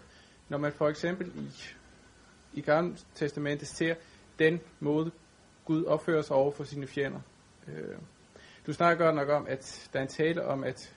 når 0.50 0.58
man 0.58 0.74
for 0.74 0.90
eksempel 0.90 1.32
i, 1.36 1.52
i 2.54 2.62
Gamle 2.62 2.98
Testamentet 3.16 3.68
ser 3.68 3.96
den 4.40 4.60
måde, 4.80 5.12
Gud 5.66 5.86
opfører 5.86 6.22
sig 6.22 6.36
over 6.36 6.52
for 6.52 6.64
sine 6.64 6.88
fjender. 6.88 7.20
Øh, 7.68 7.98
du 8.68 8.74
snakker 8.74 9.06
godt 9.06 9.16
nok 9.16 9.30
om, 9.30 9.48
at 9.48 9.90
der 9.94 10.00
er 10.00 10.04
en 10.04 10.10
tale 10.10 10.46
om, 10.46 10.64
at 10.64 10.96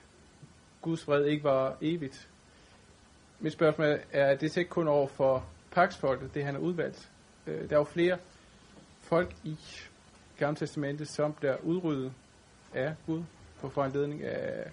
Guds 0.81 1.03
fred 1.03 1.25
ikke 1.25 1.43
var 1.43 1.77
evigt. 1.81 2.29
Mit 3.39 3.53
spørgsmål 3.53 3.87
er, 3.87 3.97
er 4.11 4.35
det 4.35 4.57
ikke 4.57 4.69
kun 4.69 4.87
over 4.87 5.07
for 5.07 5.45
paksfolket, 5.71 6.33
det 6.33 6.43
han 6.45 6.53
har 6.53 6.61
udvalgt? 6.61 7.11
Øh, 7.47 7.69
der 7.69 7.75
er 7.75 7.79
jo 7.79 7.83
flere 7.83 8.17
folk 8.99 9.35
i 9.43 9.57
Gamle 10.37 10.55
Testamentet, 10.55 11.07
som 11.07 11.33
bliver 11.33 11.57
udryddet 11.63 12.13
af 12.73 12.95
Gud 13.05 13.23
på 13.59 13.69
foranledning 13.69 14.23
af, 14.23 14.71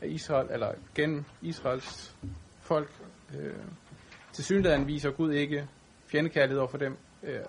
af 0.00 0.08
Israel, 0.08 0.48
eller 0.50 0.74
gennem 0.94 1.24
Israels 1.42 2.16
folk. 2.60 2.90
Øh, 3.38 3.54
til 4.32 4.44
synligheden 4.44 4.86
viser 4.86 5.10
Gud 5.10 5.32
ikke 5.32 5.68
fjendekærlighed 6.06 6.58
over 6.58 6.68
for 6.68 6.78
dem. 6.78 6.96
Øh, 7.22 7.40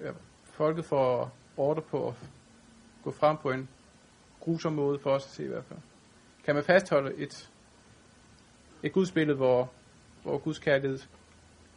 øh, 0.00 0.12
folket 0.44 0.84
får 0.84 1.36
ordre 1.56 1.82
på 1.82 2.08
at 2.08 2.14
gå 3.04 3.10
frem 3.10 3.36
på 3.36 3.50
en 3.50 3.68
grusom 4.40 4.72
måde, 4.72 4.98
for 4.98 5.10
os 5.10 5.24
at 5.24 5.30
se 5.30 5.44
i 5.44 5.48
hvert 5.48 5.64
fald. 5.64 5.78
Kan 6.44 6.54
man 6.54 6.64
fastholde 6.64 7.14
et, 7.16 7.50
et 8.82 8.92
gudsbillede, 8.92 9.36
hvor, 9.36 9.72
hvor 10.22 10.38
Guds 10.38 10.58
kærlighed 10.58 10.98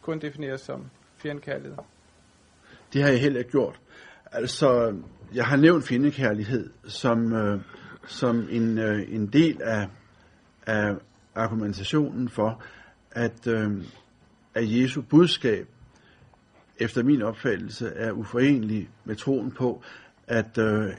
kun 0.02 0.18
defineres 0.18 0.60
som 0.60 0.90
fjendekærlighed? 1.16 1.76
Det 2.92 3.02
har 3.02 3.10
jeg 3.10 3.20
heller 3.20 3.38
ikke 3.38 3.50
gjort. 3.50 3.80
Altså, 4.32 4.96
jeg 5.34 5.46
har 5.46 5.56
nævnt 5.56 5.84
fjendekærlighed 5.84 6.70
som, 6.86 7.32
øh, 7.32 7.60
som 8.06 8.46
en, 8.50 8.78
øh, 8.78 9.14
en 9.14 9.26
del 9.26 9.62
af, 9.62 9.88
af 10.66 10.94
argumentationen 11.34 12.28
for, 12.28 12.62
at, 13.10 13.46
øh, 13.46 13.84
at 14.54 14.80
Jesu 14.80 15.02
budskab, 15.02 15.68
efter 16.78 17.02
min 17.02 17.22
opfattelse, 17.22 17.88
er 17.88 18.12
uforenelig 18.12 18.88
med 19.04 19.16
troen 19.16 19.50
på, 19.50 19.82
at, 20.26 20.58
øh, 20.58 20.92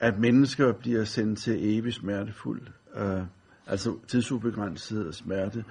at 0.00 0.18
mennesker 0.18 0.72
bliver 0.72 1.04
sendt 1.04 1.38
til 1.38 1.78
evig 1.78 1.94
smertefuld, 1.94 2.62
øh, 2.96 3.22
altså 3.66 3.98
tidsubegrænset 4.08 5.14
smerte, 5.14 5.64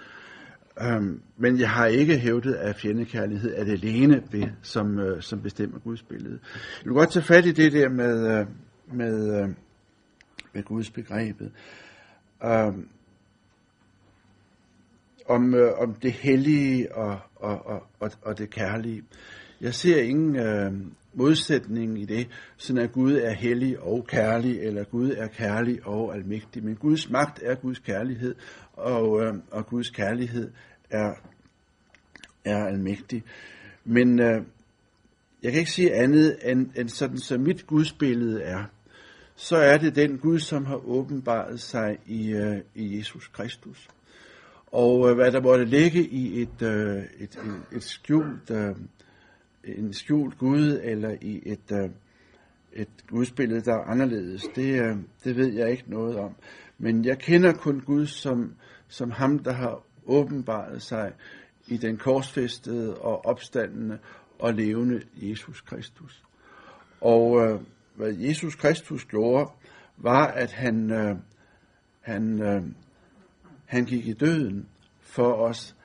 Øhm, 0.83 1.21
men 1.37 1.59
jeg 1.59 1.69
har 1.69 1.85
ikke 1.85 2.17
hævdet, 2.17 2.53
at 2.53 2.75
fjendekærlighed 2.75 3.53
er 3.55 3.63
det 3.63 3.71
alene, 3.71 4.23
ved, 4.31 4.47
som, 4.61 4.99
øh, 4.99 5.21
som 5.21 5.41
bestemmer 5.41 5.79
Guds 5.79 6.03
billede. 6.03 6.39
Jeg 6.53 6.85
vil 6.85 6.93
godt 6.93 7.11
tage 7.11 7.25
fat 7.25 7.45
i 7.45 7.51
det 7.51 7.73
der 7.73 7.89
med, 7.89 8.39
øh, 8.39 8.47
med, 8.93 9.41
øh, 9.41 9.49
med 10.53 10.63
Guds 10.63 10.91
begrebet. 10.91 11.51
Øhm, 12.45 12.87
om, 15.25 15.53
øh, 15.53 15.71
om 15.77 15.93
det 15.93 16.11
hellige 16.11 16.95
og, 16.95 17.19
og, 17.35 17.65
og, 17.65 17.83
og, 17.99 18.11
og 18.21 18.37
det 18.37 18.49
kærlige. 18.49 19.03
Jeg 19.61 19.73
ser 19.73 20.01
ingen 20.01 20.35
øh, 20.35 20.71
modsætning 21.13 22.01
i 22.01 22.05
det, 22.05 22.27
sådan 22.57 22.83
at 22.83 22.91
Gud 22.91 23.13
er 23.13 23.33
hellig 23.33 23.79
og 23.79 24.05
kærlig, 24.07 24.59
eller 24.59 24.83
Gud 24.83 25.11
er 25.11 25.27
kærlig 25.27 25.87
og 25.87 26.15
almægtig. 26.15 26.63
Men 26.63 26.75
Guds 26.75 27.09
magt 27.09 27.39
er 27.43 27.55
Guds 27.55 27.79
kærlighed, 27.79 28.35
og, 28.73 29.21
øh, 29.21 29.33
og 29.51 29.65
Guds 29.65 29.89
kærlighed 29.89 30.51
er, 30.91 31.13
er 32.45 32.65
almægtig. 32.65 33.23
Men 33.85 34.19
øh, 34.19 34.41
jeg 35.43 35.51
kan 35.51 35.59
ikke 35.59 35.71
sige 35.71 35.93
andet, 35.93 36.37
end, 36.43 36.69
end 36.75 36.89
sådan 36.89 37.17
som 37.17 37.41
mit 37.41 37.67
gudsbillede 37.67 38.41
er, 38.41 38.63
så 39.35 39.55
er 39.55 39.77
det 39.77 39.95
den 39.95 40.17
Gud, 40.17 40.39
som 40.39 40.65
har 40.65 40.87
åbenbaret 40.87 41.59
sig 41.59 41.97
i, 42.05 42.31
øh, 42.31 42.57
i 42.75 42.97
Jesus 42.97 43.27
Kristus. 43.27 43.87
Og 44.67 45.09
øh, 45.09 45.15
hvad 45.15 45.31
der 45.31 45.41
måtte 45.41 45.65
ligge 45.65 46.03
i 46.03 46.41
et, 46.41 46.61
øh, 46.61 46.97
et, 46.97 47.03
et, 47.19 47.61
et 47.75 47.83
skjult, 47.83 48.51
øh, 48.51 48.75
en 49.63 49.93
skjult 49.93 50.37
Gud, 50.37 50.79
eller 50.83 51.15
i 51.21 51.41
et, 51.45 51.71
øh, 51.71 51.89
et 52.73 52.89
gudsbillede, 53.09 53.61
der 53.61 53.73
er 53.73 53.83
anderledes, 53.83 54.43
det, 54.55 54.81
øh, 54.81 54.97
det 55.23 55.35
ved 55.35 55.53
jeg 55.53 55.71
ikke 55.71 55.83
noget 55.87 56.15
om. 56.15 56.35
Men 56.77 57.05
jeg 57.05 57.19
kender 57.19 57.53
kun 57.53 57.79
Gud 57.79 58.05
som, 58.05 58.53
som 58.87 59.11
ham, 59.11 59.39
der 59.39 59.53
har 59.53 59.83
åbenbarede 60.05 60.79
sig 60.79 61.13
i 61.67 61.77
den 61.77 61.97
korsfæstede 61.97 62.97
og 62.97 63.25
opstandende 63.25 63.99
og 64.39 64.53
levende 64.53 65.01
Jesus 65.15 65.61
Kristus. 65.61 66.23
Og 67.01 67.41
øh, 67.41 67.59
hvad 67.95 68.13
Jesus 68.13 68.55
Kristus 68.55 69.05
gjorde, 69.05 69.51
var, 69.97 70.27
at 70.27 70.51
han, 70.51 70.91
øh, 70.91 71.15
han, 72.01 72.41
øh, 72.41 72.63
han 73.65 73.85
gik 73.85 74.07
i 74.07 74.13
døden 74.13 74.67
for 74.99 75.33
os 75.33 75.75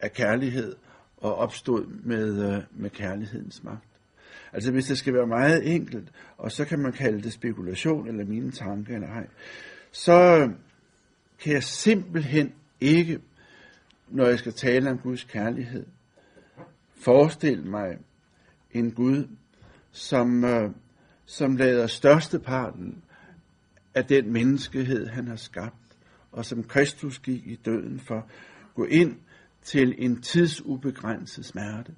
af 0.00 0.12
kærlighed 0.12 0.76
og 1.16 1.34
opstod 1.34 1.86
med, 1.86 2.54
øh, 2.54 2.62
med 2.70 2.90
kærlighedens 2.90 3.64
magt. 3.64 3.88
Altså 4.52 4.72
hvis 4.72 4.86
det 4.86 4.98
skal 4.98 5.14
være 5.14 5.26
meget 5.26 5.74
enkelt, 5.74 6.08
og 6.36 6.52
så 6.52 6.64
kan 6.64 6.78
man 6.78 6.92
kalde 6.92 7.22
det 7.22 7.32
spekulation 7.32 8.08
eller 8.08 8.24
mine 8.24 8.50
tanker 8.50 8.94
eller 8.94 9.08
ej, 9.08 9.26
så 9.92 10.50
kan 11.38 11.52
jeg 11.52 11.62
simpelthen 11.62 12.52
ikke, 12.80 13.20
når 14.10 14.26
jeg 14.26 14.38
skal 14.38 14.52
tale 14.52 14.90
om 14.90 14.98
Guds 14.98 15.24
kærlighed, 15.24 15.86
forestille 16.94 17.64
mig 17.64 17.98
en 18.70 18.90
Gud, 18.90 19.28
som, 19.92 20.44
øh, 20.44 20.70
som 21.26 21.56
lader 21.56 21.86
størsteparten 21.86 23.02
af 23.94 24.04
den 24.04 24.32
menneskehed, 24.32 25.06
han 25.06 25.28
har 25.28 25.36
skabt, 25.36 25.96
og 26.32 26.44
som 26.44 26.64
Kristus 26.64 27.18
gik 27.18 27.46
i 27.46 27.56
døden 27.64 28.00
for, 28.00 28.28
gå 28.74 28.84
ind 28.84 29.16
til 29.62 29.94
en 29.98 30.22
tidsubegrænset 30.22 31.44
smerte. 31.44 31.94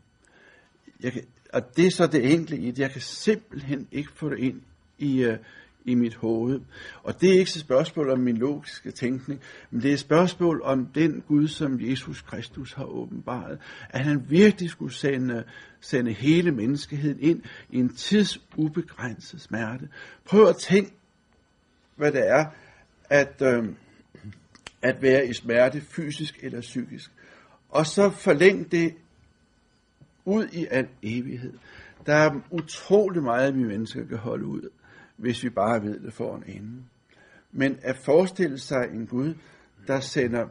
Jeg 1.00 1.12
kan, 1.12 1.22
og 1.52 1.76
det 1.76 1.86
er 1.86 1.90
så 1.90 2.06
det 2.06 2.32
enkle 2.32 2.58
i 2.58 2.66
det. 2.66 2.78
Jeg 2.78 2.90
kan 2.90 3.00
simpelthen 3.00 3.88
ikke 3.92 4.12
få 4.12 4.30
det 4.30 4.38
ind 4.38 4.62
i, 4.98 5.22
øh, 5.22 5.38
i 5.84 5.94
mit 5.94 6.14
hoved. 6.14 6.60
Og 7.02 7.20
det 7.20 7.28
er 7.28 7.38
ikke 7.38 7.48
et 7.48 7.60
spørgsmål 7.60 8.10
om 8.10 8.18
min 8.18 8.36
logiske 8.36 8.90
tænkning, 8.90 9.40
men 9.70 9.82
det 9.82 9.88
er 9.88 9.94
et 9.94 10.00
spørgsmål 10.00 10.62
om 10.64 10.86
den 10.86 11.22
Gud, 11.28 11.48
som 11.48 11.80
Jesus 11.80 12.22
Kristus 12.22 12.72
har 12.72 12.84
åbenbaret. 12.84 13.58
At 13.90 14.04
han 14.04 14.24
virkelig 14.28 14.70
skulle 14.70 14.94
sende, 14.94 15.44
sende 15.80 16.12
hele 16.12 16.50
menneskeheden 16.50 17.20
ind 17.20 17.42
i 17.70 17.78
en 17.78 17.94
tidsubegrænset 17.94 19.40
smerte. 19.40 19.88
Prøv 20.24 20.48
at 20.48 20.56
tænke, 20.56 20.92
hvad 21.96 22.12
det 22.12 22.28
er, 22.28 22.44
at, 23.10 23.42
øh, 23.42 23.64
at 24.82 25.02
være 25.02 25.26
i 25.26 25.32
smerte, 25.32 25.80
fysisk 25.80 26.38
eller 26.42 26.60
psykisk. 26.60 27.10
Og 27.68 27.86
så 27.86 28.10
forlæng 28.10 28.72
det 28.72 28.94
ud 30.24 30.48
i 30.52 30.66
al 30.70 30.88
evighed. 31.02 31.52
Der 32.06 32.14
er 32.14 32.40
utrolig 32.50 33.22
meget, 33.22 33.54
vi 33.54 33.62
mennesker 33.62 34.06
kan 34.06 34.18
holde 34.18 34.46
ud, 34.46 34.68
hvis 35.20 35.44
vi 35.44 35.50
bare 35.50 35.82
ved 35.82 36.00
det 36.00 36.12
for 36.12 36.36
en 36.36 36.44
ende. 36.46 36.82
Men 37.52 37.78
at 37.82 37.96
forestille 37.96 38.58
sig 38.58 38.88
en 38.94 39.06
Gud, 39.06 39.34
der 39.86 40.00
sender 40.00 40.48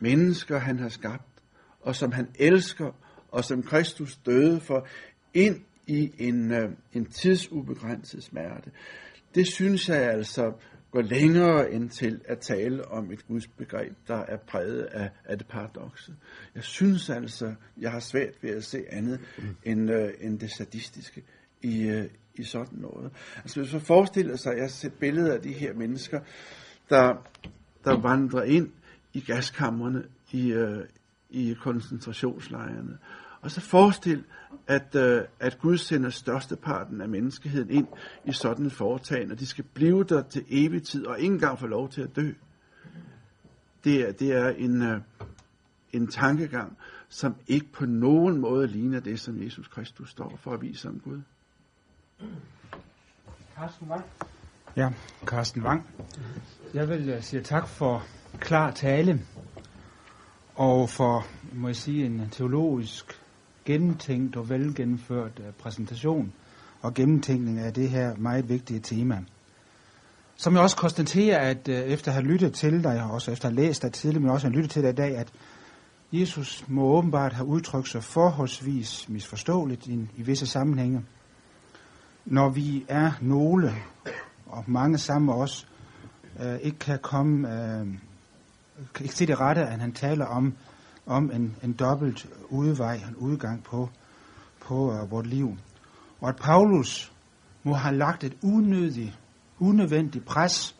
mennesker, 0.00 0.58
han 0.58 0.78
har 0.78 0.88
skabt, 0.88 1.42
og 1.80 1.96
som 1.96 2.12
han 2.12 2.28
elsker, 2.38 2.92
og 3.28 3.44
som 3.44 3.62
Kristus 3.62 4.16
døde 4.16 4.60
for, 4.60 4.86
ind 5.34 5.60
i 5.86 6.12
en, 6.18 6.52
øh, 6.52 6.70
en 6.92 7.06
tidsubegrænset 7.06 8.22
smerte. 8.22 8.70
Det 9.34 9.46
synes 9.46 9.88
jeg 9.88 10.02
altså 10.02 10.52
går 10.90 11.02
længere 11.02 11.72
end 11.72 11.90
til 11.90 12.20
at 12.24 12.38
tale 12.38 12.88
om 12.88 13.10
et 13.12 13.26
Guds 13.26 13.46
begreb, 13.46 13.92
der 14.08 14.16
er 14.16 14.36
præget 14.36 14.82
af, 14.82 15.10
af 15.24 15.38
det 15.38 15.46
paradokse. 15.46 16.14
Jeg 16.54 16.64
synes 16.64 17.10
altså, 17.10 17.54
jeg 17.80 17.90
har 17.90 18.00
svært 18.00 18.42
ved 18.42 18.50
at 18.50 18.64
se 18.64 18.84
andet 18.90 19.20
end, 19.64 19.90
øh, 19.90 20.10
end 20.20 20.38
det 20.38 20.50
sadistiske 20.50 21.22
i, 21.62 21.82
øh, 21.82 22.04
i 22.38 22.44
sådan 22.44 22.78
noget. 22.78 23.10
Altså 23.36 23.60
hvis 23.60 23.72
man 23.72 23.82
forestiller 23.82 24.36
sig, 24.36 24.52
at 24.52 24.58
jeg 24.58 24.70
ser 24.70 24.90
billeder 25.00 25.34
af 25.34 25.40
de 25.40 25.52
her 25.52 25.74
mennesker, 25.74 26.20
der, 26.90 27.14
der 27.84 28.00
vandrer 28.00 28.42
ind 28.42 28.70
i 29.12 29.20
gaskammerne 29.20 30.04
i, 30.32 30.52
øh, 30.52 30.84
i 31.30 31.56
koncentrationslejrene, 31.60 32.98
og 33.40 33.50
så 33.50 33.60
forestil, 33.60 34.24
at, 34.66 34.94
øh, 34.94 35.22
at 35.40 35.58
Gud 35.58 35.76
sender 35.76 36.10
størsteparten 36.10 37.00
af 37.00 37.08
menneskeheden 37.08 37.70
ind 37.70 37.86
i 38.24 38.32
sådan 38.32 38.66
et 38.66 38.72
foretagende, 38.72 39.32
og 39.32 39.40
de 39.40 39.46
skal 39.46 39.64
blive 39.74 40.04
der 40.04 40.22
til 40.22 40.44
evig 40.48 40.82
tid, 40.82 41.06
og 41.06 41.20
ikke 41.20 41.34
engang 41.34 41.58
få 41.58 41.66
lov 41.66 41.88
til 41.88 42.02
at 42.02 42.16
dø. 42.16 42.32
Det 43.84 44.08
er, 44.08 44.12
det 44.12 44.32
er 44.32 44.48
en, 44.48 44.82
øh, 44.82 45.00
en 45.92 46.06
tankegang, 46.06 46.76
som 47.08 47.34
ikke 47.46 47.72
på 47.72 47.86
nogen 47.86 48.40
måde 48.40 48.66
ligner 48.66 49.00
det, 49.00 49.20
som 49.20 49.42
Jesus 49.42 49.68
Kristus 49.68 50.10
står 50.10 50.36
for 50.36 50.52
at 50.52 50.62
vise 50.62 50.88
om 50.88 51.00
Gud. 51.00 51.20
Carsten 53.58 53.88
Wang. 53.90 54.04
Ja, 54.76 54.90
Carsten 55.24 55.62
Wang. 55.62 55.86
Jeg 56.74 56.88
vil 56.88 57.14
uh, 57.16 57.22
sige 57.22 57.42
tak 57.42 57.68
for 57.68 58.04
klar 58.38 58.70
tale, 58.70 59.20
og 60.54 60.90
for, 60.90 61.26
må 61.52 61.68
jeg 61.68 61.76
sige, 61.76 62.06
en 62.06 62.28
teologisk 62.30 63.20
gennemtænkt 63.64 64.36
og 64.36 64.48
velgennemført 64.48 65.38
uh, 65.38 65.44
præsentation 65.58 66.32
og 66.82 66.94
gennemtænkning 66.94 67.58
af 67.58 67.74
det 67.74 67.90
her 67.90 68.16
meget 68.16 68.48
vigtige 68.48 68.80
tema. 68.80 69.24
Som 70.36 70.54
jeg 70.54 70.62
også 70.62 70.76
konstaterer, 70.76 71.38
at 71.38 71.68
uh, 71.68 71.74
efter 71.74 72.10
at 72.10 72.14
have 72.14 72.26
lyttet 72.26 72.54
til 72.54 72.84
dig, 72.84 73.02
og 73.02 73.10
også 73.10 73.30
efter 73.30 73.48
at 73.48 73.54
have 73.54 73.66
læst 73.66 73.82
dig 73.82 73.92
tidligere, 73.92 74.22
men 74.22 74.30
også 74.30 74.46
at 74.46 74.52
have 74.52 74.56
lyttet 74.56 74.70
til 74.70 74.82
dig 74.82 74.90
i 74.90 74.94
dag, 74.94 75.16
at 75.16 75.32
Jesus 76.12 76.64
må 76.68 76.82
åbenbart 76.82 77.32
have 77.32 77.46
udtrykt 77.46 77.88
sig 77.88 78.04
forholdsvis 78.04 79.08
misforståeligt 79.08 79.86
i, 79.86 80.08
i 80.16 80.22
visse 80.22 80.46
sammenhænge. 80.46 81.04
Når 82.30 82.48
vi 82.48 82.84
er 82.88 83.12
nogle, 83.20 83.74
og 84.46 84.64
mange 84.66 84.98
sammen 84.98 85.26
med 85.26 85.34
os, 85.34 85.68
øh, 86.40 86.58
ikke 86.58 86.78
kan 86.78 86.98
komme, 87.02 87.48
øh, 87.48 87.86
kan 88.94 89.04
ikke 89.04 89.14
se 89.14 89.26
det 89.26 89.40
rette, 89.40 89.60
at 89.60 89.80
han 89.80 89.92
taler 89.92 90.26
om, 90.26 90.54
om 91.06 91.30
en, 91.30 91.56
en 91.62 91.72
dobbelt 91.72 92.26
udvej, 92.48 92.94
en 92.94 93.16
udgang 93.16 93.64
på, 93.64 93.88
på 94.60 94.92
øh, 94.92 95.10
vort 95.10 95.26
liv. 95.26 95.56
Og 96.20 96.28
at 96.28 96.36
Paulus 96.36 97.12
må 97.62 97.74
have 97.74 97.96
lagt 97.96 98.24
et 98.24 98.36
unødigt, 98.42 99.18
unødvendigt 99.58 100.24
pres 100.24 100.76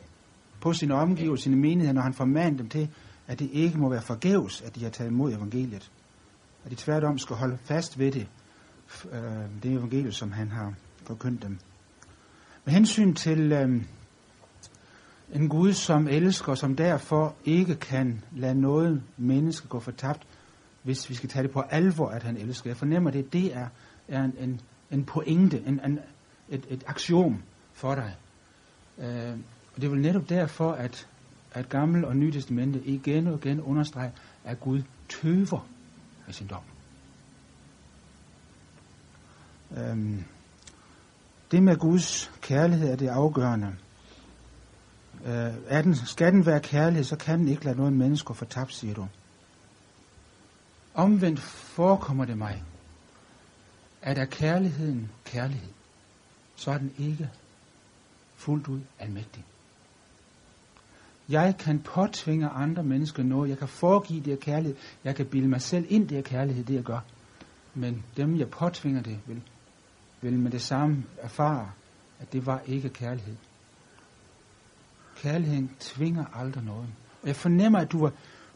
på 0.61 0.73
sine 0.73 0.95
omgivelser, 0.95 1.43
sine 1.43 1.57
menigheder, 1.57 1.93
når 1.93 2.03
han 2.03 2.15
formaner 2.15 2.57
dem 2.57 2.69
til, 2.69 2.89
at 3.27 3.39
det 3.39 3.51
ikke 3.53 3.79
må 3.79 3.89
være 3.89 4.03
forgæves, 4.03 4.63
at 4.63 4.75
de 4.75 4.83
har 4.83 4.91
taget 4.91 5.11
imod 5.11 5.33
evangeliet. 5.33 5.91
At 6.65 6.71
de 6.71 6.77
tværtom 6.77 7.19
skal 7.19 7.37
holde 7.37 7.59
fast 7.65 7.99
ved 7.99 8.13
det, 8.13 8.29
øh, 9.13 9.63
det 9.63 9.73
evangelium, 9.73 10.13
som 10.13 10.33
han 10.33 10.49
har 10.51 10.75
forkyndt 11.09 11.43
dem. 11.43 11.59
Med 12.65 12.75
hensyn 12.75 13.15
til 13.15 13.53
øh, 13.53 13.83
en 15.33 15.49
Gud, 15.49 15.73
som 15.73 16.09
elsker, 16.09 16.55
som 16.55 16.77
derfor 16.77 17.35
ikke 17.45 17.75
kan 17.75 18.25
lade 18.37 18.61
noget 18.61 19.03
menneske 19.17 19.69
gå 19.69 19.81
fortabt, 19.81 20.23
hvis 20.83 21.11
vi 21.11 21.15
skal 21.15 21.29
tage 21.29 21.43
det 21.43 21.51
på 21.51 21.61
alvor, 21.61 22.09
at 22.09 22.23
han 22.23 22.37
elsker. 22.37 22.71
Jeg 22.71 22.77
fornemmer 22.77 23.11
det, 23.11 23.33
det 23.33 23.57
er, 23.57 23.69
er 24.09 24.25
en, 24.25 24.35
en, 24.39 24.61
en 24.91 25.05
pointe, 25.05 25.63
en, 25.67 25.81
en, 25.85 25.99
et, 26.49 26.67
et 26.69 26.85
aktion 26.87 27.43
for 27.73 27.95
dig. 27.95 28.15
Øh, 28.99 29.39
og 29.75 29.81
det 29.81 29.85
er 29.85 29.91
vel 29.91 30.01
netop 30.01 30.29
derfor, 30.29 30.73
at, 30.73 31.09
at 31.53 31.69
Gammel 31.69 32.05
og 32.05 32.17
Nye 32.17 32.33
Testamente 32.33 32.85
igen 32.85 33.27
og 33.27 33.35
igen 33.45 33.61
understreger, 33.61 34.11
at 34.45 34.61
Gud 34.61 34.83
tøver 35.09 35.69
med 36.27 36.35
sin 36.35 36.47
dom. 36.47 36.63
Øh, 39.77 40.23
det 41.51 41.63
med 41.63 41.77
Guds 41.77 42.33
kærlighed 42.41 42.91
er 42.91 42.97
det 42.97 43.09
afgørende. 43.09 43.77
Øh, 45.25 45.53
er 45.67 45.83
den, 45.83 45.95
skal 45.95 46.33
den 46.33 46.47
være 46.47 46.61
kærlighed, 46.61 47.05
så 47.05 47.17
kan 47.17 47.39
den 47.39 47.49
ikke 47.49 47.65
lade 47.65 47.77
noget 47.77 47.93
menneske 47.93 48.35
få 48.35 48.45
tabt, 48.45 48.75
siger 48.75 48.95
du. 48.95 49.09
Omvendt 50.95 51.41
forekommer 51.41 52.25
det 52.25 52.39
mig, 52.39 52.63
at 54.03 54.19
er 54.19 54.25
kærligheden 54.25 55.11
kærlighed, 55.25 55.69
så 56.57 56.71
er 56.71 56.79
den 56.79 56.93
ikke 56.99 57.31
fuldt 58.37 58.69
ud 58.69 58.81
almægtig. 58.99 59.45
Jeg 61.29 61.55
kan 61.59 61.79
påtvinge 61.79 62.49
andre 62.49 62.83
mennesker 62.83 63.23
noget. 63.23 63.49
Jeg 63.49 63.59
kan 63.59 63.69
foregive 63.69 64.21
det 64.21 64.41
kærlighed. 64.41 64.77
Jeg 65.05 65.17
kan 65.17 65.27
bilde 65.27 65.49
mig 65.49 65.63
selv 65.63 65.87
ind 65.89 66.09
det 66.09 66.25
kærlighed, 66.25 66.65
det 66.65 66.75
jeg 66.75 66.83
gør. 66.83 67.01
Men 67.75 68.05
dem, 68.17 68.39
jeg 68.39 68.49
påtvinger 68.49 69.03
det, 69.03 69.19
vil, 69.27 69.43
vil 70.21 70.39
med 70.39 70.51
det 70.51 70.63
samme 70.63 71.05
erfare, 71.19 71.71
at 72.21 72.33
det 72.33 72.47
var 72.47 72.63
ikke 72.67 72.89
kærlighed. 72.89 73.37
Kærligheden 75.17 75.71
tvinger 75.81 76.25
aldrig 76.35 76.65
noget. 76.65 76.89
Og 77.23 77.29
jeg 77.29 77.37
fornemmer, 77.37 77.79
at 77.79 77.93
du 77.93 78.05
vil, 78.05 78.13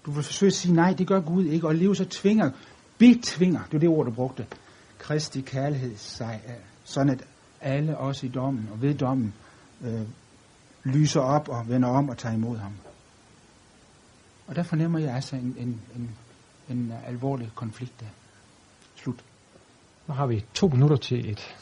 du 0.06 0.10
vil 0.10 0.22
forsøge 0.22 0.48
at 0.48 0.54
sige, 0.54 0.74
nej, 0.74 0.92
det 0.92 1.06
gør 1.06 1.20
Gud 1.20 1.44
ikke. 1.44 1.66
Og 1.66 1.70
alligevel 1.70 1.96
så 1.96 2.04
tvinger, 2.04 2.50
betvinger, 2.98 3.60
det 3.64 3.74
er 3.74 3.78
det 3.78 3.88
ord, 3.88 4.06
du 4.06 4.12
brugte, 4.12 4.46
Kristi 4.98 5.40
kærlighed 5.40 5.96
sig 5.96 6.42
af. 6.46 6.60
Sådan 6.84 7.10
at 7.10 7.24
alle 7.60 7.98
os 7.98 8.22
i 8.22 8.28
dommen 8.28 8.68
og 8.72 8.82
ved 8.82 8.94
dommen 8.94 9.34
øh, 9.84 10.06
lyser 10.84 11.20
op 11.20 11.48
og 11.48 11.68
vender 11.68 11.88
om 11.88 12.08
og 12.08 12.18
tager 12.18 12.34
imod 12.34 12.58
ham. 12.58 12.72
Og 14.46 14.56
der 14.56 14.62
fornemmer 14.62 14.98
jeg 14.98 15.14
altså 15.14 15.36
en, 15.36 15.56
en, 15.58 15.80
en, 15.96 16.10
en 16.68 16.92
alvorlig 17.06 17.50
konflikt 17.54 18.00
der. 18.00 18.06
Slut. 18.96 19.24
Nu 20.12 20.16
har 20.16 20.26
vi 20.26 20.44
to 20.54 20.68
minutter 20.68 20.96
til 20.96 21.30
et 21.30 21.56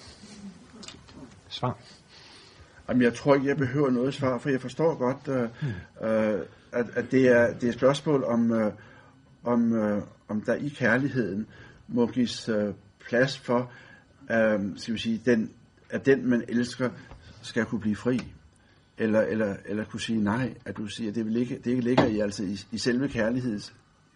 svar. 1.48 1.78
Jamen, 2.88 3.02
jeg 3.02 3.14
tror 3.14 3.34
ikke, 3.34 3.46
jeg 3.46 3.56
behøver 3.56 3.90
noget 3.90 4.14
svar, 4.14 4.38
for 4.38 4.50
jeg 4.50 4.60
forstår 4.60 4.94
godt, 4.94 5.28
øh, 5.28 5.42
øh, 6.02 6.40
at, 6.72 6.86
at 6.94 7.10
det, 7.10 7.28
er, 7.28 7.54
det 7.54 7.64
er 7.64 7.68
et 7.68 7.74
spørgsmål 7.74 8.24
om, 8.24 8.52
øh, 8.52 8.72
om, 9.44 9.72
øh, 9.72 10.02
om 10.28 10.40
der 10.40 10.54
i 10.54 10.68
kærligheden 10.68 11.46
må 11.88 12.06
gives 12.06 12.48
øh, 12.48 12.74
plads 13.08 13.38
for, 13.38 13.72
øh, 14.30 14.60
skal 14.76 14.94
vi 14.94 14.98
sige, 14.98 15.22
den, 15.24 15.50
at 15.90 16.06
den, 16.06 16.30
man 16.30 16.44
elsker, 16.48 16.90
skal 17.42 17.64
kunne 17.64 17.80
blive 17.80 17.96
fri. 17.96 18.32
Eller, 18.98 19.20
eller, 19.20 19.56
eller 19.64 19.84
kunne 19.84 20.00
sige 20.00 20.22
nej, 20.22 20.54
at 20.64 20.76
du 20.76 20.86
siger, 20.86 21.10
at 21.10 21.14
det, 21.14 21.26
vil 21.26 21.36
ikke, 21.36 21.58
det 21.64 21.66
ikke 21.66 21.84
ligger 21.84 22.04
i, 22.04 22.20
altså 22.20 22.42
i, 22.44 22.58
i 22.72 22.78
selve 22.78 23.08
kærligheds, 23.08 23.74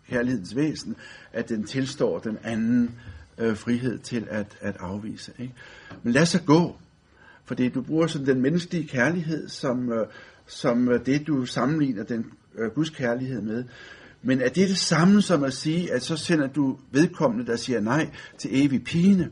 kærlighedens 0.09 0.57
væsen, 0.57 0.97
at 1.33 1.49
den 1.49 1.65
tilstår 1.65 2.19
den 2.19 2.39
anden 2.43 2.99
øh, 3.39 3.57
frihed 3.57 3.99
til 3.99 4.27
at, 4.31 4.57
at 4.61 4.77
afvise. 4.81 5.33
Ikke? 5.39 5.55
Men 6.03 6.13
lad 6.13 6.27
så 6.27 6.43
gå, 6.43 6.77
fordi 7.45 7.69
du 7.69 7.83
bruger 7.83 8.07
sådan 8.07 8.27
den 8.27 8.41
menneskelige 8.41 8.89
kærlighed 8.89 9.49
som, 9.49 9.93
øh, 9.93 10.07
som 10.47 10.89
øh, 10.89 11.07
det, 11.07 11.27
du 11.27 11.47
sammenligner 11.47 12.05
den 12.05 12.27
øh, 12.59 12.71
Guds 12.71 12.91
kærlighed 12.91 13.41
med. 13.43 13.65
Men 14.23 14.41
er 14.41 14.49
det 14.49 14.69
det 14.69 14.79
samme 14.79 15.23
som 15.23 15.45
at 15.45 15.53
sige, 15.53 15.93
at 15.93 16.03
så 16.03 16.17
sender 16.17 16.47
du 16.47 16.79
vedkommende, 16.93 17.47
der 17.47 17.57
siger 17.57 17.81
nej 17.81 18.11
til 18.39 18.65
evig 18.65 18.85
pine? 18.85 19.31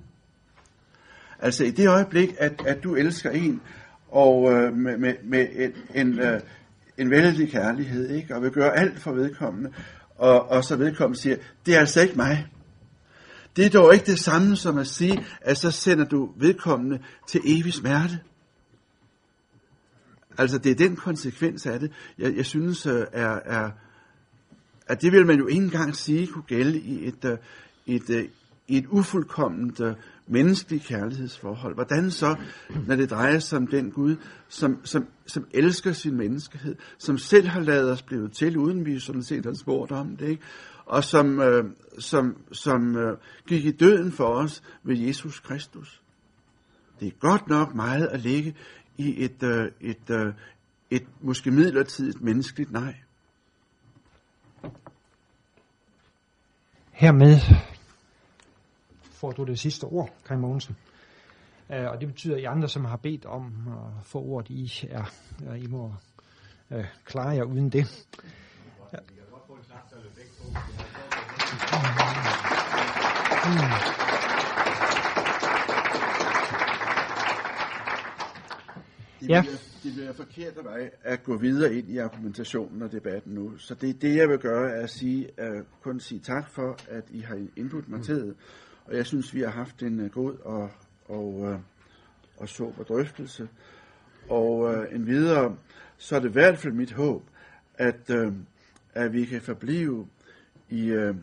Altså 1.39 1.65
i 1.65 1.71
det 1.71 1.89
øjeblik, 1.89 2.35
at, 2.39 2.63
at 2.67 2.85
du 2.85 2.95
elsker 2.95 3.31
en, 3.31 3.61
og 4.09 4.53
øh, 4.53 4.77
med, 4.77 4.99
med, 4.99 5.15
med 5.25 5.47
en, 5.55 5.73
en, 5.95 6.19
øh, 6.19 6.41
en 6.99 7.11
vældig 7.11 7.51
kærlighed, 7.51 8.11
ikke? 8.11 8.35
og 8.35 8.43
vil 8.43 8.51
gøre 8.51 8.79
alt 8.79 9.01
for 9.01 9.13
vedkommende, 9.13 9.71
og, 10.17 10.51
og 10.51 10.65
så 10.65 10.77
vedkommende 10.77 11.21
siger, 11.21 11.37
det 11.67 11.75
er 11.77 11.81
altså 11.81 12.01
ikke 12.01 12.17
mig. 12.17 12.47
Det 13.57 13.67
er 13.67 13.71
dog 13.71 13.95
ikke 13.95 14.07
det 14.07 14.19
samme 14.19 14.57
som 14.57 14.79
at 14.79 14.87
sige, 14.87 15.25
at 15.41 15.59
så 15.59 15.71
sender 15.71 16.05
du 16.05 16.31
vedkommende 16.37 16.99
til 17.29 17.41
evig 17.45 17.73
smerte. 17.73 18.21
Altså 20.39 20.59
det 20.59 20.71
er 20.71 20.77
den 20.77 20.97
konsekvens 20.97 21.67
af 21.67 21.81
det, 21.81 21.93
jeg, 22.19 22.37
jeg 22.37 22.47
synes 22.47 22.87
øh, 22.87 23.07
er, 23.13 23.39
er, 23.45 23.71
at 24.87 25.03
det 25.03 25.13
vil 25.13 25.27
man 25.27 25.39
jo 25.39 25.47
ikke 25.47 25.63
engang 25.63 25.97
sige 25.97 26.27
kunne 26.27 26.45
gælde 26.47 26.79
i 26.79 27.09
et, 27.09 27.25
øh, 27.25 27.39
et, 27.87 28.11
øh, 28.11 28.17
et, 28.19 28.31
et 28.69 28.87
ufuldkomment 28.87 29.81
menneskeligt 30.27 30.85
kærlighedsforhold. 30.85 31.75
Hvordan 31.75 32.11
så, 32.11 32.37
når 32.87 32.97
det 32.97 33.11
drejer 33.11 33.39
sig 33.39 33.59
om 33.59 33.67
den 33.67 33.91
Gud, 33.91 34.17
som, 34.49 34.79
som, 34.85 35.07
som 35.27 35.47
elsker 35.51 35.93
sin 35.93 36.17
menneskehed, 36.17 36.77
som 36.99 37.19
selv 37.19 37.49
har 37.49 37.61
lavet 37.61 37.91
os 37.91 38.03
blive 38.03 38.29
til, 38.29 38.57
uden 38.57 38.87
vi 38.87 39.01
sådan 39.01 39.23
set 39.23 39.45
har 39.45 39.55
spurgt 39.55 39.93
om 39.93 40.17
det, 40.17 40.29
ikke? 40.29 40.43
Og 40.87 41.05
som, 41.05 41.41
øh, 41.41 41.65
som, 41.99 42.45
som 42.53 42.97
øh, 42.97 43.19
gik 43.47 43.65
i 43.65 43.71
døden 43.71 44.13
for 44.13 44.25
os 44.25 44.63
ved 44.83 44.97
Jesus 44.97 45.41
Kristus. 45.41 46.03
Det 47.01 47.09
er 47.09 47.19
godt 47.19 47.49
nok 47.49 47.75
meget 47.75 48.07
at 48.07 48.21
ligge 48.21 48.55
i 48.97 49.25
et, 49.25 49.43
øh, 49.43 49.71
et, 49.81 50.11
øh, 50.11 50.35
et 50.91 51.07
måske 51.21 51.51
midlertidigt 51.51 52.21
menneskeligt 52.21 52.73
nej. 52.73 52.95
Hermed 56.91 57.39
får 59.13 59.33
du 59.33 59.45
det 59.45 59.59
sidste 59.59 59.85
ord, 59.85 60.15
Kai 60.27 60.37
Mogensen. 60.37 60.77
Uh, 61.69 61.77
og 61.77 62.01
det 62.01 62.09
betyder, 62.09 62.35
at 62.35 62.41
I 62.41 62.45
andre, 62.45 62.69
som 62.69 62.85
har 62.85 62.97
bedt 62.97 63.25
om 63.25 63.53
at 63.69 64.07
få 64.07 64.19
ordet, 64.19 64.51
I, 64.51 64.89
er, 64.91 65.05
I 65.55 65.67
må 65.67 65.95
uh, 66.71 66.85
klare 67.05 67.29
jer 67.29 67.45
uden 67.45 67.71
det. 67.71 68.07
Ja. 71.73 71.79
Det 79.21 79.29
Ja. 79.29 79.41
bliver, 79.41 79.57
det 79.83 79.93
bliver 79.95 80.13
forkert 80.13 80.57
af 80.57 80.65
mig 80.65 80.91
at 81.03 81.23
gå 81.23 81.37
videre 81.37 81.75
ind 81.75 81.89
i 81.91 81.99
argumentationen 81.99 82.83
og 82.83 82.93
debatten 82.93 83.35
nu. 83.35 83.59
Så 83.59 83.75
det, 83.75 84.03
det 84.03 84.17
jeg 84.17 84.29
vil 84.29 84.39
gøre, 84.39 84.71
er 84.71 84.83
at 84.83 84.91
sige, 84.91 85.29
uh, 85.39 85.61
kun 85.83 86.01
sige 86.01 86.21
tak 86.21 86.51
for, 86.51 86.79
at 86.89 87.05
I 87.11 87.21
har 87.21 87.47
indbudt 87.57 87.89
mig 87.89 88.03
til 88.03 88.15
det. 88.17 88.35
Og 88.85 88.97
jeg 88.97 89.07
synes, 89.07 89.35
vi 89.35 89.41
har 89.41 89.51
haft 89.51 89.83
en 89.83 90.01
uh, 90.01 90.11
god 90.11 90.35
og, 90.39 90.71
og, 91.09 91.35
uh, 91.35 91.57
og 92.37 92.49
sober 92.49 92.85
drøftelse. 92.85 93.49
Og 94.29 94.59
uh, 94.59 94.95
en 94.95 95.07
videre, 95.07 95.57
så 95.97 96.17
er 96.17 96.21
det 96.21 96.29
i 96.29 96.33
hvert 96.33 96.59
fald 96.59 96.73
mit 96.73 96.93
håb, 96.93 97.23
at, 97.75 98.11
uh, 98.11 98.33
at 98.95 99.13
vi 99.13 99.25
kan 99.25 99.41
forblive 99.43 100.07
i, 100.71 100.93
uh, 100.93 101.17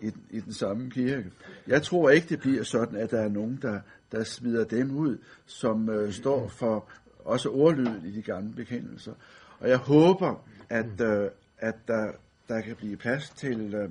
i, 0.00 0.12
i 0.30 0.40
den 0.40 0.52
samme 0.52 0.90
kirke. 0.90 1.30
Jeg 1.66 1.82
tror 1.82 2.10
ikke, 2.10 2.28
det 2.28 2.40
bliver 2.40 2.62
sådan, 2.62 2.98
at 2.98 3.10
der 3.10 3.20
er 3.20 3.28
nogen, 3.28 3.58
der, 3.62 3.80
der 4.12 4.24
smider 4.24 4.64
dem 4.64 4.96
ud, 4.96 5.18
som 5.46 5.88
uh, 5.88 6.12
står 6.12 6.48
for 6.48 6.88
også 7.18 7.50
ordlyden 7.50 8.06
i 8.06 8.10
de 8.10 8.22
gamle 8.22 8.54
bekendelser. 8.54 9.12
Og 9.58 9.68
jeg 9.68 9.78
håber, 9.78 10.46
at, 10.68 11.00
uh, 11.00 11.30
at 11.58 11.74
der, 11.88 12.12
der 12.48 12.60
kan 12.60 12.76
blive 12.76 12.96
plads 12.96 13.30
til, 13.30 13.74
uh, 13.74 13.90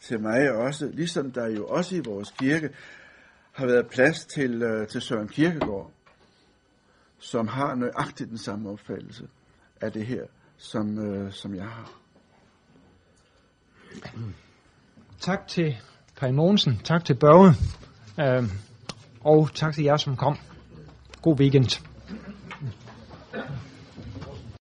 til 0.00 0.20
mig 0.20 0.52
også, 0.52 0.86
ligesom 0.86 1.30
der 1.30 1.46
jo 1.46 1.66
også 1.66 1.96
i 1.96 2.00
vores 2.04 2.30
kirke 2.30 2.70
har 3.52 3.66
været 3.66 3.86
plads 3.86 4.26
til, 4.26 4.62
uh, 4.62 4.86
til 4.86 5.00
Søren 5.00 5.28
Kirkegaard, 5.28 5.92
som 7.18 7.48
har 7.48 7.74
nøjagtigt 7.74 8.30
den 8.30 8.38
samme 8.38 8.70
opfattelse 8.70 9.28
af 9.80 9.92
det 9.92 10.06
her, 10.06 10.24
som, 10.56 10.98
uh, 10.98 11.32
som 11.32 11.54
jeg 11.54 11.68
har. 11.68 11.98
Tak 15.22 15.48
til 15.48 15.76
Kai 16.16 16.32
Mogensen, 16.32 16.80
tak 16.84 17.04
til 17.04 17.14
Børge, 17.14 17.54
øh, 18.20 18.48
og 19.20 19.48
tak 19.54 19.74
til 19.74 19.84
jer, 19.84 19.96
som 19.96 20.16
kom. 20.16 20.38
God 21.22 21.40
weekend. 21.40 21.91